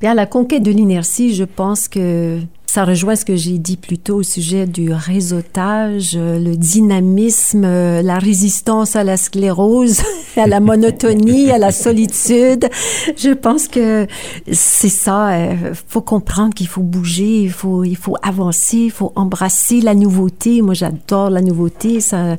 Bien, 0.00 0.14
la 0.14 0.26
conquête 0.26 0.62
de 0.62 0.70
l'inertie, 0.70 1.34
je 1.34 1.44
pense 1.44 1.88
que 1.88 2.40
Ça 2.74 2.84
rejoint 2.84 3.14
ce 3.14 3.24
que 3.24 3.36
j'ai 3.36 3.58
dit 3.58 3.76
plus 3.76 3.98
tôt 3.98 4.16
au 4.16 4.22
sujet 4.24 4.66
du 4.66 4.92
réseautage, 4.92 6.14
euh, 6.16 6.40
le 6.40 6.56
dynamisme, 6.56 7.62
euh, 7.64 8.02
la 8.02 8.18
résistance 8.18 8.96
à 8.96 9.04
la 9.04 9.16
sclérose, 9.16 10.02
à 10.36 10.48
la 10.48 10.58
monotonie, 10.58 11.52
à 11.52 11.58
la 11.58 11.70
solitude. 11.70 12.68
Je 13.16 13.30
pense 13.30 13.68
que 13.68 14.08
c'est 14.50 14.88
ça. 14.88 15.38
Il 15.38 15.56
faut 15.86 16.00
comprendre 16.00 16.52
qu'il 16.52 16.66
faut 16.66 16.82
bouger, 16.82 17.42
il 17.42 17.52
faut, 17.52 17.84
il 17.84 17.96
faut 17.96 18.16
avancer, 18.22 18.78
il 18.78 18.90
faut 18.90 19.12
embrasser 19.14 19.80
la 19.80 19.94
nouveauté. 19.94 20.60
Moi, 20.60 20.74
j'adore 20.74 21.30
la 21.30 21.42
nouveauté. 21.42 22.00
Ça, 22.00 22.36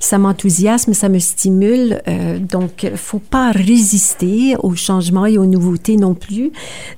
ça 0.00 0.18
m'enthousiasme, 0.18 0.92
ça 0.92 1.08
me 1.08 1.20
stimule. 1.20 2.02
donc, 2.40 2.90
faut 2.96 3.20
pas 3.20 3.52
résister 3.52 4.56
aux 4.60 4.74
changements 4.74 5.26
et 5.26 5.38
aux 5.38 5.46
nouveautés 5.46 5.96
non 5.96 6.14
plus. 6.14 6.50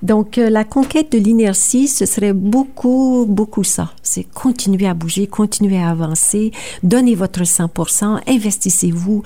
Donc, 0.02 0.36
la 0.38 0.64
conquête 0.64 1.12
de 1.12 1.18
l'inertie, 1.18 1.86
ce 1.86 2.06
serait 2.06 2.32
beaucoup, 2.32 2.69
beaucoup 3.26 3.64
ça. 3.64 3.90
C'est 4.02 4.24
continuer 4.24 4.86
à 4.86 4.94
bouger, 4.94 5.26
continuer 5.26 5.78
à 5.78 5.90
avancer, 5.90 6.52
donnez 6.82 7.14
votre 7.14 7.42
100%, 7.42 8.20
investissez-vous. 8.26 9.22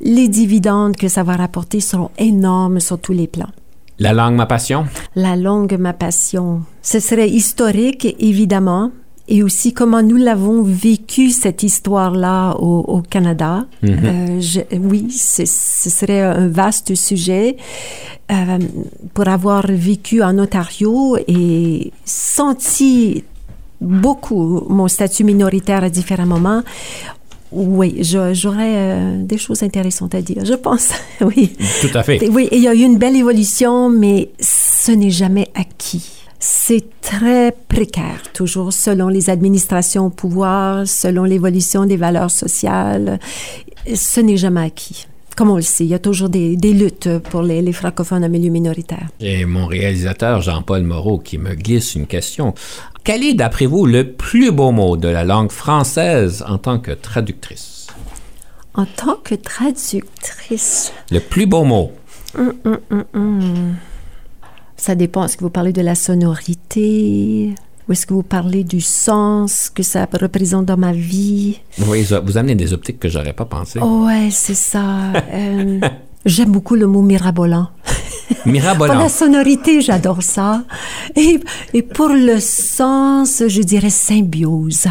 Les 0.00 0.28
dividendes 0.28 0.96
que 0.96 1.08
ça 1.08 1.22
va 1.22 1.36
rapporter 1.36 1.80
seront 1.80 2.10
énormes 2.18 2.80
sur 2.80 2.98
tous 2.98 3.12
les 3.12 3.26
plans. 3.26 3.50
La 3.98 4.12
langue, 4.12 4.34
ma 4.34 4.46
passion? 4.46 4.86
La 5.14 5.36
langue, 5.36 5.78
ma 5.78 5.94
passion. 5.94 6.62
Ce 6.82 7.00
serait 7.00 7.30
historique, 7.30 8.14
évidemment, 8.18 8.90
et 9.28 9.42
aussi 9.42 9.72
comment 9.72 10.02
nous 10.02 10.16
l'avons 10.16 10.62
vécu 10.62 11.30
cette 11.30 11.62
histoire-là 11.62 12.54
au, 12.58 13.02
Canada. 13.08 13.66
Mhm. 13.82 13.98
euh, 14.04 14.62
oui, 14.80 15.10
ce 15.10 15.44
serait 15.44 16.20
un 16.20 16.48
vaste 16.48 16.94
sujet 16.94 17.56
euh, 18.30 18.58
pour 19.14 19.28
avoir 19.28 19.66
vécu 19.68 20.22
en 20.22 20.38
Ontario 20.38 21.16
et 21.26 21.92
senti 22.04 23.24
beaucoup 23.80 24.64
mon 24.68 24.88
statut 24.88 25.24
minoritaire 25.24 25.84
à 25.84 25.90
différents 25.90 26.26
moments. 26.26 26.62
Oui, 27.52 27.98
j'aurais 28.02 28.74
euh, 28.76 29.22
des 29.22 29.38
choses 29.38 29.62
intéressantes 29.62 30.14
à 30.14 30.22
dire, 30.22 30.44
je 30.44 30.54
pense. 30.54 30.90
oui. 31.20 31.52
Tout 31.80 31.96
à 31.96 32.02
fait. 32.02 32.28
Oui, 32.28 32.48
il 32.52 32.60
y 32.60 32.68
a 32.68 32.74
eu 32.74 32.82
une 32.82 32.98
belle 32.98 33.16
évolution, 33.16 33.88
mais 33.88 34.30
ce 34.40 34.92
n'est 34.92 35.10
jamais 35.10 35.48
acquis. 35.54 36.15
C'est 36.38 37.00
très 37.00 37.52
précaire, 37.68 38.22
toujours 38.32 38.72
selon 38.72 39.08
les 39.08 39.30
administrations 39.30 40.06
au 40.06 40.10
pouvoir, 40.10 40.86
selon 40.86 41.24
l'évolution 41.24 41.86
des 41.86 41.96
valeurs 41.96 42.30
sociales. 42.30 43.18
Ce 43.94 44.20
n'est 44.20 44.36
jamais 44.36 44.62
acquis. 44.62 45.06
Comme 45.36 45.50
on 45.50 45.56
le 45.56 45.62
sait, 45.62 45.84
il 45.84 45.90
y 45.90 45.94
a 45.94 45.98
toujours 45.98 46.30
des, 46.30 46.56
luttes 46.56 47.18
pour 47.18 47.42
les, 47.42 47.72
francophones 47.72 48.24
en 48.24 48.28
milieu 48.28 48.50
minoritaire. 48.50 49.08
Et 49.20 49.44
mon 49.44 49.66
réalisateur 49.66 50.40
Jean-Paul 50.40 50.82
Moreau 50.82 51.18
qui 51.18 51.36
me 51.36 51.54
glisse 51.54 51.94
une 51.94 52.06
question. 52.06 52.54
Quel 53.04 53.22
est, 53.22 53.34
d'après 53.34 53.66
vous, 53.66 53.84
le 53.84 54.12
plus 54.12 54.50
beau 54.50 54.72
mot 54.72 54.96
de 54.96 55.08
la 55.08 55.24
langue 55.24 55.52
française 55.52 56.42
en 56.48 56.56
tant 56.56 56.78
que 56.78 56.90
traductrice? 56.90 57.86
En 58.74 58.86
tant 58.86 59.16
que 59.22 59.34
traductrice. 59.34 60.92
Le 61.10 61.20
plus 61.20 61.46
beau 61.46 61.64
mot. 61.64 61.92
Hum, 62.36 62.54
hum, 62.64 63.04
hum, 63.14 63.76
ça 64.86 64.94
dépend. 64.94 65.24
Est-ce 65.24 65.36
que 65.36 65.42
vous 65.42 65.50
parlez 65.50 65.72
de 65.72 65.82
la 65.82 65.96
sonorité? 65.96 67.52
Ou 67.88 67.92
est-ce 67.92 68.06
que 68.06 68.14
vous 68.14 68.22
parlez 68.22 68.62
du 68.62 68.80
sens 68.80 69.68
que 69.68 69.82
ça 69.82 70.06
représente 70.12 70.64
dans 70.66 70.76
ma 70.76 70.92
vie? 70.92 71.58
Oui, 71.88 72.06
vous 72.24 72.38
amenez 72.38 72.54
des 72.54 72.72
optiques 72.72 73.00
que 73.00 73.08
j'aurais 73.08 73.32
pas 73.32 73.46
pensé. 73.46 73.80
Oh, 73.82 74.04
ouais, 74.06 74.28
c'est 74.30 74.54
ça. 74.54 75.12
Euh, 75.32 75.80
j'aime 76.24 76.52
beaucoup 76.52 76.76
le 76.76 76.86
mot 76.86 77.02
mirabolant. 77.02 77.68
Mirabolant. 78.46 78.92
pour 78.94 79.02
la 79.02 79.08
sonorité, 79.08 79.80
j'adore 79.80 80.22
ça. 80.22 80.62
Et, 81.16 81.40
et 81.74 81.82
pour 81.82 82.10
le 82.10 82.38
sens, 82.38 83.42
je 83.48 83.62
dirais 83.62 83.90
symbiose. 83.90 84.86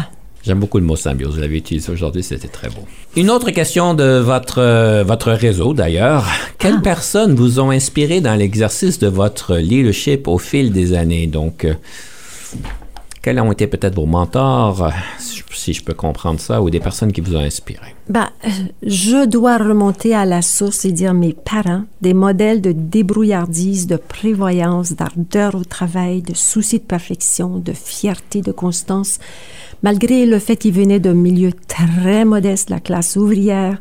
J'aime 0.46 0.60
beaucoup 0.60 0.78
le 0.78 0.84
mot 0.84 0.94
symbiose. 0.94 1.34
Je 1.34 1.40
l'avais 1.40 1.56
utilisé 1.56 1.90
aujourd'hui, 1.90 2.22
c'était 2.22 2.46
très 2.46 2.68
beau. 2.68 2.84
Une 3.16 3.30
autre 3.30 3.50
question 3.50 3.94
de 3.94 4.18
votre, 4.18 4.60
euh, 4.60 5.02
votre 5.02 5.32
réseau, 5.32 5.74
d'ailleurs. 5.74 6.24
Quelles 6.58 6.76
ah. 6.78 6.84
personnes 6.84 7.34
vous 7.34 7.58
ont 7.58 7.70
inspiré 7.70 8.20
dans 8.20 8.36
l'exercice 8.36 9.00
de 9.00 9.08
votre 9.08 9.56
leadership 9.56 10.28
au 10.28 10.38
fil 10.38 10.70
des 10.70 10.94
années? 10.94 11.26
Donc, 11.26 11.64
euh, 11.64 11.74
quels 13.26 13.40
ont 13.40 13.50
été 13.50 13.66
peut-être 13.66 13.96
vos 13.96 14.06
mentors, 14.06 14.88
si 15.18 15.72
je 15.72 15.82
peux 15.82 15.94
comprendre 15.94 16.38
ça, 16.38 16.62
ou 16.62 16.70
des 16.70 16.78
personnes 16.78 17.10
qui 17.10 17.20
vous 17.20 17.34
ont 17.34 17.40
inspiré? 17.40 17.96
Ben, 18.08 18.28
euh, 18.44 18.48
je 18.84 19.26
dois 19.26 19.58
remonter 19.58 20.14
à 20.14 20.24
la 20.24 20.42
source 20.42 20.84
et 20.84 20.92
dire 20.92 21.12
mes 21.12 21.32
parents, 21.32 21.82
des 22.00 22.14
modèles 22.14 22.60
de 22.60 22.70
débrouillardise, 22.70 23.88
de 23.88 23.96
prévoyance, 23.96 24.92
d'ardeur 24.92 25.56
au 25.56 25.64
travail, 25.64 26.22
de 26.22 26.34
souci 26.34 26.78
de 26.78 26.84
perfection, 26.84 27.58
de 27.58 27.72
fierté, 27.72 28.42
de 28.42 28.52
constance 28.52 29.18
malgré 29.82 30.24
le 30.24 30.38
fait 30.38 30.56
qu'il 30.56 30.72
venait 30.72 31.00
d'un 31.00 31.14
milieu 31.14 31.50
très 31.66 32.24
modeste, 32.24 32.70
la 32.70 32.78
classe 32.78 33.16
ouvrière. 33.16 33.78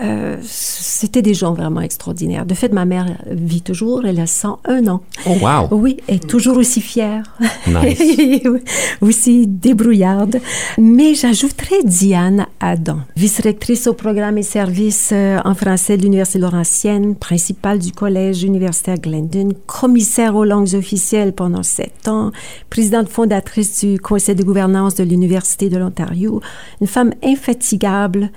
Euh, 0.00 0.36
c'était 0.42 1.22
des 1.22 1.34
gens 1.34 1.52
vraiment 1.52 1.80
extraordinaires. 1.80 2.46
De 2.46 2.54
fait, 2.54 2.72
ma 2.72 2.84
mère 2.84 3.06
vit 3.26 3.62
toujours, 3.62 4.04
elle 4.06 4.20
a 4.20 4.26
101 4.26 4.86
ans. 4.86 5.02
Oh, 5.26 5.36
wow! 5.40 5.68
Oui, 5.70 5.98
elle 6.08 6.16
est 6.16 6.26
toujours 6.26 6.56
aussi 6.56 6.80
fière. 6.80 7.24
Nice. 7.66 8.00
aussi 9.00 9.46
débrouillarde. 9.46 10.40
Mais 10.78 11.14
j'ajouterais 11.14 11.82
Diane 11.84 12.46
Adam, 12.60 12.98
vice-rectrice 13.16 13.86
au 13.86 13.94
programme 13.94 14.38
et 14.38 14.42
services 14.42 15.10
euh, 15.12 15.38
en 15.44 15.54
français 15.54 15.96
de 15.96 16.02
l'Université 16.02 16.38
Laurentienne, 16.38 17.14
principale 17.14 17.78
du 17.78 17.92
collège 17.92 18.42
universitaire 18.42 18.98
Glendon, 18.98 19.50
commissaire 19.66 20.36
aux 20.36 20.44
langues 20.44 20.74
officielles 20.74 21.32
pendant 21.32 21.62
sept 21.62 22.08
ans, 22.08 22.30
présidente 22.70 23.08
fondatrice 23.08 23.84
du 23.84 23.98
conseil 23.98 24.34
de 24.34 24.42
gouvernance 24.42 24.94
de 24.94 25.04
l'Université 25.04 25.68
de 25.68 25.76
l'Ontario, 25.76 26.40
une 26.80 26.86
femme 26.86 27.12
infatigable, 27.22 28.30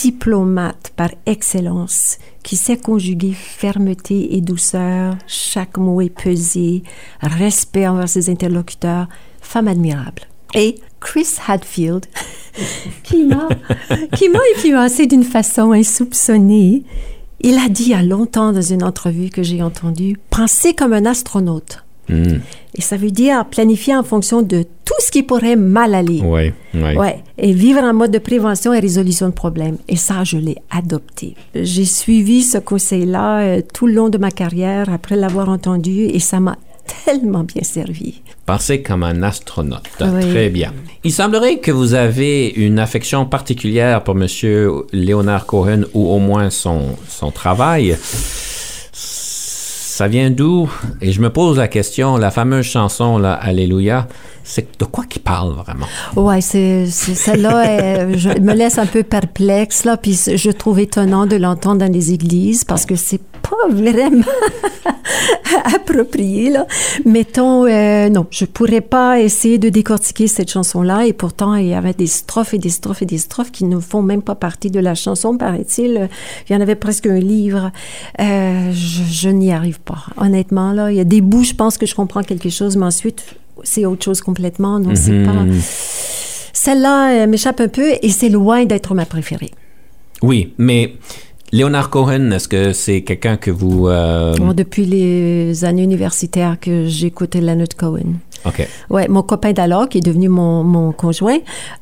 diplomate 0.00 0.92
par 0.96 1.10
excellence, 1.26 2.18
qui 2.42 2.56
sait 2.56 2.76
conjuguer 2.76 3.32
fermeté 3.32 4.36
et 4.36 4.40
douceur, 4.40 5.16
chaque 5.26 5.76
mot 5.76 6.00
est 6.00 6.10
pesé, 6.10 6.82
respect 7.20 7.86
envers 7.86 8.08
ses 8.08 8.30
interlocuteurs, 8.30 9.08
femme 9.40 9.68
admirable. 9.68 10.22
Et 10.54 10.76
Chris 11.00 11.28
Hadfield, 11.46 12.06
qui 13.02 13.24
m'a, 13.24 13.48
influencé 14.56 15.06
d'une 15.06 15.24
façon 15.24 15.72
insoupçonnée, 15.72 16.84
il 17.40 17.58
a 17.58 17.68
dit 17.68 17.84
il 17.84 17.88
y 17.90 17.94
a 17.94 18.02
longtemps 18.02 18.52
dans 18.52 18.62
une 18.62 18.84
entrevue 18.84 19.30
que 19.30 19.42
j'ai 19.42 19.62
entendue, 19.62 20.18
pensez 20.30 20.74
comme 20.74 20.92
un 20.92 21.06
astronaute. 21.06 21.84
Hmm. 22.08 22.38
Et 22.74 22.80
ça 22.80 22.96
veut 22.96 23.10
dire 23.10 23.44
planifier 23.46 23.94
en 23.94 24.02
fonction 24.02 24.42
de 24.42 24.64
tout 24.84 24.94
ce 25.00 25.10
qui 25.10 25.22
pourrait 25.22 25.56
mal 25.56 25.94
aller. 25.94 26.20
Oui, 26.24 26.52
oui. 26.74 26.96
Ouais. 26.96 27.22
Et 27.38 27.52
vivre 27.52 27.82
en 27.82 27.92
mode 27.92 28.10
de 28.10 28.18
prévention 28.18 28.72
et 28.72 28.80
résolution 28.80 29.28
de 29.28 29.34
problèmes. 29.34 29.76
Et 29.88 29.96
ça, 29.96 30.24
je 30.24 30.38
l'ai 30.38 30.56
adopté. 30.70 31.34
J'ai 31.54 31.84
suivi 31.84 32.42
ce 32.42 32.58
conseil-là 32.58 33.40
euh, 33.40 33.62
tout 33.74 33.86
le 33.86 33.94
long 33.94 34.08
de 34.08 34.18
ma 34.18 34.30
carrière 34.30 34.88
après 34.90 35.16
l'avoir 35.16 35.48
entendu 35.48 36.04
et 36.04 36.18
ça 36.18 36.40
m'a 36.40 36.56
tellement 37.04 37.44
bien 37.44 37.62
servi. 37.62 38.22
Pensez 38.46 38.82
comme 38.82 39.02
un 39.02 39.22
astronaute. 39.22 39.88
Très 39.98 40.48
bien. 40.48 40.72
Il 41.04 41.12
semblerait 41.12 41.58
que 41.58 41.70
vous 41.70 41.94
avez 41.94 42.48
une 42.48 42.78
affection 42.78 43.24
particulière 43.24 44.02
pour 44.02 44.16
M. 44.16 44.26
Léonard 44.92 45.46
Cohen 45.46 45.82
ou 45.94 46.10
au 46.10 46.18
moins 46.18 46.50
son, 46.50 46.96
son 47.08 47.30
travail 47.30 47.96
ça 49.92 50.08
vient 50.08 50.30
d'où? 50.30 50.70
Et 51.02 51.12
je 51.12 51.20
me 51.20 51.28
pose 51.28 51.58
la 51.58 51.68
question, 51.68 52.16
la 52.16 52.30
fameuse 52.30 52.64
chanson, 52.64 53.18
là, 53.18 53.34
Alléluia, 53.34 54.08
c'est 54.42 54.80
de 54.80 54.86
quoi 54.86 55.04
qu'il 55.04 55.20
parle 55.20 55.52
vraiment? 55.52 55.84
Ouais, 56.16 56.40
c'est, 56.40 56.86
celle-là, 56.86 58.10
je 58.16 58.30
me 58.40 58.54
laisse 58.54 58.78
un 58.78 58.86
peu 58.86 59.02
perplexe, 59.02 59.84
là, 59.84 59.98
puis 59.98 60.18
je 60.34 60.50
trouve 60.50 60.80
étonnant 60.80 61.26
de 61.26 61.36
l'entendre 61.36 61.84
dans 61.84 61.92
les 61.92 62.10
églises 62.14 62.64
parce 62.64 62.86
que 62.86 62.96
c'est 62.96 63.20
pas 63.52 63.74
vraiment 63.74 64.24
approprié, 65.74 66.50
là. 66.50 66.66
Mettons, 67.04 67.66
euh, 67.66 68.08
non, 68.08 68.26
je 68.30 68.44
pourrais 68.44 68.80
pas 68.80 69.20
essayer 69.20 69.58
de 69.58 69.68
décortiquer 69.68 70.26
cette 70.26 70.50
chanson-là 70.50 71.06
et 71.06 71.12
pourtant, 71.12 71.54
il 71.54 71.68
y 71.68 71.74
avait 71.74 71.92
des 71.92 72.06
strophes 72.06 72.54
et 72.54 72.58
des 72.58 72.70
strophes 72.70 73.02
et 73.02 73.06
des 73.06 73.18
strophes 73.18 73.50
qui 73.50 73.64
ne 73.64 73.78
font 73.78 74.02
même 74.02 74.22
pas 74.22 74.34
partie 74.34 74.70
de 74.70 74.80
la 74.80 74.94
chanson, 74.94 75.36
paraît-il. 75.36 76.08
Il 76.48 76.52
y 76.52 76.56
en 76.56 76.60
avait 76.60 76.76
presque 76.76 77.06
un 77.06 77.18
livre. 77.18 77.70
Euh, 78.20 78.70
je, 78.72 79.02
je 79.10 79.28
n'y 79.28 79.52
arrive 79.52 79.80
pas. 79.80 80.06
Honnêtement, 80.16 80.72
là, 80.72 80.90
il 80.90 80.96
y 80.96 81.00
a 81.00 81.04
des 81.04 81.20
bouts, 81.20 81.44
je 81.44 81.54
pense 81.54 81.76
que 81.76 81.86
je 81.86 81.94
comprends 81.94 82.22
quelque 82.22 82.48
chose, 82.48 82.76
mais 82.76 82.86
ensuite, 82.86 83.22
c'est 83.64 83.84
autre 83.84 84.04
chose 84.04 84.20
complètement. 84.20 84.80
Donc, 84.80 84.96
c'est 84.96 85.12
mhm. 85.12 85.26
pas. 85.26 85.44
Celle-là 86.52 87.26
m'échappe 87.26 87.60
un 87.60 87.68
peu 87.68 87.90
et 88.00 88.08
c'est 88.08 88.28
loin 88.28 88.64
d'être 88.64 88.94
ma 88.94 89.04
préférée. 89.04 89.50
Oui, 90.22 90.54
mais 90.58 90.94
Leonard 91.54 91.90
Cohen, 91.90 92.30
est-ce 92.30 92.48
que 92.48 92.72
c'est 92.72 93.02
quelqu'un 93.02 93.36
que 93.36 93.50
vous... 93.50 93.86
Euh, 93.86 94.34
depuis 94.54 94.86
les 94.86 95.66
années 95.66 95.82
universitaires 95.82 96.56
que 96.58 96.86
j'écoutais 96.86 97.42
Leonard 97.42 97.76
Cohen. 97.76 98.14
OK. 98.46 98.66
Ouais, 98.88 99.06
mon 99.06 99.22
copain 99.22 99.52
d'alors, 99.52 99.86
qui 99.90 99.98
est 99.98 100.02
devenu 100.02 100.30
mon, 100.30 100.64
mon 100.64 100.92
conjoint, 100.92 101.36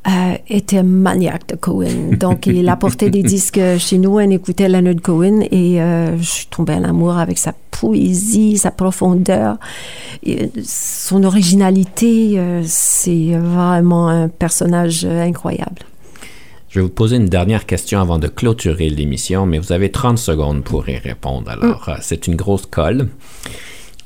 euh, 0.08 0.34
était 0.48 0.82
maniaque 0.82 1.46
de 1.50 1.54
Cohen. 1.54 2.16
Donc, 2.18 2.48
il 2.48 2.68
apportait 2.68 3.10
des 3.10 3.22
disques 3.34 3.60
chez 3.78 3.98
nous, 3.98 4.18
on 4.18 4.30
écoutait 4.30 4.68
Leonard 4.68 5.00
Cohen 5.04 5.42
et 5.52 5.80
euh, 5.80 6.18
je 6.18 6.28
suis 6.28 6.46
tombée 6.46 6.74
en 6.74 6.82
amour 6.82 7.16
avec 7.16 7.38
sa 7.38 7.54
poésie, 7.70 8.58
sa 8.58 8.72
profondeur, 8.72 9.56
et, 10.24 10.50
son 10.64 11.22
originalité. 11.22 12.40
c'est 12.64 13.36
vraiment 13.36 14.08
un 14.08 14.26
personnage 14.26 15.04
incroyable. 15.04 15.82
Je 16.70 16.78
vais 16.78 16.84
vous 16.84 16.88
poser 16.88 17.16
une 17.16 17.26
dernière 17.26 17.66
question 17.66 18.00
avant 18.00 18.20
de 18.20 18.28
clôturer 18.28 18.90
l'émission, 18.90 19.44
mais 19.44 19.58
vous 19.58 19.72
avez 19.72 19.90
30 19.90 20.18
secondes 20.18 20.62
pour 20.62 20.88
y 20.88 20.96
répondre. 20.98 21.50
Alors, 21.50 21.88
euh, 21.88 21.96
c'est 22.00 22.28
une 22.28 22.36
grosse 22.36 22.66
colle. 22.66 23.08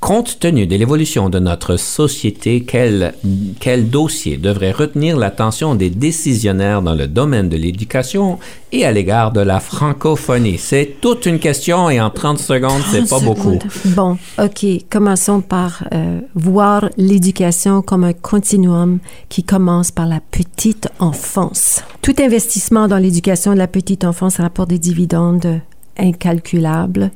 Compte 0.04 0.38
tenu 0.38 0.66
de 0.66 0.76
l'évolution 0.76 1.30
de 1.30 1.38
notre 1.38 1.78
société, 1.78 2.62
quel, 2.62 3.14
quel 3.58 3.88
dossier 3.88 4.36
devrait 4.36 4.70
retenir 4.70 5.16
l'attention 5.16 5.74
des 5.74 5.88
décisionnaires 5.88 6.82
dans 6.82 6.94
le 6.94 7.06
domaine 7.06 7.48
de 7.48 7.56
l'éducation 7.56 8.38
et 8.70 8.84
à 8.84 8.92
l'égard 8.92 9.32
de 9.32 9.40
la 9.40 9.60
francophonie? 9.60 10.58
C'est 10.58 10.96
toute 11.00 11.24
une 11.24 11.38
question 11.38 11.88
et 11.88 12.02
en 12.02 12.10
30 12.10 12.38
secondes, 12.38 12.82
c'est 12.90 13.08
pas 13.08 13.18
30 13.18 13.24
beaucoup. 13.24 13.58
Bon, 13.96 14.18
OK. 14.38 14.66
Commençons 14.90 15.40
par 15.40 15.84
euh, 15.94 16.20
voir 16.34 16.90
l'éducation 16.98 17.80
comme 17.80 18.04
un 18.04 18.12
continuum 18.12 18.98
qui 19.30 19.42
commence 19.42 19.90
par 19.90 20.06
la 20.06 20.20
petite 20.20 20.86
enfance. 20.98 21.82
Tout 22.02 22.16
investissement 22.20 22.88
dans 22.88 22.98
l'éducation 22.98 23.54
de 23.54 23.58
la 23.58 23.68
petite 23.68 24.04
enfance 24.04 24.36
rapporte 24.36 24.68
des 24.68 24.78
dividendes 24.78 25.62
incalculables. 25.96 27.10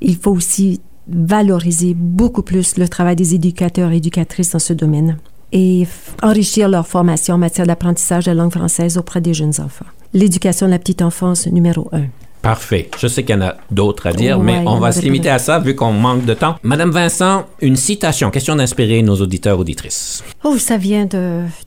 Il 0.00 0.16
faut 0.16 0.32
aussi 0.32 0.80
valoriser 1.08 1.94
beaucoup 1.94 2.42
plus 2.42 2.76
le 2.78 2.88
travail 2.88 3.16
des 3.16 3.34
éducateurs 3.34 3.92
et 3.92 3.96
éducatrices 3.96 4.50
dans 4.50 4.58
ce 4.58 4.72
domaine 4.72 5.18
et 5.52 5.86
enrichir 6.22 6.68
leur 6.68 6.86
formation 6.86 7.34
en 7.34 7.38
matière 7.38 7.66
d'apprentissage 7.66 8.24
de 8.24 8.30
la 8.30 8.34
langue 8.34 8.52
française 8.52 8.98
auprès 8.98 9.20
des 9.20 9.34
jeunes 9.34 9.60
enfants. 9.60 9.86
L'éducation 10.12 10.66
de 10.66 10.72
la 10.72 10.78
petite 10.78 11.02
enfance, 11.02 11.46
numéro 11.46 11.88
un. 11.92 12.06
Parfait. 12.46 12.88
Je 12.96 13.08
sais 13.08 13.24
qu'il 13.24 13.34
y 13.34 13.38
en 13.38 13.42
a 13.42 13.56
d'autres 13.72 14.06
à 14.06 14.12
dire, 14.12 14.38
Ouais, 14.38 14.44
mais 14.44 14.62
on 14.66 14.78
va 14.78 14.92
se 14.92 15.00
limiter 15.00 15.30
à 15.30 15.40
ça 15.40 15.58
vu 15.58 15.74
qu'on 15.74 15.90
manque 15.90 16.24
de 16.24 16.32
temps. 16.32 16.54
Madame 16.62 16.92
Vincent, 16.92 17.44
une 17.60 17.74
citation, 17.74 18.30
question 18.30 18.54
d'inspirer 18.54 19.02
nos 19.02 19.16
auditeurs 19.16 19.58
auditrices. 19.58 20.22
Oh, 20.44 20.56
ça 20.56 20.76
vient 20.76 21.08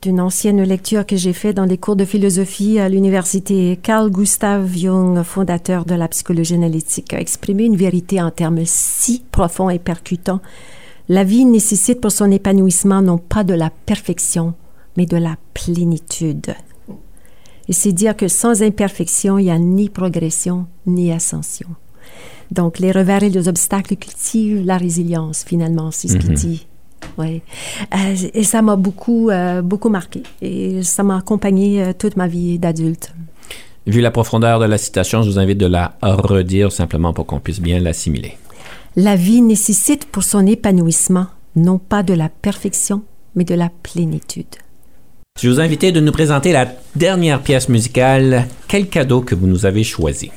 d'une 0.00 0.20
ancienne 0.20 0.62
lecture 0.62 1.04
que 1.04 1.16
j'ai 1.16 1.34
faite 1.34 1.56
dans 1.56 1.66
les 1.66 1.76
cours 1.76 1.96
de 1.96 2.06
philosophie 2.06 2.78
à 2.78 2.88
l'université. 2.88 3.78
Carl 3.82 4.10
Gustav 4.10 4.74
Jung, 4.74 5.22
fondateur 5.22 5.84
de 5.84 5.94
la 5.94 6.08
psychologie 6.08 6.54
analytique, 6.54 7.12
a 7.12 7.20
exprimé 7.20 7.64
une 7.64 7.76
vérité 7.76 8.22
en 8.22 8.30
termes 8.30 8.62
si 8.64 9.22
profonds 9.32 9.68
et 9.68 9.78
percutants. 9.78 10.40
La 11.10 11.24
vie 11.24 11.44
nécessite 11.44 12.00
pour 12.00 12.10
son 12.10 12.30
épanouissement 12.30 13.02
non 13.02 13.18
pas 13.18 13.44
de 13.44 13.52
la 13.52 13.68
perfection, 13.84 14.54
mais 14.96 15.04
de 15.04 15.18
la 15.18 15.36
plénitude. 15.52 16.54
Et 17.68 17.72
c'est 17.72 17.92
dire 17.92 18.16
que 18.16 18.28
sans 18.28 18.62
imperfection, 18.62 19.38
il 19.38 19.44
n'y 19.44 19.50
a 19.50 19.58
ni 19.58 19.88
progression 19.88 20.66
ni 20.86 21.12
ascension. 21.12 21.68
Donc, 22.50 22.78
les 22.78 22.90
revers 22.90 23.22
et 23.22 23.30
les 23.30 23.48
obstacles 23.48 23.96
cultivent 23.96 24.64
la 24.64 24.76
résilience, 24.76 25.44
finalement, 25.44 25.90
c'est 25.90 26.08
ce 26.08 26.16
qu'il 26.16 26.34
dit. 26.34 26.66
Oui. 27.16 27.42
Euh, 27.94 28.14
et 28.34 28.44
ça 28.44 28.62
m'a 28.62 28.76
beaucoup, 28.76 29.30
euh, 29.30 29.62
beaucoup 29.62 29.88
marqué. 29.88 30.22
Et 30.42 30.82
ça 30.82 31.02
m'a 31.02 31.18
accompagné 31.18 31.82
euh, 31.82 31.92
toute 31.96 32.16
ma 32.16 32.26
vie 32.26 32.58
d'adulte. 32.58 33.14
Vu 33.86 34.00
la 34.00 34.10
profondeur 34.10 34.58
de 34.58 34.66
la 34.66 34.78
citation, 34.78 35.22
je 35.22 35.30
vous 35.30 35.38
invite 35.38 35.58
de 35.58 35.66
la 35.66 35.96
redire 36.02 36.70
simplement 36.70 37.12
pour 37.12 37.26
qu'on 37.26 37.40
puisse 37.40 37.60
bien 37.60 37.78
l'assimiler. 37.80 38.36
La 38.96 39.16
vie 39.16 39.40
nécessite 39.40 40.04
pour 40.06 40.24
son 40.24 40.46
épanouissement 40.46 41.26
non 41.56 41.78
pas 41.78 42.02
de 42.02 42.14
la 42.14 42.28
perfection, 42.28 43.02
mais 43.34 43.44
de 43.44 43.54
la 43.54 43.70
plénitude. 43.82 44.46
Je 45.40 45.48
vous 45.48 45.58
invite 45.58 45.86
de 45.86 46.00
nous 46.00 46.12
présenter 46.12 46.52
la 46.52 46.66
dernière 46.94 47.40
pièce 47.40 47.70
musicale. 47.70 48.46
Quel 48.68 48.90
cadeau 48.90 49.22
que 49.22 49.34
vous 49.34 49.46
nous 49.46 49.64
avez 49.64 49.84
choisi? 49.84 50.30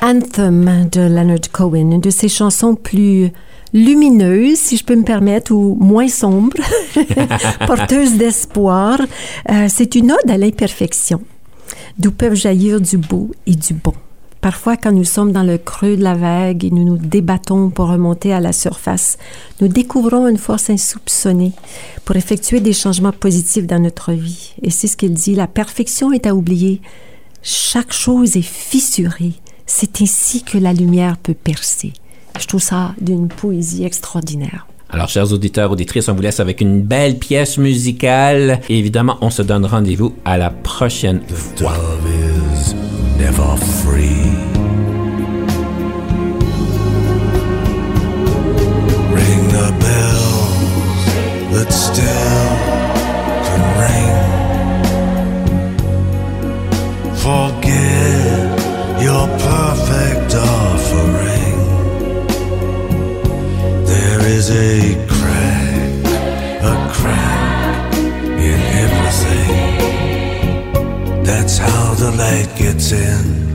Anthem 0.00 0.88
de 0.90 1.02
Leonard 1.02 1.50
Cohen, 1.52 1.90
une 1.90 2.00
de 2.00 2.08
ses 2.08 2.30
chansons 2.30 2.76
plus 2.76 3.30
lumineuses, 3.74 4.56
si 4.56 4.78
je 4.78 4.84
peux 4.84 4.96
me 4.96 5.04
permettre, 5.04 5.52
ou 5.52 5.76
moins 5.78 6.08
sombres, 6.08 6.56
porteuse 7.66 8.14
d'espoir. 8.14 8.98
Euh, 9.50 9.66
c'est 9.68 9.94
une 9.94 10.10
ode 10.10 10.30
à 10.30 10.38
l'imperfection, 10.38 11.20
d'où 11.98 12.10
peuvent 12.10 12.36
jaillir 12.36 12.80
du 12.80 12.96
beau 12.96 13.32
et 13.46 13.54
du 13.54 13.74
bon. 13.74 13.92
Parfois, 14.40 14.76
quand 14.76 14.92
nous 14.92 15.04
sommes 15.04 15.32
dans 15.32 15.42
le 15.42 15.58
creux 15.58 15.96
de 15.96 16.02
la 16.02 16.14
vague 16.14 16.64
et 16.64 16.70
nous 16.70 16.84
nous 16.84 16.98
débattons 16.98 17.70
pour 17.70 17.88
remonter 17.88 18.32
à 18.32 18.40
la 18.40 18.52
surface, 18.52 19.18
nous 19.60 19.68
découvrons 19.68 20.28
une 20.28 20.38
force 20.38 20.70
insoupçonnée 20.70 21.52
pour 22.04 22.16
effectuer 22.16 22.60
des 22.60 22.72
changements 22.72 23.12
positifs 23.12 23.66
dans 23.66 23.80
notre 23.80 24.12
vie. 24.12 24.54
Et 24.62 24.70
c'est 24.70 24.86
ce 24.86 24.96
qu'il 24.96 25.14
dit, 25.14 25.34
la 25.34 25.46
perfection 25.46 26.12
est 26.12 26.26
à 26.26 26.34
oublier. 26.34 26.80
Chaque 27.42 27.92
chose 27.92 28.36
est 28.36 28.42
fissurée. 28.42 29.32
C'est 29.66 30.00
ainsi 30.00 30.44
que 30.44 30.58
la 30.58 30.72
lumière 30.72 31.16
peut 31.16 31.34
percer. 31.34 31.92
Je 32.38 32.46
trouve 32.46 32.62
ça 32.62 32.94
d'une 33.00 33.28
poésie 33.28 33.84
extraordinaire. 33.84 34.66
Alors, 34.90 35.08
chers 35.08 35.32
auditeurs, 35.32 35.72
auditrices, 35.72 36.08
on 36.08 36.14
vous 36.14 36.22
laisse 36.22 36.38
avec 36.38 36.60
une 36.60 36.82
belle 36.82 37.18
pièce 37.18 37.58
musicale. 37.58 38.60
Et 38.68 38.78
évidemment, 38.78 39.18
on 39.20 39.30
se 39.30 39.42
donne 39.42 39.66
rendez-vous 39.66 40.14
à 40.24 40.38
la 40.38 40.50
prochaine 40.50 41.22
fois. 41.26 41.74
Never 43.18 43.56
free. 43.82 44.22
Ring 49.16 49.42
the 49.56 49.70
bells 49.84 51.04
that 51.54 51.70
still 51.72 52.48
can 53.46 53.62
ring. 53.82 54.16
Forget 57.24 58.46
your 59.02 59.26
perfect 59.50 60.34
offering. 60.34 61.58
There 63.86 64.22
is 64.26 64.50
a 64.50 65.15
That's 71.46 71.58
how 71.58 71.94
the 71.94 72.10
light 72.10 72.48
gets 72.58 72.90
in. 72.90 73.52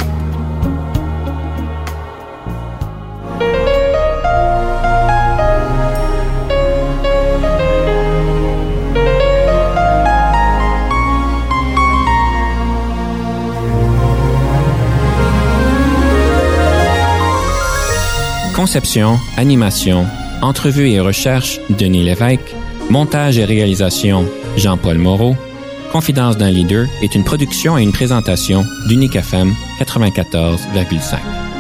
Conception, 18.56 19.18
animation, 19.36 20.06
entrevue 20.42 20.92
et 20.92 21.02
recherche, 21.02 21.60
Denis 21.70 22.06
Lévesque. 22.06 22.40
Montage 22.90 23.38
et 23.38 23.44
réalisation, 23.44 24.26
Jean-Paul 24.56 24.98
Moreau. 24.98 25.36
Confidence 25.92 26.38
d'un 26.38 26.50
leader 26.50 26.88
est 27.02 27.16
une 27.16 27.26
production 27.26 27.78
et 27.78 27.84
une 27.84 27.92
présentation 27.92 28.66
d'Unique 28.88 29.18
FM 29.18 29.54
94,5. 29.80 31.51